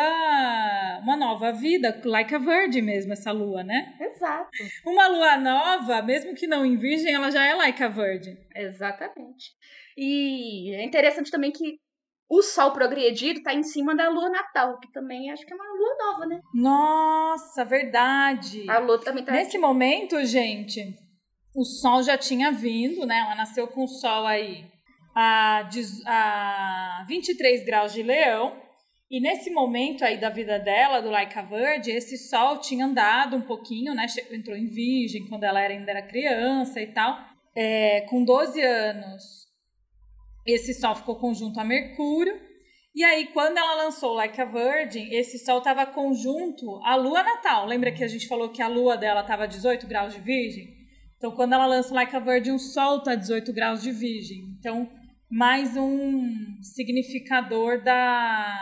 uma 1.01 1.17
nova 1.17 1.51
vida, 1.51 1.99
like 2.05 2.35
a 2.35 2.37
virgin 2.37 2.83
mesmo 2.83 3.13
essa 3.13 3.31
lua, 3.31 3.63
né? 3.63 3.95
Exato. 3.99 4.49
Uma 4.85 5.07
lua 5.07 5.37
nova, 5.37 6.03
mesmo 6.03 6.35
que 6.35 6.45
não 6.45 6.63
em 6.63 6.77
virgem, 6.77 7.11
ela 7.15 7.31
já 7.31 7.43
é 7.43 7.55
like 7.55 7.83
a 7.83 7.87
virgin. 7.87 8.37
Exatamente. 8.55 9.53
E 9.97 10.75
é 10.75 10.83
interessante 10.83 11.31
também 11.31 11.51
que 11.51 11.79
o 12.29 12.41
sol 12.41 12.71
progredido 12.71 13.41
tá 13.41 13.53
em 13.53 13.63
cima 13.63 13.95
da 13.95 14.09
lua 14.09 14.29
natal, 14.29 14.79
que 14.79 14.91
também 14.91 15.31
acho 15.31 15.45
que 15.45 15.53
é 15.53 15.55
uma 15.55 15.63
lua 15.63 15.97
nova, 15.99 16.25
né? 16.25 16.41
Nossa, 16.53 17.63
verdade. 17.63 18.69
A 18.69 18.79
lua 18.79 18.99
também 18.99 19.23
tá 19.23 19.31
Nesse 19.31 19.57
momento, 19.57 20.23
gente, 20.25 20.81
o 21.55 21.63
sol 21.63 22.03
já 22.03 22.17
tinha 22.17 22.51
vindo, 22.51 23.05
né? 23.05 23.19
Ela 23.19 23.35
nasceu 23.35 23.67
com 23.67 23.83
o 23.83 23.87
sol 23.87 24.25
aí 24.25 24.65
a, 25.15 25.67
a 26.05 27.05
23 27.07 27.65
graus 27.65 27.93
de 27.93 28.03
leão. 28.03 28.61
E 29.09 29.21
nesse 29.21 29.49
momento 29.49 30.03
aí 30.03 30.17
da 30.17 30.29
vida 30.29 30.59
dela, 30.59 31.01
do 31.01 31.09
Laika 31.09 31.41
Verde, 31.41 31.91
esse 31.91 32.17
sol 32.17 32.59
tinha 32.59 32.85
andado 32.85 33.37
um 33.37 33.41
pouquinho, 33.41 33.95
né? 33.95 34.05
Entrou 34.31 34.57
em 34.57 34.67
virgem 34.67 35.25
quando 35.27 35.45
ela 35.45 35.59
ainda 35.59 35.91
era 35.91 36.01
criança 36.01 36.81
e 36.81 36.87
tal. 36.87 37.17
É, 37.55 38.01
com 38.01 38.23
12 38.23 38.61
anos, 38.61 39.46
esse 40.47 40.73
sol 40.73 40.95
ficou 40.95 41.17
conjunto 41.17 41.59
a 41.59 41.63
Mercúrio. 41.63 42.39
E 42.95 43.03
aí, 43.03 43.27
quando 43.27 43.57
ela 43.57 43.75
lançou 43.75 44.13
Like 44.13 44.41
a 44.41 44.45
Virgin, 44.45 45.09
esse 45.11 45.37
sol 45.37 45.59
estava 45.59 45.85
conjunto 45.85 46.81
à 46.83 46.95
lua 46.95 47.21
natal. 47.21 47.65
Lembra 47.65 47.91
que 47.91 48.03
a 48.03 48.07
gente 48.07 48.27
falou 48.27 48.49
que 48.49 48.61
a 48.61 48.67
lua 48.67 48.97
dela 48.97 49.21
estava 49.21 49.47
18 49.47 49.85
graus 49.85 50.13
de 50.13 50.19
virgem? 50.19 50.75
Então, 51.17 51.31
quando 51.31 51.53
ela 51.53 51.65
lança 51.65 51.93
Like 51.93 52.15
a 52.15 52.19
Virgin, 52.19 52.51
o 52.51 52.59
Sol 52.59 52.99
está 52.99 53.13
18 53.15 53.51
graus 53.53 53.81
de 53.81 53.91
Virgem. 53.91 54.55
Então, 54.59 54.89
mais 55.29 55.75
um 55.75 56.31
significador 56.61 57.83
da 57.83 58.55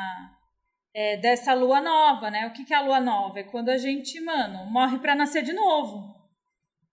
é, 0.93 1.17
dessa 1.17 1.53
lua 1.53 1.81
nova, 1.81 2.31
né? 2.31 2.47
O 2.47 2.53
que, 2.53 2.63
que 2.63 2.73
é 2.73 2.77
a 2.77 2.81
lua 2.81 3.01
nova? 3.01 3.39
É 3.39 3.43
quando 3.43 3.69
a 3.69 3.77
gente, 3.77 4.19
mano, 4.21 4.65
morre 4.71 4.97
para 4.99 5.13
nascer 5.13 5.43
de 5.43 5.51
novo, 5.51 6.15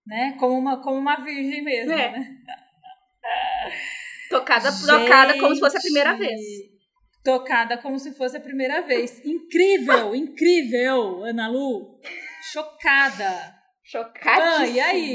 né? 0.05 0.36
Como 0.38 0.59
uma, 0.59 0.82
como 0.82 0.99
uma 0.99 1.16
virgem 1.16 1.62
mesmo, 1.62 1.93
é. 1.93 2.11
né? 2.11 2.36
Tocada, 4.33 4.70
gente, 4.70 4.87
tocada 4.87 5.39
como 5.39 5.55
se 5.55 5.61
fosse 5.61 5.76
a 5.76 5.80
primeira 5.80 6.16
vez. 6.16 6.41
Tocada 7.22 7.78
como 7.78 7.99
se 7.99 8.14
fosse 8.14 8.37
a 8.37 8.41
primeira 8.41 8.80
vez. 8.80 9.22
Incrível, 9.24 10.14
incrível, 10.16 11.22
Ana 11.22 11.49
Lu. 11.49 12.01
Chocada. 12.51 13.55
Chocadíssima. 13.85 14.57
Ah, 14.57 14.66
e 14.66 14.80
aí? 14.80 15.14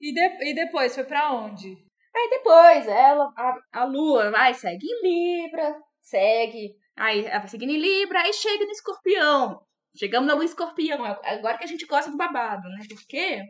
E, 0.00 0.12
de, 0.12 0.50
e 0.50 0.54
depois, 0.54 0.94
foi 0.94 1.04
para 1.04 1.32
onde? 1.32 1.74
Aí 2.14 2.30
depois, 2.30 2.86
ela, 2.86 3.32
a, 3.36 3.58
a 3.72 3.84
lua 3.84 4.30
vai, 4.30 4.52
segue 4.52 4.86
em 4.86 5.42
Libra, 5.42 5.74
segue, 6.00 6.76
aí 6.96 7.24
ela 7.24 7.38
vai 7.38 7.48
seguindo 7.48 7.70
em 7.70 7.78
Libra, 7.78 8.20
aí 8.20 8.32
chega 8.32 8.64
no 8.64 8.70
escorpião. 8.70 9.60
Chegamos 9.96 10.28
na 10.28 10.34
lua 10.34 10.44
escorpião, 10.44 11.04
agora 11.04 11.56
que 11.58 11.64
a 11.64 11.68
gente 11.68 11.86
gosta 11.86 12.10
do 12.10 12.16
babado, 12.16 12.68
né? 12.68 12.84
Porque 12.88 13.42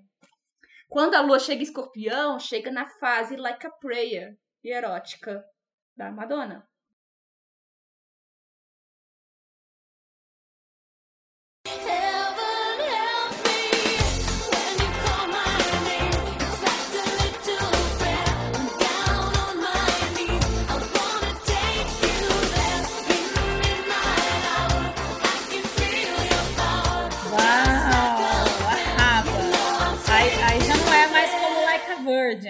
quando 0.88 1.14
a 1.14 1.20
lua 1.20 1.38
chega 1.38 1.60
em 1.60 1.64
escorpião, 1.64 2.38
chega 2.38 2.70
na 2.70 2.86
fase 2.86 3.36
like 3.36 3.66
a 3.66 3.70
prayer 3.70 4.34
e 4.64 4.70
erótica 4.72 5.46
da 5.94 6.10
Madonna. 6.10 6.66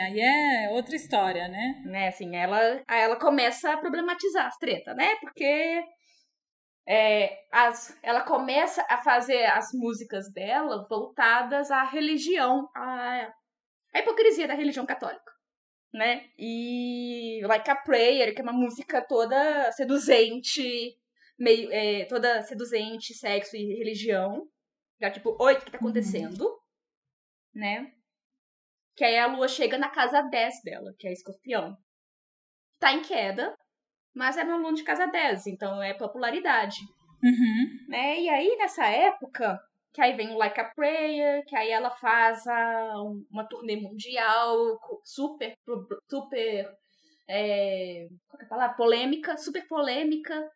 Aí 0.05 0.21
é 0.21 0.71
outra 0.71 0.95
história, 0.97 1.49
né? 1.49 1.83
Né, 1.85 2.09
assim, 2.09 2.37
ela, 2.37 2.83
ela 2.89 3.17
começa 3.17 3.73
a 3.73 3.77
problematizar 3.77 4.47
as 4.47 4.57
tretas, 4.57 4.97
né? 4.97 5.17
Porque 5.17 5.85
é, 6.87 7.39
as, 7.51 7.99
ela 8.03 8.23
começa 8.23 8.85
a 8.89 8.99
fazer 8.99 9.45
as 9.47 9.71
músicas 9.73 10.31
dela 10.33 10.87
voltadas 10.89 11.71
à 11.71 11.83
religião, 11.85 12.69
à, 12.75 13.33
à 13.93 13.99
hipocrisia 13.99 14.47
da 14.47 14.55
religião 14.55 14.85
católica, 14.85 15.33
né? 15.93 16.29
E 16.39 17.41
Like 17.45 17.71
a 17.71 17.77
Prayer, 17.77 18.35
que 18.35 18.41
é 18.41 18.45
uma 18.45 18.53
música 18.53 19.01
toda 19.07 19.73
seduzente, 19.73 20.97
meio 21.39 21.73
é, 21.73 22.05
toda 22.05 22.43
seduzente, 22.43 23.15
sexo 23.15 23.57
e 23.57 23.79
religião. 23.79 24.47
Já 25.01 25.11
tipo, 25.11 25.37
oi, 25.41 25.55
o 25.55 25.59
que 25.59 25.71
tá 25.71 25.79
uhum. 25.79 25.89
acontecendo? 25.89 26.45
Uhum. 26.45 26.59
Né? 27.55 27.93
Que 28.97 29.05
aí 29.05 29.19
a 29.19 29.27
lua 29.27 29.49
chega 29.49 29.77
na 29.77 29.89
casa 29.89 30.23
10 30.23 30.63
dela, 30.63 30.95
que 30.99 31.09
é 31.09 31.13
escorpião. 31.13 31.77
Tá 32.79 32.93
em 32.93 33.03
queda, 33.03 33.57
mas 34.15 34.37
é 34.37 34.45
uma 34.45 34.57
lua 34.57 34.73
de 34.73 34.85
casa 34.85 35.07
10, 35.07 35.47
então 35.49 35.83
é 35.83 35.95
popularidade. 35.95 36.77
Uhum. 37.23 37.89
Né? 37.89 38.21
E 38.21 38.29
aí, 38.29 38.57
nessa 38.57 38.87
época, 38.87 39.59
que 39.93 40.01
aí 40.03 40.15
vem 40.15 40.33
o 40.33 40.37
Like 40.37 40.61
a 40.61 40.65
Prayer, 40.75 41.45
que 41.47 41.57
aí 41.57 41.71
ela 41.71 41.91
faz 41.91 42.47
a, 42.47 42.95
uma 43.31 43.45
turnê 43.49 43.77
mundial 43.77 44.79
super, 45.05 45.55
super, 46.11 46.69
é, 47.29 48.09
qual 48.29 48.41
é 48.41 48.45
a 48.45 48.49
palavra? 48.49 48.77
Polêmica, 48.77 49.37
super 49.37 49.67
polêmica, 49.67 50.51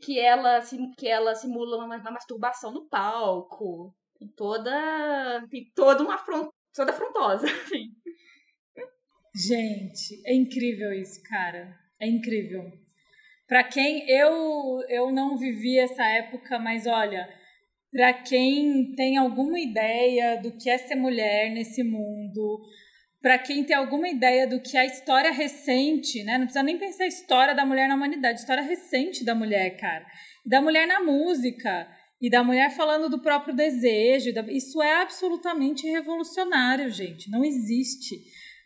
que 0.00 0.18
ela, 0.18 0.60
que 0.96 1.06
ela 1.06 1.34
simula 1.34 1.76
uma, 1.76 1.96
uma 1.96 2.10
masturbação 2.10 2.72
no 2.72 2.88
palco. 2.88 3.94
Tem 4.18 4.28
toda, 4.28 5.46
tem 5.48 5.70
toda 5.74 6.02
uma 6.02 6.18
toda 6.74 6.92
afrontosa, 6.92 7.46
assim. 7.64 7.90
Gente, 9.34 10.22
é 10.26 10.34
incrível 10.34 10.92
isso, 10.92 11.22
cara. 11.22 11.78
É 12.00 12.08
incrível. 12.08 12.70
Para 13.46 13.64
quem 13.64 14.08
eu 14.08 14.80
eu 14.88 15.10
não 15.10 15.36
vivi 15.36 15.78
essa 15.78 16.04
época, 16.04 16.58
mas 16.58 16.86
olha, 16.86 17.28
para 17.92 18.12
quem 18.12 18.94
tem 18.94 19.16
alguma 19.16 19.58
ideia 19.58 20.40
do 20.40 20.56
que 20.56 20.70
é 20.70 20.78
ser 20.78 20.94
mulher 20.94 21.50
nesse 21.50 21.82
mundo, 21.82 22.60
para 23.20 23.38
quem 23.38 23.64
tem 23.64 23.76
alguma 23.76 24.08
ideia 24.08 24.46
do 24.46 24.60
que 24.60 24.76
é 24.76 24.80
a 24.80 24.86
história 24.86 25.32
recente, 25.32 26.22
né? 26.24 26.38
Não 26.38 26.46
precisa 26.46 26.62
nem 26.62 26.78
pensar 26.78 27.04
a 27.04 27.08
história 27.08 27.54
da 27.54 27.66
mulher 27.66 27.88
na 27.88 27.96
humanidade, 27.96 28.40
história 28.40 28.62
recente 28.62 29.24
da 29.24 29.34
mulher, 29.34 29.76
cara. 29.76 30.06
Da 30.46 30.62
mulher 30.62 30.86
na 30.86 31.00
música 31.00 31.86
e 32.20 32.28
da 32.28 32.44
mulher 32.44 32.70
falando 32.76 33.08
do 33.08 33.22
próprio 33.22 33.54
desejo. 33.54 34.30
Isso 34.48 34.82
é 34.82 35.02
absolutamente 35.02 35.86
revolucionário, 35.86 36.90
gente. 36.90 37.30
Não 37.30 37.44
existe. 37.44 38.16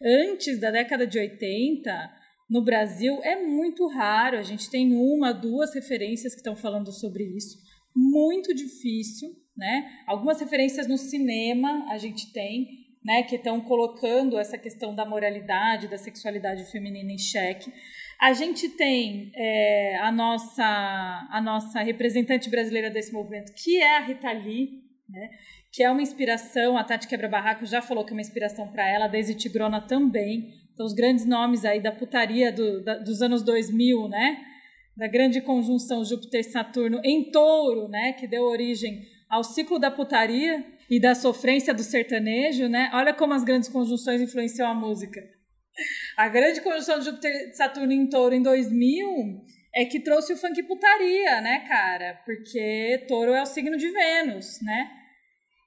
Antes 0.02 0.58
da 0.60 0.70
década 0.70 1.06
de 1.06 1.18
80, 1.18 2.10
no 2.50 2.64
Brasil, 2.64 3.20
é 3.22 3.40
muito 3.42 3.86
raro. 3.86 4.38
A 4.38 4.42
gente 4.42 4.68
tem 4.68 4.92
uma, 4.94 5.32
duas 5.32 5.74
referências 5.74 6.34
que 6.34 6.40
estão 6.40 6.56
falando 6.56 6.90
sobre 6.92 7.24
isso. 7.24 7.56
Muito 7.94 8.52
difícil, 8.52 9.30
né? 9.56 9.88
Algumas 10.06 10.40
referências 10.40 10.88
no 10.88 10.98
cinema 10.98 11.86
a 11.90 11.96
gente 11.96 12.32
tem 12.32 12.84
né, 13.04 13.22
que 13.22 13.36
estão 13.36 13.60
colocando 13.60 14.38
essa 14.38 14.56
questão 14.56 14.94
da 14.94 15.04
moralidade, 15.04 15.88
da 15.88 15.98
sexualidade 15.98 16.64
feminina 16.70 17.12
em 17.12 17.18
xeque. 17.18 17.70
A 18.24 18.32
gente 18.32 18.70
tem 18.70 19.30
é, 19.34 19.98
a, 19.98 20.10
nossa, 20.10 20.64
a 21.30 21.42
nossa 21.44 21.80
representante 21.80 22.48
brasileira 22.48 22.88
desse 22.88 23.12
movimento, 23.12 23.52
que 23.54 23.76
é 23.76 23.98
a 23.98 24.00
Rita 24.00 24.32
Lee, 24.32 24.80
né, 25.06 25.28
que 25.70 25.82
é 25.82 25.90
uma 25.90 26.00
inspiração, 26.00 26.78
a 26.78 26.84
Tati 26.84 27.06
Quebra-Barraco 27.06 27.66
já 27.66 27.82
falou 27.82 28.02
que 28.02 28.12
é 28.12 28.16
uma 28.16 28.22
inspiração 28.22 28.72
para 28.72 28.88
ela, 28.88 29.04
a 29.04 29.08
Daisy 29.08 29.34
Tigrona 29.34 29.78
também. 29.78 30.54
Então, 30.72 30.86
os 30.86 30.94
grandes 30.94 31.26
nomes 31.26 31.66
aí 31.66 31.82
da 31.82 31.92
putaria 31.92 32.50
do, 32.50 32.82
da, 32.82 32.96
dos 32.96 33.20
anos 33.20 33.42
2000, 33.42 34.08
né, 34.08 34.42
da 34.96 35.06
grande 35.06 35.42
conjunção 35.42 36.02
Júpiter-Saturno 36.02 37.02
em 37.04 37.30
touro, 37.30 37.88
né, 37.88 38.14
que 38.14 38.26
deu 38.26 38.44
origem 38.44 39.02
ao 39.28 39.44
ciclo 39.44 39.78
da 39.78 39.90
putaria, 39.90 40.64
e 40.88 41.00
da 41.00 41.14
sofrência 41.14 41.72
do 41.72 41.82
sertanejo, 41.82 42.68
né? 42.68 42.90
Olha 42.92 43.14
como 43.14 43.32
as 43.32 43.42
grandes 43.42 43.70
conjunções 43.70 44.20
influenciam 44.20 44.68
a 44.68 44.74
música. 44.74 45.20
A 46.16 46.28
grande 46.28 46.60
conjunção 46.60 46.98
de 46.98 47.06
Júpiter 47.06 47.54
Saturno 47.54 47.92
em 47.92 48.08
Touro 48.08 48.34
em 48.34 48.42
2000 48.42 49.44
é 49.74 49.84
que 49.84 50.00
trouxe 50.00 50.32
o 50.32 50.36
funk 50.36 50.62
putaria, 50.62 51.40
né, 51.40 51.64
cara? 51.66 52.20
Porque 52.24 53.04
Touro 53.08 53.32
é 53.32 53.42
o 53.42 53.46
signo 53.46 53.76
de 53.76 53.90
Vênus, 53.90 54.60
né? 54.62 54.90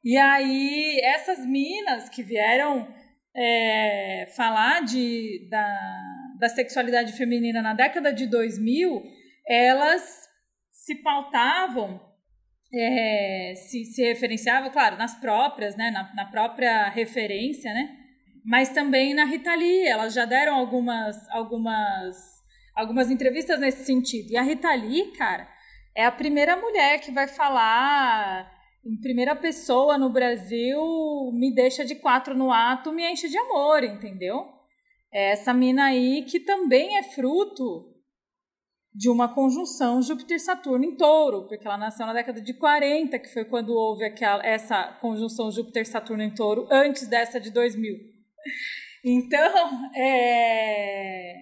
E 0.04 0.16
aí, 0.16 1.02
essas 1.04 1.46
minas 1.46 2.08
que 2.08 2.24
vieram 2.24 2.88
é, 3.36 4.32
falar 4.36 4.82
de, 4.86 5.48
da, 5.50 6.00
da 6.40 6.50
sexualidade 6.50 7.12
feminina 7.14 7.62
na 7.62 7.74
década 7.74 8.14
de 8.14 8.26
2000, 8.28 9.04
elas 9.46 10.28
se 10.72 10.96
pautavam 11.04 12.00
é, 12.74 13.54
se, 13.56 13.86
se 13.86 14.04
referenciava, 14.04 14.70
claro, 14.70 14.98
nas 14.98 15.16
próprias, 15.20 15.76
né, 15.76 15.92
na, 15.92 16.14
na 16.14 16.26
própria 16.26 16.90
referência, 16.90 17.74
né, 17.74 18.07
mas 18.48 18.70
também 18.70 19.14
na 19.14 19.26
Rita 19.26 19.54
Lee. 19.54 19.86
Elas 19.86 20.14
já 20.14 20.24
deram 20.24 20.56
algumas, 20.56 21.18
algumas, 21.30 22.16
algumas 22.74 23.12
entrevistas 23.12 23.60
nesse 23.60 23.86
sentido. 23.86 24.32
E 24.32 24.38
a 24.38 24.42
Rita 24.42 24.74
Lee, 24.74 25.12
cara, 25.12 25.50
é 25.94 26.06
a 26.06 26.12
primeira 26.12 26.56
mulher 26.56 27.02
que 27.02 27.12
vai 27.12 27.28
falar 27.28 28.50
em 28.86 28.96
primeira 29.02 29.36
pessoa 29.36 29.98
no 29.98 30.10
Brasil, 30.10 30.80
me 31.34 31.54
deixa 31.54 31.84
de 31.84 31.96
quatro 31.96 32.34
no 32.34 32.50
ato, 32.50 32.94
me 32.94 33.04
enche 33.12 33.28
de 33.28 33.38
amor, 33.38 33.84
entendeu? 33.84 34.48
É 35.12 35.32
essa 35.32 35.54
mina 35.54 35.88
aí 35.88 36.24
que 36.24 36.40
também 36.40 36.98
é 36.98 37.04
fruto 37.04 37.94
de 38.94 39.10
uma 39.10 39.28
conjunção 39.28 40.02
Júpiter-Saturno 40.02 40.86
em 40.86 40.96
touro, 40.96 41.50
porque 41.50 41.68
ela 41.68 41.78
nasceu 41.78 42.06
na 42.06 42.14
década 42.14 42.40
de 42.40 42.54
40, 42.54 43.20
que 43.20 43.34
foi 43.34 43.44
quando 43.44 43.74
houve 43.74 44.06
aquela, 44.06 44.42
essa 44.46 44.84
conjunção 45.02 45.52
Júpiter-Saturno 45.52 46.24
em 46.24 46.34
touro, 46.34 46.66
antes 46.72 47.10
dessa 47.10 47.42
de 47.42 47.52
2000. 47.52 48.17
Então, 49.04 49.92
é, 49.96 51.34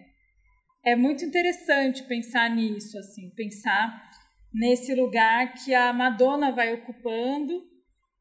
é 0.85 0.95
muito 0.95 1.25
interessante 1.25 2.03
pensar 2.03 2.49
nisso, 2.49 2.97
assim, 2.97 3.29
pensar 3.35 4.09
nesse 4.53 4.93
lugar 4.95 5.53
que 5.53 5.73
a 5.73 5.91
Madonna 5.91 6.51
vai 6.51 6.73
ocupando, 6.73 7.61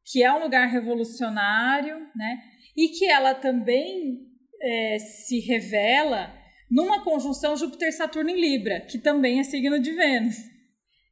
que 0.05 0.23
é 0.23 0.31
um 0.31 0.43
lugar 0.43 0.67
revolucionário, 0.67 1.97
né? 2.15 2.41
E 2.75 2.89
que 2.89 3.05
ela 3.05 3.33
também 3.33 4.19
é, 4.61 4.99
se 4.99 5.39
revela 5.39 6.33
numa 6.69 7.03
conjunção 7.03 7.55
Júpiter-Saturno 7.55 8.29
em 8.29 8.39
Libra, 8.39 8.81
que 8.81 8.97
também 8.97 9.39
é 9.39 9.43
signo 9.43 9.79
de 9.79 9.91
Vênus. 9.91 10.35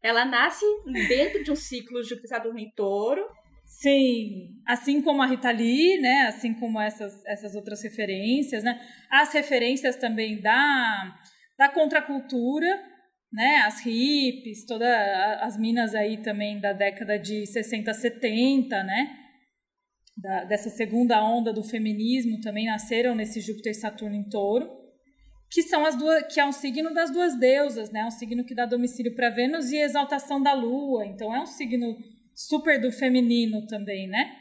Ela 0.02 0.26
nasce 0.26 0.66
dentro 1.08 1.44
de 1.44 1.52
um 1.52 1.56
ciclo 1.56 2.04
Júpiter-Saturno 2.04 2.60
em 2.60 2.70
Touro. 2.76 3.26
Sim, 3.82 4.62
assim 4.66 5.02
como 5.02 5.22
a 5.22 5.26
Rita 5.26 5.52
Lee, 5.52 6.00
né? 6.00 6.28
Assim 6.28 6.54
como 6.54 6.80
essas, 6.80 7.24
essas 7.26 7.56
outras 7.56 7.84
referências, 7.84 8.64
né? 8.64 8.80
As 9.10 9.34
referências 9.34 9.96
também 9.96 10.40
da, 10.42 11.20
da 11.58 11.70
contracultura, 11.70 12.68
né? 13.32 13.64
As 13.66 13.82
hippies, 13.82 14.66
todas 14.66 14.88
as 15.42 15.58
minas 15.58 15.94
aí 15.94 16.18
também 16.18 16.60
da 16.60 16.74
década 16.74 17.18
de 17.18 17.46
60, 17.46 17.94
70, 17.94 18.84
né? 18.84 19.18
Da, 20.16 20.44
dessa 20.46 20.70
segunda 20.70 21.24
onda 21.24 21.52
do 21.52 21.64
feminismo 21.64 22.40
também 22.40 22.68
nasceram 22.68 23.16
nesse 23.16 23.42
Júpiter-Saturno 23.42 24.16
em 24.16 24.30
Touro 24.30 24.84
que 25.54 25.62
são 25.62 25.86
as 25.86 25.96
duas, 25.96 26.34
que 26.34 26.40
é 26.40 26.46
um 26.46 26.52
signo 26.52 26.92
das 26.92 27.12
duas 27.12 27.38
deusas, 27.38 27.92
né? 27.92 28.04
Um 28.04 28.12
signo 28.12 28.44
que 28.44 28.56
dá 28.56 28.66
domicílio 28.66 29.14
para 29.14 29.30
Vênus 29.30 29.72
e 29.72 29.78
exaltação 29.78 30.42
da 30.42 30.52
Lua. 30.52 31.06
Então 31.06 31.34
é 31.34 31.40
um 31.40 31.46
signo 31.46 31.96
super 32.36 32.80
do 32.80 32.92
feminino 32.92 33.66
também, 33.68 34.08
né? 34.08 34.36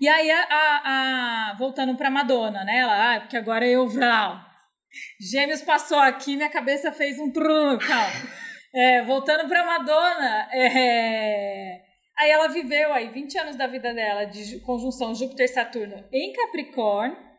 E 0.00 0.08
aí 0.08 0.30
a, 0.30 0.42
a, 0.42 1.50
a 1.50 1.56
voltando 1.58 1.96
para 1.96 2.10
Madonna, 2.10 2.64
né? 2.64 2.78
Ela, 2.78 3.16
ah, 3.16 3.20
porque 3.20 3.36
agora 3.36 3.66
eu 3.66 3.86
vral. 3.88 4.40
Gêmeos 5.20 5.62
passou 5.62 5.98
aqui, 5.98 6.36
minha 6.36 6.48
cabeça 6.48 6.90
fez 6.90 7.18
um 7.18 7.30
calma. 7.32 8.40
É, 8.74 9.02
voltando 9.02 9.48
para 9.48 9.66
Madonna, 9.66 10.48
é, 10.52 11.80
aí 12.16 12.30
ela 12.30 12.48
viveu 12.48 12.92
aí 12.92 13.08
20 13.10 13.38
anos 13.38 13.56
da 13.56 13.66
vida 13.66 13.92
dela 13.92 14.24
de 14.24 14.60
conjunção 14.60 15.14
Júpiter-Saturno 15.14 16.04
em 16.12 16.32
Capricórnio 16.32 17.30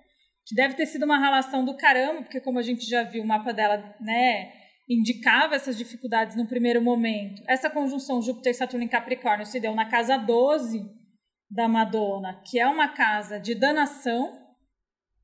que 0.46 0.56
deve 0.56 0.76
ter 0.76 0.86
sido 0.86 1.04
uma 1.04 1.18
relação 1.18 1.64
do 1.64 1.78
caramba, 1.78 2.24
porque 2.24 2.42
como 2.42 2.60
a 2.60 2.62
gente 2.62 2.86
já 2.86 3.04
viu, 3.04 3.24
o 3.24 3.28
mapa 3.28 3.54
dela, 3.54 3.96
né, 4.00 4.52
indicava 4.92 5.56
essas 5.56 5.78
dificuldades 5.78 6.36
no 6.36 6.46
primeiro 6.46 6.82
momento. 6.82 7.42
Essa 7.48 7.70
conjunção 7.70 8.22
Júpiter-Saturno 8.22 8.84
em 8.84 8.90
Capricórnio 8.90 9.46
se 9.46 9.60
deu 9.60 9.74
na 9.74 9.90
casa 9.90 10.18
12 10.18 10.84
da 11.50 11.68
Madonna, 11.68 12.42
que 12.46 12.60
é 12.60 12.68
uma 12.68 12.90
casa 12.90 13.40
de 13.40 13.56
danação, 13.56 14.34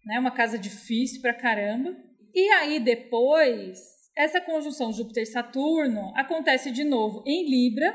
né, 0.05 0.19
uma 0.19 0.31
casa 0.31 0.57
difícil 0.57 1.21
pra 1.21 1.33
caramba. 1.33 1.93
E 2.33 2.49
aí 2.53 2.79
depois, 2.79 3.77
essa 4.15 4.39
conjunção 4.39 4.93
Júpiter-Saturno 4.93 6.13
acontece 6.15 6.71
de 6.71 6.85
novo 6.85 7.21
em 7.25 7.49
Libra, 7.49 7.93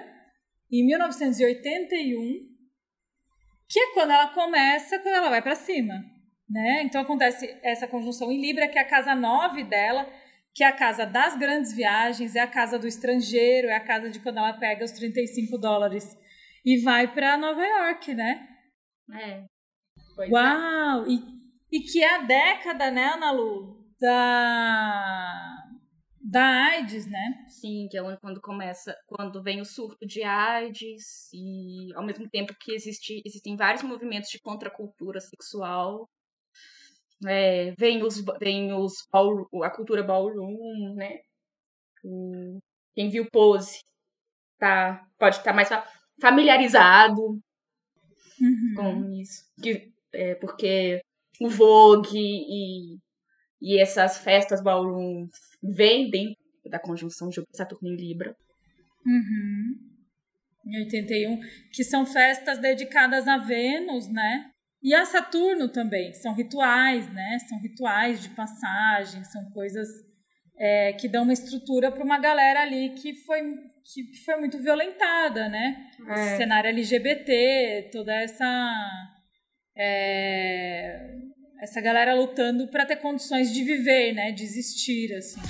em 0.70 0.84
1981, 0.86 2.52
que 3.68 3.80
é 3.80 3.94
quando 3.94 4.10
ela 4.10 4.28
começa, 4.28 4.98
quando 4.98 5.14
ela 5.14 5.30
vai 5.30 5.40
para 5.40 5.54
cima. 5.54 5.94
Né? 6.50 6.82
Então 6.82 7.00
acontece 7.00 7.48
essa 7.62 7.88
conjunção 7.88 8.30
em 8.30 8.38
Libra, 8.38 8.68
que 8.68 8.78
é 8.78 8.82
a 8.82 8.88
casa 8.88 9.14
9 9.14 9.64
dela, 9.64 10.06
que 10.54 10.62
é 10.62 10.66
a 10.66 10.76
casa 10.76 11.06
das 11.06 11.36
grandes 11.36 11.72
viagens, 11.72 12.36
é 12.36 12.40
a 12.40 12.46
casa 12.46 12.78
do 12.78 12.86
estrangeiro, 12.86 13.68
é 13.68 13.74
a 13.76 13.84
casa 13.84 14.10
de 14.10 14.20
quando 14.20 14.38
ela 14.38 14.52
pega 14.52 14.84
os 14.84 14.92
35 14.92 15.56
dólares 15.58 16.16
e 16.64 16.78
vai 16.82 17.12
para 17.12 17.36
Nova 17.36 17.64
York, 17.64 18.14
né? 18.14 18.48
É. 19.12 19.44
Pois 20.14 20.30
é. 20.30 20.32
Uau! 20.32 21.04
É. 21.04 21.08
E, 21.08 21.22
e 21.72 21.80
que 21.80 22.02
é 22.02 22.16
a 22.16 22.22
década, 22.22 22.90
né, 22.90 23.12
Ana 23.14 23.30
Lu? 23.30 23.82
Da 24.00 25.62
da 26.24 26.66
AIDS, 26.66 27.06
né? 27.06 27.44
Sim, 27.48 27.88
que 27.90 27.98
é 27.98 28.16
quando 28.16 28.40
começa, 28.40 28.96
quando 29.06 29.42
vem 29.42 29.60
o 29.60 29.64
surto 29.64 30.06
de 30.06 30.22
AIDS 30.22 31.28
e 31.34 31.92
ao 31.94 32.06
mesmo 32.06 32.28
tempo 32.30 32.54
que 32.58 32.72
existe, 32.72 33.20
existem 33.26 33.56
vários 33.56 33.82
movimentos 33.82 34.30
de 34.30 34.40
contracultura 34.40 35.20
sexual 35.20 36.08
é, 37.26 37.72
vem 37.78 38.02
os, 38.02 38.22
vem 38.40 38.72
os 38.72 38.94
a 39.62 39.70
cultura 39.70 40.02
ballroom, 40.02 40.94
né? 40.94 41.20
Quem 42.94 43.08
viu 43.08 43.26
Pose 43.30 43.80
tá, 44.58 45.04
pode 45.18 45.36
estar 45.36 45.50
tá 45.50 45.56
mais 45.56 45.68
familiarizado 46.20 47.20
uhum. 47.20 48.74
com 48.76 49.12
isso. 49.14 49.44
Que, 49.60 49.92
é, 50.12 50.34
porque 50.36 51.00
o 51.40 51.48
Vogue 51.48 52.18
e, 52.18 52.98
e 53.60 53.80
essas 53.80 54.18
festas 54.18 54.62
ballroom 54.62 55.28
vêm 55.62 56.10
dentro 56.10 56.36
da 56.66 56.78
conjunção 56.78 57.28
de 57.28 57.42
Saturno 57.52 57.88
em 57.88 57.96
Libra. 57.96 58.36
Uhum. 59.04 59.92
Em 60.64 60.78
81, 60.84 61.40
que 61.72 61.82
são 61.82 62.06
festas 62.06 62.60
dedicadas 62.60 63.26
a 63.26 63.38
Vênus, 63.38 64.08
né? 64.08 64.51
E 64.82 64.94
a 64.94 65.04
Saturno 65.04 65.68
também, 65.68 66.12
são 66.12 66.34
rituais, 66.34 67.08
né? 67.12 67.38
São 67.48 67.58
rituais 67.60 68.20
de 68.20 68.30
passagem, 68.30 69.22
são 69.24 69.48
coisas 69.50 69.88
é, 70.58 70.92
que 70.92 71.08
dão 71.08 71.22
uma 71.22 71.32
estrutura 71.32 71.90
para 71.90 72.04
uma 72.04 72.18
galera 72.18 72.62
ali 72.62 72.90
que 72.90 73.14
foi, 73.24 73.40
que, 73.84 74.04
que 74.04 74.24
foi 74.24 74.36
muito 74.36 74.58
violentada, 74.58 75.48
né? 75.48 75.86
É. 76.08 76.12
Esse 76.12 76.36
cenário 76.38 76.70
LGBT, 76.70 77.90
toda 77.92 78.12
essa. 78.12 79.08
É, 79.76 81.14
essa 81.60 81.80
galera 81.80 82.14
lutando 82.14 82.66
para 82.68 82.84
ter 82.84 82.96
condições 82.96 83.52
de 83.52 83.62
viver, 83.62 84.12
né? 84.12 84.32
De 84.32 84.42
existir, 84.42 85.14
assim. 85.14 85.40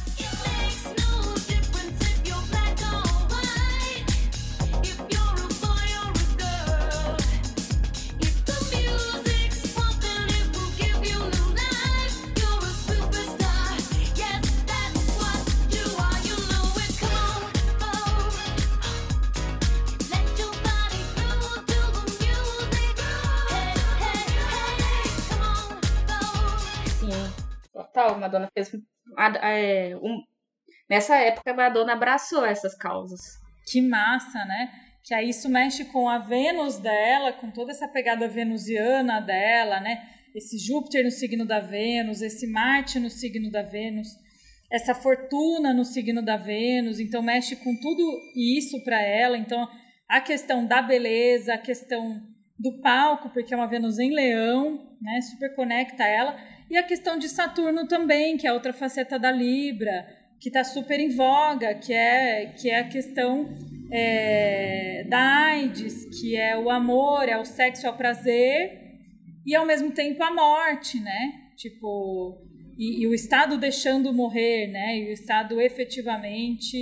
Total. 28.03 28.19
Madonna 28.19 28.49
fez. 28.53 28.71
É, 29.43 29.97
um, 29.97 30.23
nessa 30.89 31.17
época, 31.17 31.55
Madonna 31.55 31.93
abraçou 31.93 32.45
essas 32.45 32.75
causas. 32.75 33.21
Que 33.71 33.81
massa, 33.81 34.45
né? 34.45 34.71
Que 35.05 35.15
aí 35.15 35.31
isso 35.31 35.49
mexe 35.49 35.85
com 35.87 36.09
a 36.09 36.19
Vênus 36.19 36.79
dela, 36.79 37.33
com 37.33 37.51
toda 37.51 37.73
essa 37.73 37.89
pegada 37.89 38.29
venusiana 38.29 39.21
dela, 39.21 39.81
né? 39.81 40.03
Esse 40.35 40.59
Júpiter 40.59 41.05
no 41.05 41.11
signo 41.11 41.45
da 41.45 41.61
Vênus, 41.61 42.23
esse 42.23 42.47
Marte 42.47 42.99
no 42.99 43.11
signo 43.11 43.51
da 43.51 43.63
Vênus, 43.63 44.09
essa 44.71 44.95
fortuna 44.95 45.75
no 45.75 45.85
signo 45.85 46.23
da 46.23 46.37
Vênus. 46.37 46.99
Então, 46.99 47.23
mexe 47.23 47.57
com 47.57 47.77
tudo 47.77 48.19
isso 48.35 48.83
para 48.85 49.03
ela. 49.03 49.37
Então, 49.37 49.69
a 50.09 50.21
questão 50.21 50.65
da 50.65 50.81
beleza, 50.81 51.55
a 51.55 51.59
questão 51.59 52.23
do 52.59 52.81
palco, 52.81 53.29
porque 53.31 53.53
é 53.53 53.57
uma 53.57 53.67
Vênus 53.69 53.99
em 53.99 54.15
Leão, 54.15 54.97
né? 55.01 55.21
Super 55.21 55.55
conecta 55.55 56.05
ela. 56.05 56.39
E 56.73 56.77
a 56.79 56.83
questão 56.83 57.19
de 57.19 57.29
Saturno 57.29 57.87
também, 57.87 58.39
que 58.39 58.47
é 58.47 58.53
outra 58.53 58.73
faceta 58.73 59.19
da 59.19 59.31
Libra, 59.31 60.07
que 60.41 60.49
está 60.49 60.65
super 60.65 60.99
em 60.99 61.11
voga, 61.11 61.75
que 61.75 61.93
é, 61.93 62.47
que 62.47 62.71
é 62.71 62.79
a 62.79 62.89
questão 62.89 63.55
é, 63.91 65.05
da 65.07 65.21
AIDS, 65.21 66.07
que 66.19 66.35
é 66.35 66.57
o 66.57 66.71
amor, 66.71 67.29
é 67.29 67.39
o 67.39 67.45
sexo, 67.45 67.87
é 67.87 67.91
o 67.91 67.97
prazer, 67.99 68.73
e 69.45 69.55
ao 69.55 69.67
mesmo 69.67 69.91
tempo 69.91 70.23
a 70.23 70.33
morte, 70.33 70.99
né? 70.99 71.51
Tipo, 71.59 72.41
e, 72.79 73.03
e 73.03 73.07
o 73.07 73.13
Estado 73.13 73.59
deixando 73.59 74.11
morrer, 74.11 74.69
né? 74.69 74.97
E 74.97 75.11
o 75.11 75.13
Estado 75.13 75.61
efetivamente 75.61 76.79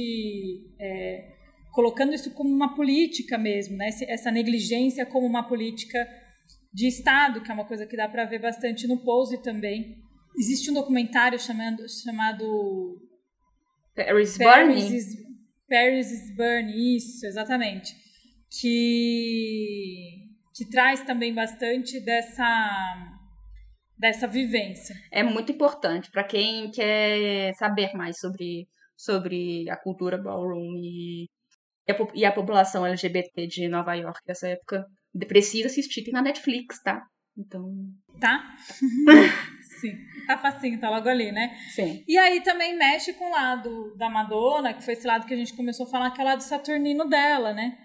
é, 0.78 1.32
colocando 1.72 2.14
isso 2.14 2.30
como 2.32 2.48
uma 2.48 2.76
política 2.76 3.36
mesmo, 3.36 3.76
né? 3.76 3.88
Essa 4.06 4.30
negligência 4.30 5.04
como 5.04 5.26
uma 5.26 5.42
política 5.42 6.08
de 6.72 6.86
Estado, 6.86 7.42
que 7.42 7.50
é 7.50 7.54
uma 7.54 7.66
coisa 7.66 7.86
que 7.86 7.96
dá 7.96 8.08
para 8.08 8.24
ver 8.24 8.40
bastante 8.40 8.86
no 8.86 9.02
Pose 9.02 9.42
também. 9.42 9.96
Existe 10.38 10.70
um 10.70 10.74
documentário 10.74 11.38
chamando, 11.38 11.82
chamado 11.88 13.00
Paris, 13.94 14.38
Paris 14.38 14.90
is, 14.90 15.06
Paris 15.68 16.10
is 16.12 16.36
Burning, 16.36 16.96
isso, 16.96 17.26
exatamente. 17.26 17.94
Que, 18.60 20.28
que 20.54 20.68
traz 20.68 21.02
também 21.02 21.34
bastante 21.34 22.00
dessa, 22.00 23.10
dessa 23.98 24.26
vivência. 24.28 24.94
É 25.12 25.22
muito 25.22 25.52
importante 25.52 26.10
para 26.10 26.24
quem 26.24 26.70
quer 26.70 27.52
saber 27.54 27.92
mais 27.94 28.18
sobre, 28.18 28.68
sobre 28.96 29.68
a 29.68 29.76
cultura 29.76 30.16
ballroom 30.16 30.76
e, 30.76 31.28
e 32.14 32.24
a 32.24 32.32
população 32.32 32.86
LGBT 32.86 33.46
de 33.48 33.68
Nova 33.68 33.94
York 33.94 34.20
nessa 34.26 34.48
época 34.48 34.84
precisa 35.26 35.66
assistir, 35.66 36.02
tem 36.02 36.12
na 36.12 36.22
Netflix, 36.22 36.82
tá? 36.82 37.06
Então. 37.36 37.72
Tá? 38.20 38.54
Sim. 39.80 39.96
Tá 40.26 40.36
facinho, 40.36 40.78
tá 40.78 40.90
logo 40.90 41.08
ali, 41.08 41.32
né? 41.32 41.56
Sim. 41.74 42.04
E 42.06 42.18
aí 42.18 42.42
também 42.42 42.76
mexe 42.76 43.12
com 43.14 43.28
o 43.28 43.32
lado 43.32 43.96
da 43.96 44.08
Madonna, 44.10 44.74
que 44.74 44.84
foi 44.84 44.94
esse 44.94 45.06
lado 45.06 45.26
que 45.26 45.34
a 45.34 45.36
gente 45.36 45.54
começou 45.54 45.86
a 45.86 45.90
falar, 45.90 46.10
que 46.10 46.20
é 46.20 46.24
o 46.24 46.26
lado 46.26 46.42
saturnino 46.42 47.08
dela, 47.08 47.52
né? 47.52 47.78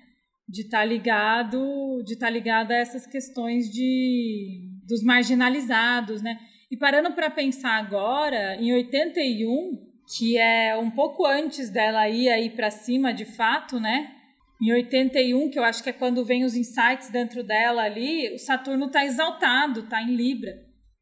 De 0.48 0.62
estar 0.62 0.80
tá 0.80 0.86
ligado, 0.86 2.04
de 2.06 2.14
estar 2.14 2.28
tá 2.28 2.32
ligado 2.32 2.72
a 2.72 2.76
essas 2.76 3.08
questões 3.08 3.70
de 3.70 4.70
dos 4.86 5.04
marginalizados, 5.04 6.22
né? 6.22 6.38
E 6.70 6.78
parando 6.78 7.14
para 7.14 7.30
pensar 7.30 7.78
agora, 7.78 8.56
em 8.56 8.74
81, 8.74 9.86
que 10.16 10.38
é 10.38 10.78
um 10.78 10.92
pouco 10.92 11.26
antes 11.26 11.70
dela 11.70 12.08
ir 12.10 12.30
aí 12.30 12.50
para 12.50 12.70
cima 12.70 13.14
de 13.14 13.26
fato, 13.26 13.80
né? 13.80 14.15
Em 14.62 14.72
81, 14.74 15.50
que 15.50 15.60
eu 15.60 15.64
acho 15.64 15.84
que 15.84 15.90
é 15.90 15.94
quando 15.94 16.26
vem 16.26 16.46
os 16.46 16.56
insights 16.56 17.10
dentro 17.10 17.44
dela 17.44 17.84
ali, 17.84 18.34
o 18.34 18.40
Saturno 18.40 18.86
está 18.86 19.04
exaltado, 19.04 19.82
está 19.82 20.02
em 20.02 20.16
Libra. 20.16 20.52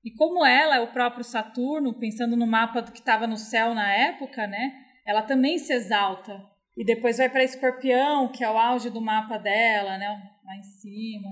E 0.03 0.11
como 0.11 0.45
ela 0.45 0.77
é 0.77 0.81
o 0.81 0.91
próprio 0.91 1.23
Saturno, 1.23 1.97
pensando 1.97 2.35
no 2.35 2.47
mapa 2.47 2.81
do 2.81 2.91
que 2.91 2.99
estava 2.99 3.27
no 3.27 3.37
céu 3.37 3.73
na 3.73 3.93
época, 3.93 4.47
né? 4.47 4.73
Ela 5.05 5.21
também 5.21 5.57
se 5.57 5.71
exalta. 5.71 6.41
E 6.75 6.83
depois 6.83 7.17
vai 7.17 7.29
para 7.29 7.43
Escorpião, 7.43 8.29
que 8.29 8.43
é 8.43 8.49
o 8.49 8.57
auge 8.57 8.89
do 8.89 8.99
mapa 8.99 9.37
dela, 9.37 9.97
né? 9.97 10.07
Lá 10.43 10.57
em 10.57 10.63
cima. 10.63 11.29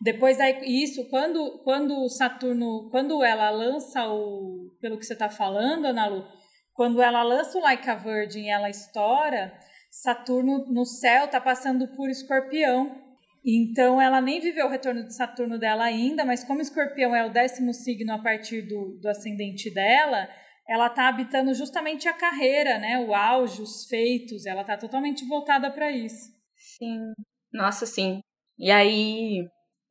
Depois 0.00 0.40
aí, 0.40 0.58
isso, 0.82 1.08
quando 1.08 1.62
quando 1.62 1.96
o 1.96 2.08
Saturno, 2.08 2.88
quando 2.90 3.22
ela 3.22 3.50
lança 3.50 4.04
o, 4.08 4.76
pelo 4.80 4.98
que 4.98 5.06
você 5.06 5.12
está 5.12 5.30
falando, 5.30 5.86
Ana 5.86 6.08
Lu, 6.08 6.26
quando 6.74 7.00
ela 7.00 7.22
lança 7.22 7.56
o 7.56 7.62
Like 7.62 7.88
a 7.88 7.94
Virgin 7.94 8.48
ela 8.48 8.68
estoura, 8.68 9.56
Saturno 9.92 10.64
no 10.68 10.86
céu 10.86 11.26
está 11.26 11.38
passando 11.38 11.86
por 11.88 12.08
Escorpião. 12.08 12.98
Então 13.44 14.00
ela 14.00 14.22
nem 14.22 14.40
viveu 14.40 14.66
o 14.66 14.70
retorno 14.70 15.04
de 15.04 15.14
Saturno 15.14 15.58
dela 15.58 15.84
ainda, 15.84 16.24
mas 16.24 16.42
como 16.42 16.62
Escorpião 16.62 17.14
é 17.14 17.26
o 17.26 17.32
décimo 17.32 17.74
signo 17.74 18.14
a 18.14 18.18
partir 18.18 18.62
do, 18.62 18.98
do 18.98 19.08
ascendente 19.08 19.72
dela, 19.72 20.28
ela 20.66 20.86
está 20.86 21.08
habitando 21.08 21.52
justamente 21.52 22.08
a 22.08 22.14
carreira, 22.14 22.78
né? 22.78 23.04
O 23.06 23.14
auge, 23.14 23.60
os 23.60 23.84
feitos. 23.86 24.46
Ela 24.46 24.62
está 24.62 24.78
totalmente 24.78 25.26
voltada 25.26 25.70
para 25.70 25.90
isso. 25.90 26.30
Sim. 26.56 27.12
Nossa, 27.52 27.84
sim. 27.84 28.22
E 28.58 28.70
aí, 28.70 29.46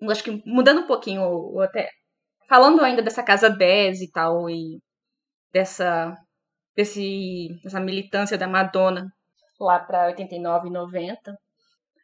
acho 0.10 0.24
que 0.24 0.42
mudando 0.48 0.82
um 0.82 0.88
pouquinho, 0.88 1.22
ou 1.22 1.62
até 1.62 1.90
falando 2.50 2.82
ainda 2.82 3.04
dessa 3.04 3.22
casa 3.22 3.50
10 3.50 4.02
e 4.02 4.12
tal, 4.12 4.50
e 4.50 4.80
dessa, 5.54 6.16
desse, 6.76 7.50
dessa 7.64 7.80
militância 7.80 8.38
da 8.38 8.48
Madonna 8.48 9.06
lá 9.64 9.80
para 9.80 10.08
89 10.08 10.68
e 10.68 10.72
90, 10.72 11.38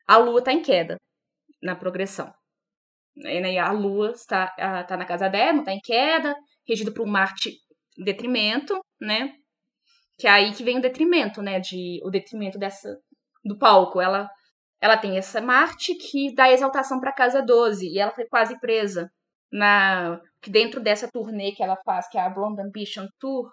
a 0.08 0.18
Lua 0.18 0.39
está 0.39 0.53
em 0.53 0.62
queda 0.62 0.97
na 1.62 1.76
progressão. 1.76 2.34
E 3.16 3.58
a 3.58 3.72
Lua 3.72 4.12
está, 4.12 4.53
está 4.82 4.95
na 4.95 5.05
casa 5.05 5.28
10, 5.28 5.60
está 5.60 5.74
em 5.74 5.80
queda, 5.80 6.36
regido 6.68 6.93
por 6.93 7.08
Marte 7.08 7.51
em 7.97 8.03
detrimento, 8.03 8.80
né? 9.01 9.34
Que 10.18 10.28
é 10.28 10.32
aí 10.32 10.53
que 10.53 10.64
vem 10.64 10.78
o 10.78 10.82
detrimento, 10.82 11.41
né? 11.41 11.60
De, 11.60 11.99
o 12.03 12.10
detrimento 12.10 12.60
dessa, 12.60 12.95
do 13.43 13.58
palco. 13.58 13.99
Ela, 13.99 14.30
ela 14.80 14.97
tem 14.97 15.18
essa 15.18 15.41
Marte 15.41 15.95
que 15.95 16.34
dá 16.36 16.51
exaltação 16.51 16.99
para 16.99 17.10
a 17.10 17.16
casa 17.16 17.41
12, 17.41 17.88
e 17.88 17.99
ela 17.99 18.12
foi 18.12 18.26
quase 18.28 18.60
presa 18.60 19.10
na 19.51 20.20
que 20.41 20.51
dentro 20.51 20.80
dessa 20.80 21.10
turnê 21.12 21.53
que 21.53 21.64
ela 21.64 21.78
faz, 21.86 22.08
que 22.10 22.18
é 22.18 22.22
a 22.22 22.30
Blonde 22.30 22.62
Ambition 22.62 23.08
Tour, 23.20 23.51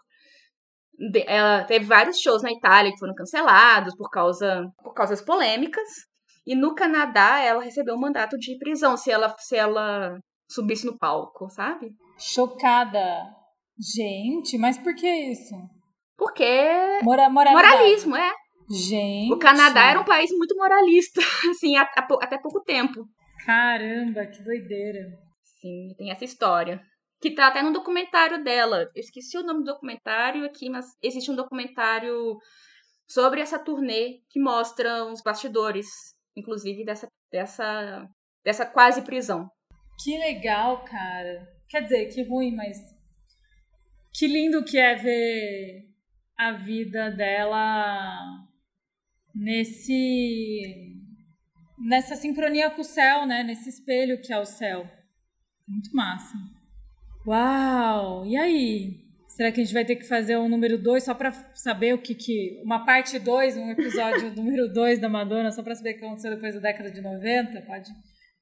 ela 1.26 1.64
teve 1.64 1.84
vários 1.84 2.18
shows 2.18 2.42
na 2.42 2.52
Itália 2.52 2.92
que 2.92 2.98
foram 2.98 3.14
cancelados 3.14 3.94
por 3.96 4.10
causa 4.10 4.64
por 4.82 4.92
causas 4.94 5.20
polêmicas. 5.20 5.88
E 6.46 6.54
no 6.54 6.74
Canadá 6.74 7.40
ela 7.40 7.62
recebeu 7.62 7.94
um 7.94 8.00
mandato 8.00 8.36
de 8.36 8.58
prisão 8.58 8.96
se 8.96 9.10
ela 9.10 9.34
se 9.38 9.56
ela 9.56 10.18
subisse 10.48 10.86
no 10.86 10.98
palco, 10.98 11.48
sabe? 11.48 11.90
Chocada. 12.18 13.24
Gente, 13.78 14.56
mas 14.58 14.78
por 14.78 14.94
que 14.94 15.08
isso? 15.08 15.54
Porque 16.16 17.00
Mora 17.02 17.28
moralismo, 17.28 18.14
é. 18.14 18.32
Gente. 18.70 19.32
O 19.32 19.38
Canadá 19.38 19.90
era 19.90 20.00
um 20.00 20.04
país 20.04 20.30
muito 20.30 20.56
moralista, 20.56 21.20
assim, 21.50 21.76
até 21.76 22.38
pouco 22.38 22.62
tempo. 22.62 23.04
Caramba, 23.44 24.24
que 24.26 24.42
doideira. 24.42 25.00
Sim, 25.60 25.94
tem 25.98 26.10
essa 26.10 26.24
história 26.24 26.80
que 27.20 27.34
tá 27.34 27.48
até 27.48 27.62
no 27.62 27.72
documentário 27.72 28.42
dela. 28.42 28.90
Eu 28.94 29.00
esqueci 29.00 29.36
o 29.38 29.42
nome 29.42 29.60
do 29.60 29.72
documentário 29.72 30.44
aqui, 30.44 30.68
mas 30.68 30.86
existe 31.02 31.30
um 31.30 31.36
documentário 31.36 32.36
sobre 33.08 33.40
essa 33.40 33.58
turnê 33.58 34.20
que 34.30 34.40
mostra 34.40 35.04
os 35.04 35.22
bastidores, 35.22 35.86
inclusive 36.36 36.84
dessa 36.84 37.08
dessa 37.30 38.08
dessa 38.44 38.66
quase 38.66 39.02
prisão. 39.02 39.48
Que 40.02 40.18
legal, 40.18 40.84
cara. 40.84 41.48
Quer 41.68 41.82
dizer, 41.82 42.06
que 42.12 42.22
ruim, 42.22 42.54
mas 42.54 42.78
que 44.12 44.26
lindo 44.26 44.64
que 44.64 44.78
é 44.78 44.94
ver 44.94 45.88
a 46.36 46.52
vida 46.52 47.10
dela 47.10 48.46
nesse 49.34 50.94
nessa 51.78 52.14
sincronia 52.16 52.70
com 52.70 52.80
o 52.80 52.84
céu, 52.84 53.26
né? 53.26 53.42
Nesse 53.42 53.68
espelho 53.68 54.20
que 54.20 54.32
é 54.32 54.38
o 54.38 54.44
céu. 54.44 54.88
Muito 55.66 55.94
massa. 55.94 56.34
Uau! 57.26 58.26
E 58.26 58.36
aí? 58.36 59.04
Será 59.28 59.50
que 59.50 59.60
a 59.60 59.64
gente 59.64 59.74
vai 59.74 59.84
ter 59.84 59.96
que 59.96 60.06
fazer 60.06 60.36
um 60.36 60.48
número 60.48 60.80
2 60.80 61.02
só 61.02 61.14
para 61.14 61.32
saber 61.54 61.94
o 61.94 61.98
que 62.00 62.14
que. 62.14 62.60
Uma 62.62 62.84
parte 62.84 63.18
2, 63.18 63.56
um 63.56 63.70
episódio 63.70 64.30
número 64.36 64.72
2 64.72 65.00
da 65.00 65.08
Madonna, 65.08 65.50
só 65.50 65.62
para 65.62 65.74
saber 65.74 65.94
o 65.94 65.98
que 65.98 66.04
aconteceu 66.04 66.30
depois 66.30 66.54
da 66.54 66.60
década 66.60 66.90
de 66.90 67.00
90? 67.00 67.62
Pode, 67.62 67.90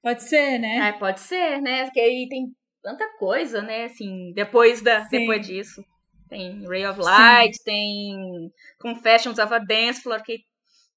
pode 0.03 0.23
ser, 0.25 0.59
né? 0.59 0.89
É, 0.89 0.93
pode 0.93 1.21
ser, 1.21 1.63
né? 1.63 1.85
Porque 1.85 2.01
aí 2.01 2.27
tem 2.29 2.47
tanta 2.83 3.09
coisa, 3.19 3.63
né? 3.63 3.85
Assim, 3.85 4.33
depois, 4.35 4.83
da, 4.83 5.01
depois 5.09 5.47
disso. 5.47 5.83
Tem 6.29 6.67
Ray 6.67 6.87
of 6.87 6.99
Light, 7.01 7.57
Sim. 7.57 7.63
tem 7.65 8.53
Confessions 8.81 9.39
of 9.39 9.53
a 9.55 9.59
Dance 9.59 10.03
Floor, 10.03 10.23
que 10.23 10.41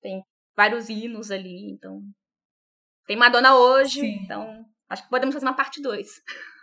tem 0.02 0.22
vários 0.58 0.90
hinos 0.90 1.30
ali, 1.30 1.72
então. 1.72 2.02
Tem 3.06 3.16
Madonna 3.16 3.56
hoje, 3.56 4.00
Sim. 4.00 4.20
então 4.24 4.66
acho 4.90 5.04
que 5.04 5.10
podemos 5.10 5.34
fazer 5.34 5.46
uma 5.46 5.56
parte 5.56 5.82
2. 5.82 6.08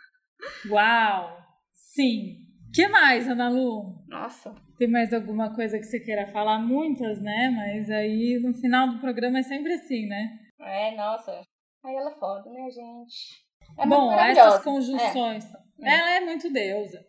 Uau! 0.69 1.39
Sim. 1.73 2.39
que 2.73 2.89
mais, 2.89 3.29
Ana 3.29 3.49
Lu? 3.49 4.03
Nossa. 4.09 4.55
Tem 4.79 4.89
mais 4.89 5.13
alguma 5.13 5.55
coisa 5.55 5.79
que 5.79 5.85
você 5.85 6.01
queira 6.01 6.27
falar? 6.29 6.59
Muitas, 6.59 7.21
né? 7.21 7.51
Mas 7.51 7.91
aí 7.91 8.39
no 8.43 8.55
final 8.55 8.89
do 8.89 8.99
programa 8.99 9.39
é 9.39 9.43
sempre 9.43 9.75
assim, 9.75 10.07
né? 10.07 10.39
É, 10.61 10.97
nossa. 10.97 11.43
Aí 11.85 11.95
ela 11.95 12.11
é 12.11 12.15
foda, 12.15 12.51
né, 12.51 12.71
gente? 12.71 13.43
É 13.79 13.87
Bom, 13.87 14.13
essas 14.13 14.63
conjunções. 14.63 15.45
É. 15.81 15.99
Ela 15.99 16.17
é 16.17 16.21
muito 16.21 16.51
deusa. 16.53 17.05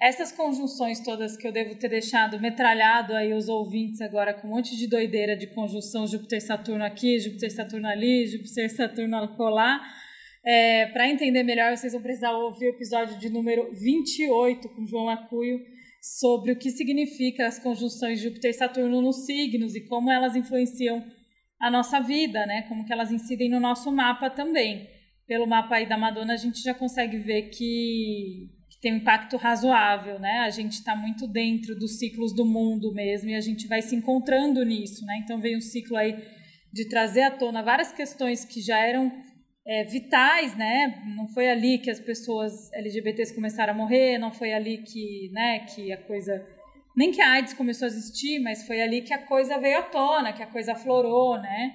Essas 0.00 0.32
conjunções 0.32 1.00
todas 1.00 1.36
que 1.36 1.46
eu 1.46 1.52
devo 1.52 1.76
ter 1.76 1.88
deixado 1.88 2.40
metralhado 2.40 3.14
aí 3.14 3.32
os 3.32 3.48
ouvintes 3.48 4.00
agora 4.00 4.34
com 4.34 4.48
um 4.48 4.50
monte 4.50 4.76
de 4.76 4.88
doideira 4.88 5.36
de 5.36 5.46
conjunção 5.46 6.06
Júpiter-Saturno 6.06 6.84
aqui, 6.84 7.18
Júpiter-Saturno 7.18 7.86
ali, 7.88 8.26
Júpiter-Saturno 8.26 9.16
acolá. 9.16 9.80
É, 10.44 10.86
Para 10.86 11.08
entender 11.08 11.42
melhor, 11.42 11.74
vocês 11.74 11.92
vão 11.92 12.02
precisar 12.02 12.32
ouvir 12.32 12.66
o 12.66 12.74
episódio 12.74 13.18
de 13.18 13.30
número 13.30 13.72
28 13.72 14.68
com 14.68 14.84
João 14.84 15.08
Acuio 15.08 15.58
sobre 16.02 16.52
o 16.52 16.58
que 16.58 16.70
significa 16.70 17.46
as 17.46 17.58
conjunções 17.58 18.20
Júpiter-Saturno 18.20 19.00
nos 19.00 19.24
signos 19.24 19.74
e 19.74 19.86
como 19.86 20.10
elas 20.10 20.36
influenciam 20.36 21.02
a 21.58 21.70
nossa 21.70 21.98
vida, 21.98 22.44
né? 22.44 22.62
Como 22.68 22.84
que 22.84 22.92
elas 22.92 23.10
incidem 23.10 23.48
no 23.48 23.58
nosso 23.58 23.90
mapa 23.90 24.28
também. 24.28 24.86
Pelo 25.26 25.46
mapa 25.46 25.76
aí 25.76 25.88
da 25.88 25.96
Madonna, 25.96 26.34
a 26.34 26.36
gente 26.36 26.60
já 26.60 26.74
consegue 26.74 27.16
ver 27.16 27.48
que 27.48 28.50
tem 28.82 28.92
um 28.92 28.96
impacto 28.96 29.38
razoável, 29.38 30.18
né? 30.18 30.40
A 30.40 30.50
gente 30.50 30.72
está 30.72 30.94
muito 30.94 31.26
dentro 31.26 31.74
dos 31.74 31.98
ciclos 31.98 32.34
do 32.34 32.44
mundo 32.44 32.92
mesmo 32.92 33.30
e 33.30 33.34
a 33.34 33.40
gente 33.40 33.66
vai 33.66 33.80
se 33.80 33.96
encontrando 33.96 34.62
nisso, 34.62 35.06
né? 35.06 35.20
Então 35.24 35.40
veio 35.40 35.56
um 35.56 35.62
ciclo 35.62 35.96
aí 35.96 36.22
de 36.70 36.86
trazer 36.86 37.22
à 37.22 37.30
tona 37.30 37.62
várias 37.62 37.92
questões 37.92 38.44
que 38.44 38.60
já 38.60 38.78
eram 38.78 39.10
é, 39.66 39.84
vitais, 39.84 40.56
né? 40.56 41.02
Não 41.16 41.26
foi 41.28 41.48
ali 41.48 41.78
que 41.78 41.90
as 41.90 42.00
pessoas 42.00 42.72
LGBTs 42.72 43.34
começaram 43.34 43.72
a 43.72 43.76
morrer, 43.76 44.18
não 44.18 44.32
foi 44.32 44.52
ali 44.52 44.78
que, 44.78 45.30
né, 45.32 45.60
que 45.60 45.92
a 45.92 45.96
coisa 45.96 46.44
nem 46.96 47.10
que 47.10 47.20
a 47.20 47.32
AIDS 47.32 47.54
começou 47.54 47.86
a 47.86 47.88
existir, 47.88 48.38
mas 48.38 48.66
foi 48.66 48.80
ali 48.80 49.02
que 49.02 49.12
a 49.12 49.26
coisa 49.26 49.58
veio 49.58 49.78
à 49.78 49.82
tona, 49.82 50.32
que 50.32 50.42
a 50.42 50.46
coisa 50.46 50.72
aflorou, 50.72 51.40
né? 51.40 51.74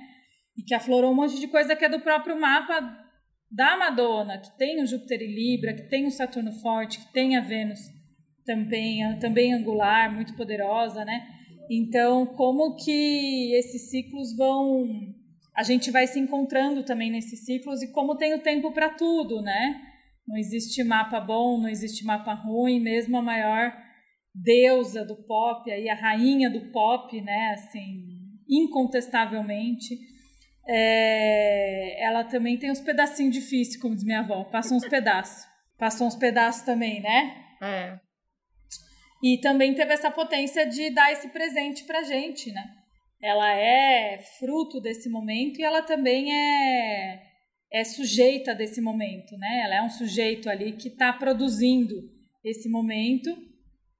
E 0.57 0.63
que 0.63 0.73
aflorou 0.73 1.11
um 1.11 1.15
monte 1.15 1.39
de 1.39 1.47
coisa 1.47 1.75
que 1.75 1.83
é 1.83 1.89
do 1.89 1.99
próprio 1.99 2.39
mapa 2.39 2.79
da 3.51 3.75
Madonna, 3.75 4.37
que 4.37 4.55
tem 4.57 4.81
o 4.81 4.85
Júpiter 4.85 5.21
em 5.21 5.33
Libra, 5.33 5.73
que 5.73 5.89
tem 5.89 6.05
o 6.05 6.11
Saturno 6.11 6.53
forte, 6.53 6.99
que 6.99 7.11
tem 7.11 7.35
a 7.35 7.41
Vênus 7.41 7.79
também, 8.45 9.19
também 9.19 9.53
angular, 9.53 10.13
muito 10.13 10.35
poderosa, 10.35 11.03
né? 11.03 11.27
Então, 11.69 12.25
como 12.25 12.75
que 12.75 13.53
esses 13.55 13.89
ciclos 13.89 14.35
vão. 14.35 14.87
A 15.59 15.63
gente 15.63 15.91
vai 15.91 16.07
se 16.07 16.17
encontrando 16.17 16.83
também 16.85 17.11
nesses 17.11 17.43
ciclos 17.43 17.81
e 17.81 17.91
como 17.91 18.15
tem 18.15 18.33
o 18.33 18.41
tempo 18.41 18.71
para 18.71 18.91
tudo, 18.91 19.41
né? 19.41 19.81
Não 20.25 20.37
existe 20.37 20.81
mapa 20.83 21.19
bom, 21.19 21.59
não 21.59 21.67
existe 21.67 22.05
mapa 22.05 22.33
ruim, 22.33 22.79
mesmo 22.79 23.17
a 23.17 23.21
maior 23.21 23.75
deusa 24.33 25.03
do 25.03 25.17
pop, 25.25 25.69
aí 25.69 25.89
a 25.89 25.95
rainha 25.95 26.49
do 26.49 26.71
pop, 26.71 27.19
né? 27.19 27.51
Assim, 27.55 28.05
incontestavelmente 28.47 29.97
é, 30.71 32.03
ela 32.03 32.23
também 32.23 32.55
tem 32.55 32.69
uns 32.69 32.79
pedacinhos 32.79 33.33
difíceis, 33.33 33.81
como 33.81 33.95
diz 33.95 34.03
minha 34.03 34.19
avó. 34.19 34.43
Passa 34.43 34.75
uns 34.75 34.87
pedaços. 34.87 35.47
Passou 35.79 36.05
uns 36.05 36.15
pedaços 36.15 36.61
também, 36.61 37.01
né? 37.01 37.35
É. 37.59 37.99
E 39.23 39.39
também 39.41 39.73
teve 39.73 39.91
essa 39.93 40.11
potência 40.11 40.67
de 40.67 40.91
dar 40.91 41.11
esse 41.11 41.29
presente 41.29 41.85
pra 41.85 42.03
gente, 42.03 42.51
né? 42.51 42.63
Ela 43.21 43.53
é 43.53 44.19
fruto 44.39 44.79
desse 44.79 45.09
momento 45.09 45.59
e 45.59 45.63
ela 45.63 45.81
também 45.81 46.31
é, 46.31 47.21
é 47.71 47.83
sujeita 47.83 48.55
desse 48.55 48.81
momento, 48.81 49.37
né? 49.37 49.61
Ela 49.65 49.75
é 49.75 49.81
um 49.81 49.89
sujeito 49.89 50.49
ali 50.49 50.73
que 50.73 50.87
está 50.87 51.11
produzindo 51.11 51.95
esse 52.43 52.69
momento 52.69 53.35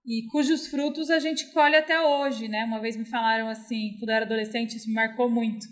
e 0.05 0.26
cujos 0.32 0.67
frutos 0.67 1.09
a 1.09 1.20
gente 1.20 1.51
colhe 1.51 1.76
até 1.76 1.99
hoje, 1.99 2.47
né? 2.47 2.63
Uma 2.63 2.80
vez 2.80 2.95
me 2.95 3.05
falaram 3.05 3.49
assim, 3.49 3.95
quando 3.99 4.09
eu 4.09 4.15
era 4.15 4.26
adolescente, 4.26 4.78
isso 4.78 4.88
me 4.88 4.95
marcou 4.95 5.30
muito 5.30 5.67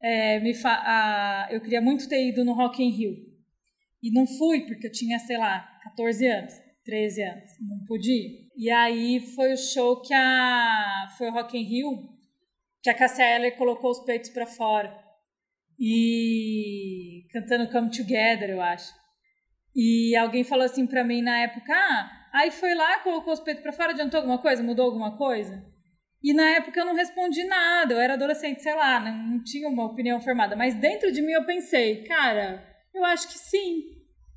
é, 0.00 0.38
me 0.40 0.54
fa 0.54 0.82
a, 0.84 1.48
eu 1.50 1.60
queria 1.60 1.80
muito 1.80 2.08
ter 2.08 2.28
ido 2.28 2.44
no 2.44 2.52
Rock 2.52 2.82
in 2.82 2.90
Rio. 2.90 3.16
E 4.02 4.12
não 4.12 4.26
fui, 4.26 4.60
porque 4.66 4.86
eu 4.86 4.92
tinha, 4.92 5.18
sei 5.18 5.36
lá, 5.36 5.66
14 5.82 6.26
anos, 6.26 6.54
13 6.84 7.22
anos, 7.22 7.50
não 7.60 7.84
pude 7.86 8.10
ir. 8.12 8.48
E 8.56 8.70
aí 8.70 9.20
foi 9.34 9.52
o 9.52 9.56
show 9.56 10.00
que 10.00 10.14
a. 10.14 11.08
Foi 11.18 11.28
o 11.28 11.32
Rock 11.32 11.58
in 11.58 11.62
Rio, 11.62 12.08
que 12.82 12.90
a 12.90 12.94
Cassia 12.94 13.24
Eller 13.24 13.56
colocou 13.56 13.90
os 13.90 14.00
peitos 14.00 14.30
para 14.30 14.46
fora. 14.46 14.96
E. 15.78 17.26
cantando 17.30 17.70
Come 17.70 17.90
Together, 17.90 18.50
eu 18.50 18.60
acho. 18.60 18.92
E 19.74 20.16
alguém 20.16 20.42
falou 20.42 20.64
assim 20.64 20.86
pra 20.86 21.04
mim 21.04 21.20
na 21.20 21.38
época: 21.40 21.72
ah, 21.74 22.28
aí 22.32 22.50
foi 22.50 22.74
lá, 22.74 22.98
colocou 23.00 23.32
os 23.32 23.40
peitos 23.40 23.62
para 23.62 23.72
fora, 23.72 23.92
adiantou 23.92 24.18
alguma 24.18 24.38
coisa? 24.38 24.62
Mudou 24.62 24.86
alguma 24.86 25.16
coisa? 25.18 25.62
E 26.22 26.32
na 26.32 26.48
época 26.56 26.80
eu 26.80 26.86
não 26.86 26.94
respondi 26.94 27.44
nada, 27.44 27.92
eu 27.92 28.00
era 28.00 28.14
adolescente, 28.14 28.62
sei 28.62 28.74
lá, 28.74 28.98
não, 28.98 29.12
não 29.16 29.44
tinha 29.44 29.68
uma 29.68 29.84
opinião 29.84 30.20
formada. 30.20 30.56
Mas 30.56 30.74
dentro 30.74 31.12
de 31.12 31.20
mim 31.20 31.32
eu 31.32 31.44
pensei, 31.44 32.04
cara, 32.04 32.66
eu 32.94 33.04
acho 33.04 33.28
que 33.28 33.38
sim. 33.38 33.82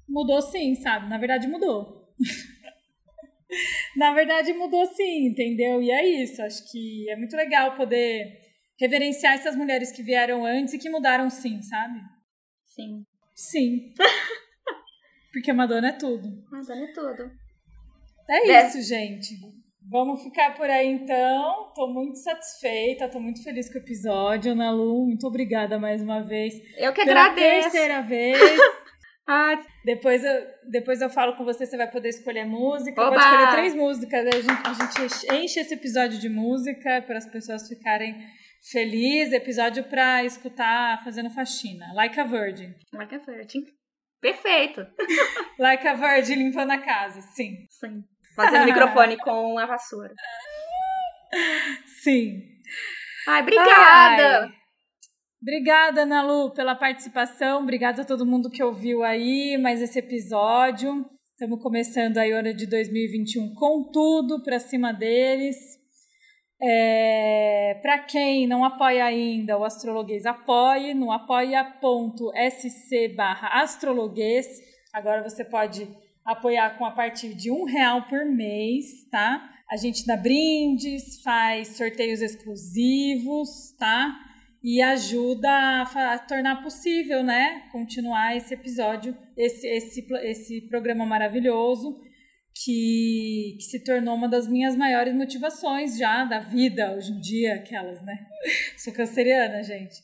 Mudou 0.07 0.41
sim, 0.41 0.75
sabe? 0.75 1.09
Na 1.09 1.17
verdade 1.17 1.47
mudou. 1.47 2.13
na 3.95 4.13
verdade 4.13 4.53
mudou 4.53 4.85
sim, 4.87 5.27
entendeu? 5.27 5.81
E 5.81 5.91
é 5.91 6.05
isso, 6.23 6.41
acho 6.41 6.69
que 6.71 7.09
é 7.09 7.15
muito 7.15 7.35
legal 7.35 7.75
poder 7.75 8.25
reverenciar 8.79 9.33
essas 9.33 9.55
mulheres 9.55 9.91
que 9.91 10.03
vieram 10.03 10.45
antes 10.45 10.73
e 10.73 10.79
que 10.79 10.89
mudaram 10.89 11.29
sim, 11.29 11.61
sabe? 11.61 11.99
Sim. 12.65 13.03
Sim. 13.35 13.93
Porque 15.33 15.53
Madonna 15.53 15.89
é 15.89 15.93
tudo. 15.93 16.27
Madonna 16.51 16.85
é 16.85 16.93
tudo. 16.93 17.31
É 18.29 18.65
isso, 18.65 18.81
gente. 18.81 19.35
Vamos 19.89 20.21
ficar 20.21 20.55
por 20.55 20.69
aí 20.69 20.87
então. 20.87 21.69
Estou 21.69 21.91
muito 21.91 22.17
satisfeita, 22.19 23.05
estou 23.05 23.19
muito 23.19 23.43
feliz 23.43 23.71
com 23.71 23.79
o 23.79 23.81
episódio, 23.81 24.51
Ana 24.51 24.71
Lu. 24.71 25.05
Muito 25.05 25.25
obrigada 25.25 25.79
mais 25.79 26.01
uma 26.01 26.21
vez. 26.21 26.53
Eu 26.77 26.93
que 26.93 27.03
Pela 27.03 27.25
agradeço. 27.25 27.71
terceira 27.71 28.01
vez. 28.01 28.37
Ah. 29.29 29.61
depois, 29.85 30.23
eu, 30.23 30.47
depois 30.71 31.01
eu 31.01 31.09
falo 31.09 31.35
com 31.35 31.45
você, 31.45 31.65
você 31.65 31.77
vai 31.77 31.89
poder 31.89 32.09
escolher 32.09 32.45
música. 32.45 32.99
Oba! 32.99 33.11
Pode 33.11 33.23
escolher 33.23 33.51
três 33.51 33.75
músicas. 33.75 34.25
A 34.25 34.41
gente, 34.41 34.67
a 34.67 34.73
gente 34.73 35.35
enche 35.35 35.59
esse 35.59 35.73
episódio 35.75 36.17
de 36.17 36.27
música 36.27 37.03
para 37.03 37.17
as 37.17 37.29
pessoas 37.29 37.67
ficarem 37.67 38.15
felizes. 38.71 39.33
Episódio 39.33 39.83
para 39.83 40.23
escutar 40.23 41.03
fazendo 41.03 41.29
faxina. 41.29 41.93
Like 41.93 42.19
a 42.19 42.23
Virgin. 42.23 42.73
Like 42.91 43.13
a 43.13 43.19
Virgin. 43.19 43.65
Perfeito. 44.19 44.85
like 45.59 45.87
a 45.87 45.93
Virgin 45.93 46.35
limpando 46.35 46.71
a 46.71 46.79
casa, 46.79 47.21
sim. 47.21 47.67
Sim. 47.69 48.03
Fazendo 48.35 48.65
microfone 48.65 49.15
com 49.23 49.59
a 49.59 49.65
vassoura. 49.65 50.13
Sim. 52.01 52.41
Ai, 53.27 53.41
obrigada! 53.41 54.45
Ai. 54.45 54.58
Obrigada, 55.41 56.01
Ana 56.01 56.21
Lu, 56.21 56.51
pela 56.53 56.75
participação. 56.75 57.63
Obrigada 57.63 58.01
a 58.01 58.05
todo 58.05 58.25
mundo 58.25 58.49
que 58.49 58.61
ouviu 58.61 59.03
aí 59.03 59.57
mais 59.57 59.81
esse 59.81 59.97
episódio. 59.97 61.05
Estamos 61.31 61.63
começando 61.63 62.17
aí 62.17 62.33
o 62.33 62.37
ano 62.37 62.53
de 62.53 62.65
2021 62.65 63.53
com 63.55 63.89
tudo 63.89 64.43
para 64.43 64.59
cima 64.59 64.91
deles. 64.91 65.55
É, 66.61 67.79
para 67.81 67.99
quem 67.99 68.47
não 68.47 68.65
apoia 68.65 69.05
ainda 69.05 69.57
o 69.57 69.63
Astrologuês, 69.63 70.25
apoie 70.25 70.93
no 70.93 71.09
apoia.sc 71.09 73.07
barra 73.15 73.61
astrologuês. 73.61 74.45
Agora 74.91 75.23
você 75.23 75.45
pode 75.45 75.87
apoiar 76.25 76.77
com 76.77 76.83
a 76.83 76.91
partir 76.91 77.33
de 77.33 77.49
um 77.49 77.63
real 77.63 78.09
por 78.09 78.25
mês, 78.25 79.07
tá? 79.09 79.49
A 79.71 79.77
gente 79.77 80.05
dá 80.05 80.17
brindes, 80.17 81.21
faz 81.23 81.77
sorteios 81.77 82.21
exclusivos, 82.21 83.71
tá? 83.79 84.28
E 84.61 84.81
ajuda 84.81 85.49
a, 85.49 86.13
a 86.13 86.19
tornar 86.19 86.61
possível, 86.61 87.23
né? 87.23 87.63
Continuar 87.71 88.35
esse 88.35 88.53
episódio, 88.53 89.15
esse, 89.37 89.65
esse, 89.67 90.05
esse 90.23 90.61
programa 90.67 91.05
maravilhoso 91.05 91.99
que, 92.53 93.55
que, 93.57 93.63
se 93.63 93.83
tornou 93.83 94.15
uma 94.15 94.27
das 94.27 94.47
minhas 94.47 94.75
maiores 94.75 95.13
motivações 95.13 95.97
já 95.97 96.25
da 96.25 96.39
vida 96.39 96.93
hoje 96.93 97.11
em 97.11 97.19
dia, 97.19 97.55
aquelas, 97.55 98.01
né? 98.03 98.17
Sou 98.77 98.93
canceriana, 98.93 99.63
gente. 99.63 99.95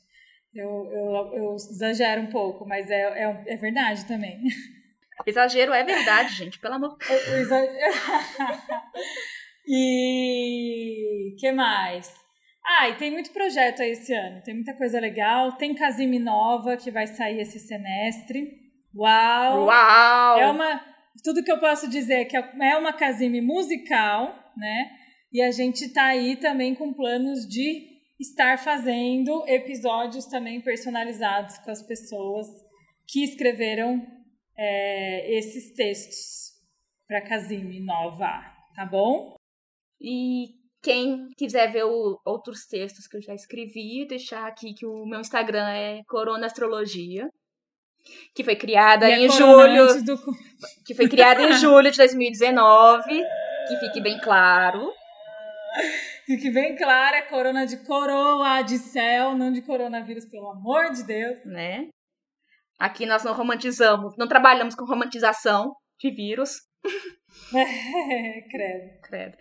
Eu, 0.53 0.69
eu, 0.89 1.33
eu 1.33 1.55
exagero 1.55 2.21
um 2.21 2.27
pouco, 2.27 2.65
mas 2.65 2.89
é, 2.89 3.23
é, 3.23 3.43
é 3.47 3.57
verdade 3.57 4.05
também. 4.05 4.41
Exagero 5.25 5.73
é 5.73 5.83
verdade, 5.83 6.33
gente, 6.33 6.59
pelo 6.59 6.75
amor. 6.75 6.97
O 7.09 7.13
exagero... 7.35 7.77
e 9.67 11.35
que 11.39 11.51
mais? 11.51 12.24
Ah, 12.67 12.89
e 12.89 12.97
tem 12.97 13.11
muito 13.11 13.31
projeto 13.31 13.81
aí 13.81 13.91
esse 13.91 14.11
ano, 14.11 14.41
tem 14.41 14.55
muita 14.55 14.73
coisa 14.73 14.99
legal. 14.99 15.51
Tem 15.53 15.75
Casime 15.75 16.17
Nova 16.17 16.75
que 16.75 16.89
vai 16.89 17.05
sair 17.05 17.39
esse 17.39 17.59
semestre. 17.59 18.65
Uau! 18.95 19.65
Uau! 19.65 20.39
É 20.39 20.47
uma. 20.47 20.81
Tudo 21.23 21.43
que 21.43 21.51
eu 21.51 21.59
posso 21.59 21.89
dizer 21.89 22.21
é 22.21 22.25
que 22.25 22.35
é 22.35 22.77
uma 22.77 22.91
Casime 22.91 23.39
musical, 23.39 24.33
né? 24.57 24.89
E 25.31 25.41
a 25.41 25.51
gente 25.51 25.89
tá 25.89 26.05
aí 26.05 26.37
também 26.37 26.73
com 26.73 26.93
planos 26.93 27.47
de 27.47 27.95
estar 28.19 28.57
fazendo 28.57 29.43
episódios 29.47 30.25
também 30.25 30.61
personalizados 30.61 31.57
com 31.59 31.69
as 31.69 31.81
pessoas 31.81 32.47
que 33.07 33.23
escreveram 33.23 34.05
é, 34.57 35.37
esses 35.37 35.73
textos 35.73 36.53
para 37.07 37.21
Casime 37.21 37.79
Nova, 37.79 38.41
tá 38.75 38.85
bom? 38.85 39.35
E 40.01 40.64
quem 40.85 41.29
quiser 41.35 41.71
ver 41.71 41.83
o, 41.83 42.21
outros 42.23 42.67
textos 42.67 43.07
que 43.07 43.17
eu 43.17 43.21
já 43.21 43.33
escrevi, 43.33 44.05
deixar 44.07 44.45
aqui 44.45 44.75
que 44.75 44.85
o 44.85 45.03
meu 45.07 45.19
Instagram 45.19 45.67
é 45.67 46.03
Corona 46.07 46.45
Astrologia, 46.45 47.27
que 48.35 48.43
foi 48.43 48.55
criada 48.55 49.09
em 49.09 49.27
julho, 49.31 50.03
do... 50.03 50.15
que 50.85 50.93
foi 50.93 51.09
criada 51.09 51.41
em 51.41 51.53
julho 51.57 51.89
de 51.89 51.97
2019, 51.97 53.03
que 53.67 53.77
fique 53.79 53.99
bem 53.99 54.19
claro. 54.19 54.87
Fique 56.25 56.49
bem 56.49 56.75
claro, 56.75 57.17
é 57.17 57.21
corona 57.21 57.67
de 57.67 57.85
coroa, 57.85 58.63
de 58.63 58.79
céu, 58.79 59.37
não 59.37 59.51
de 59.51 59.61
coronavírus, 59.61 60.25
pelo 60.25 60.49
amor 60.49 60.91
de 60.91 61.03
Deus. 61.03 61.45
Né? 61.45 61.89
Aqui 62.79 63.05
nós 63.05 63.23
não 63.23 63.31
romantizamos, 63.31 64.15
não 64.17 64.27
trabalhamos 64.27 64.73
com 64.73 64.85
romantização 64.85 65.75
de 65.99 66.11
vírus. 66.11 66.51
É, 67.53 68.41
credo. 68.49 69.01
Credo. 69.03 69.37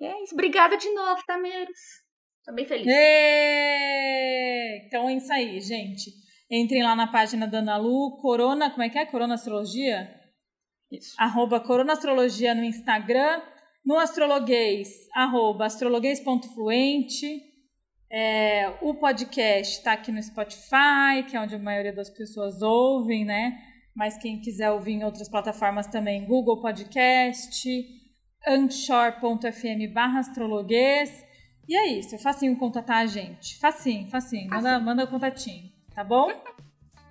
É 0.00 0.22
isso. 0.22 0.34
Obrigada 0.34 0.76
de 0.76 0.92
novo, 0.92 1.22
Tameiros. 1.26 1.78
Tô 2.44 2.54
bem 2.54 2.66
feliz. 2.66 2.86
É... 2.86 4.86
Então 4.86 5.08
é 5.08 5.14
isso 5.14 5.32
aí, 5.32 5.60
gente. 5.60 6.10
Entrem 6.50 6.82
lá 6.82 6.94
na 6.94 7.08
página 7.08 7.46
da 7.46 7.58
Ana 7.58 7.76
Lu, 7.76 8.18
Corona, 8.20 8.70
como 8.70 8.82
é 8.82 8.88
que 8.88 8.98
é? 8.98 9.06
Corona 9.06 9.34
Astrologia? 9.34 10.08
Isso. 10.92 11.14
Arroba 11.18 11.60
Corona 11.60 11.92
Astrologia 11.92 12.54
no 12.54 12.62
Instagram. 12.62 13.42
No 13.84 13.98
Astrologuês, 13.98 14.88
arroba 15.14 15.66
astrologuês.fluente. 15.66 17.40
É, 18.10 18.68
o 18.82 18.94
podcast 18.94 19.78
está 19.78 19.92
aqui 19.92 20.10
no 20.10 20.22
Spotify, 20.22 21.24
que 21.28 21.36
é 21.36 21.40
onde 21.40 21.54
a 21.54 21.58
maioria 21.58 21.92
das 21.92 22.10
pessoas 22.10 22.62
ouvem, 22.62 23.24
né? 23.24 23.56
Mas 23.94 24.18
quem 24.18 24.40
quiser 24.40 24.70
ouvir 24.70 24.92
em 24.92 25.04
outras 25.04 25.28
plataformas 25.28 25.86
também, 25.86 26.26
Google 26.26 26.60
Podcast, 26.60 27.64
anchor.fm 28.46 29.92
barra 29.92 30.20
astrologuês. 30.20 31.24
E 31.68 31.76
é 31.76 31.88
isso, 31.88 32.14
é 32.14 32.18
facinho 32.18 32.56
contatar 32.56 32.98
a 32.98 33.06
gente. 33.06 33.58
Facinho, 33.58 34.08
facinho. 34.08 34.48
Manda, 34.48 34.78
manda 34.78 35.04
o 35.04 35.08
contatinho, 35.08 35.72
tá 35.94 36.04
bom? 36.04 36.30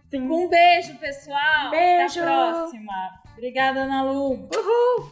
Sim. 0.09 0.21
Um 0.29 0.47
beijo, 0.47 0.95
pessoal. 0.97 1.71
Beijo. 1.71 2.21
Até 2.21 2.31
a 2.31 2.51
próxima. 2.51 2.93
Obrigada, 3.33 3.81
Ana 3.81 4.03
Lu. 4.03 4.47
Uhul. 4.55 5.11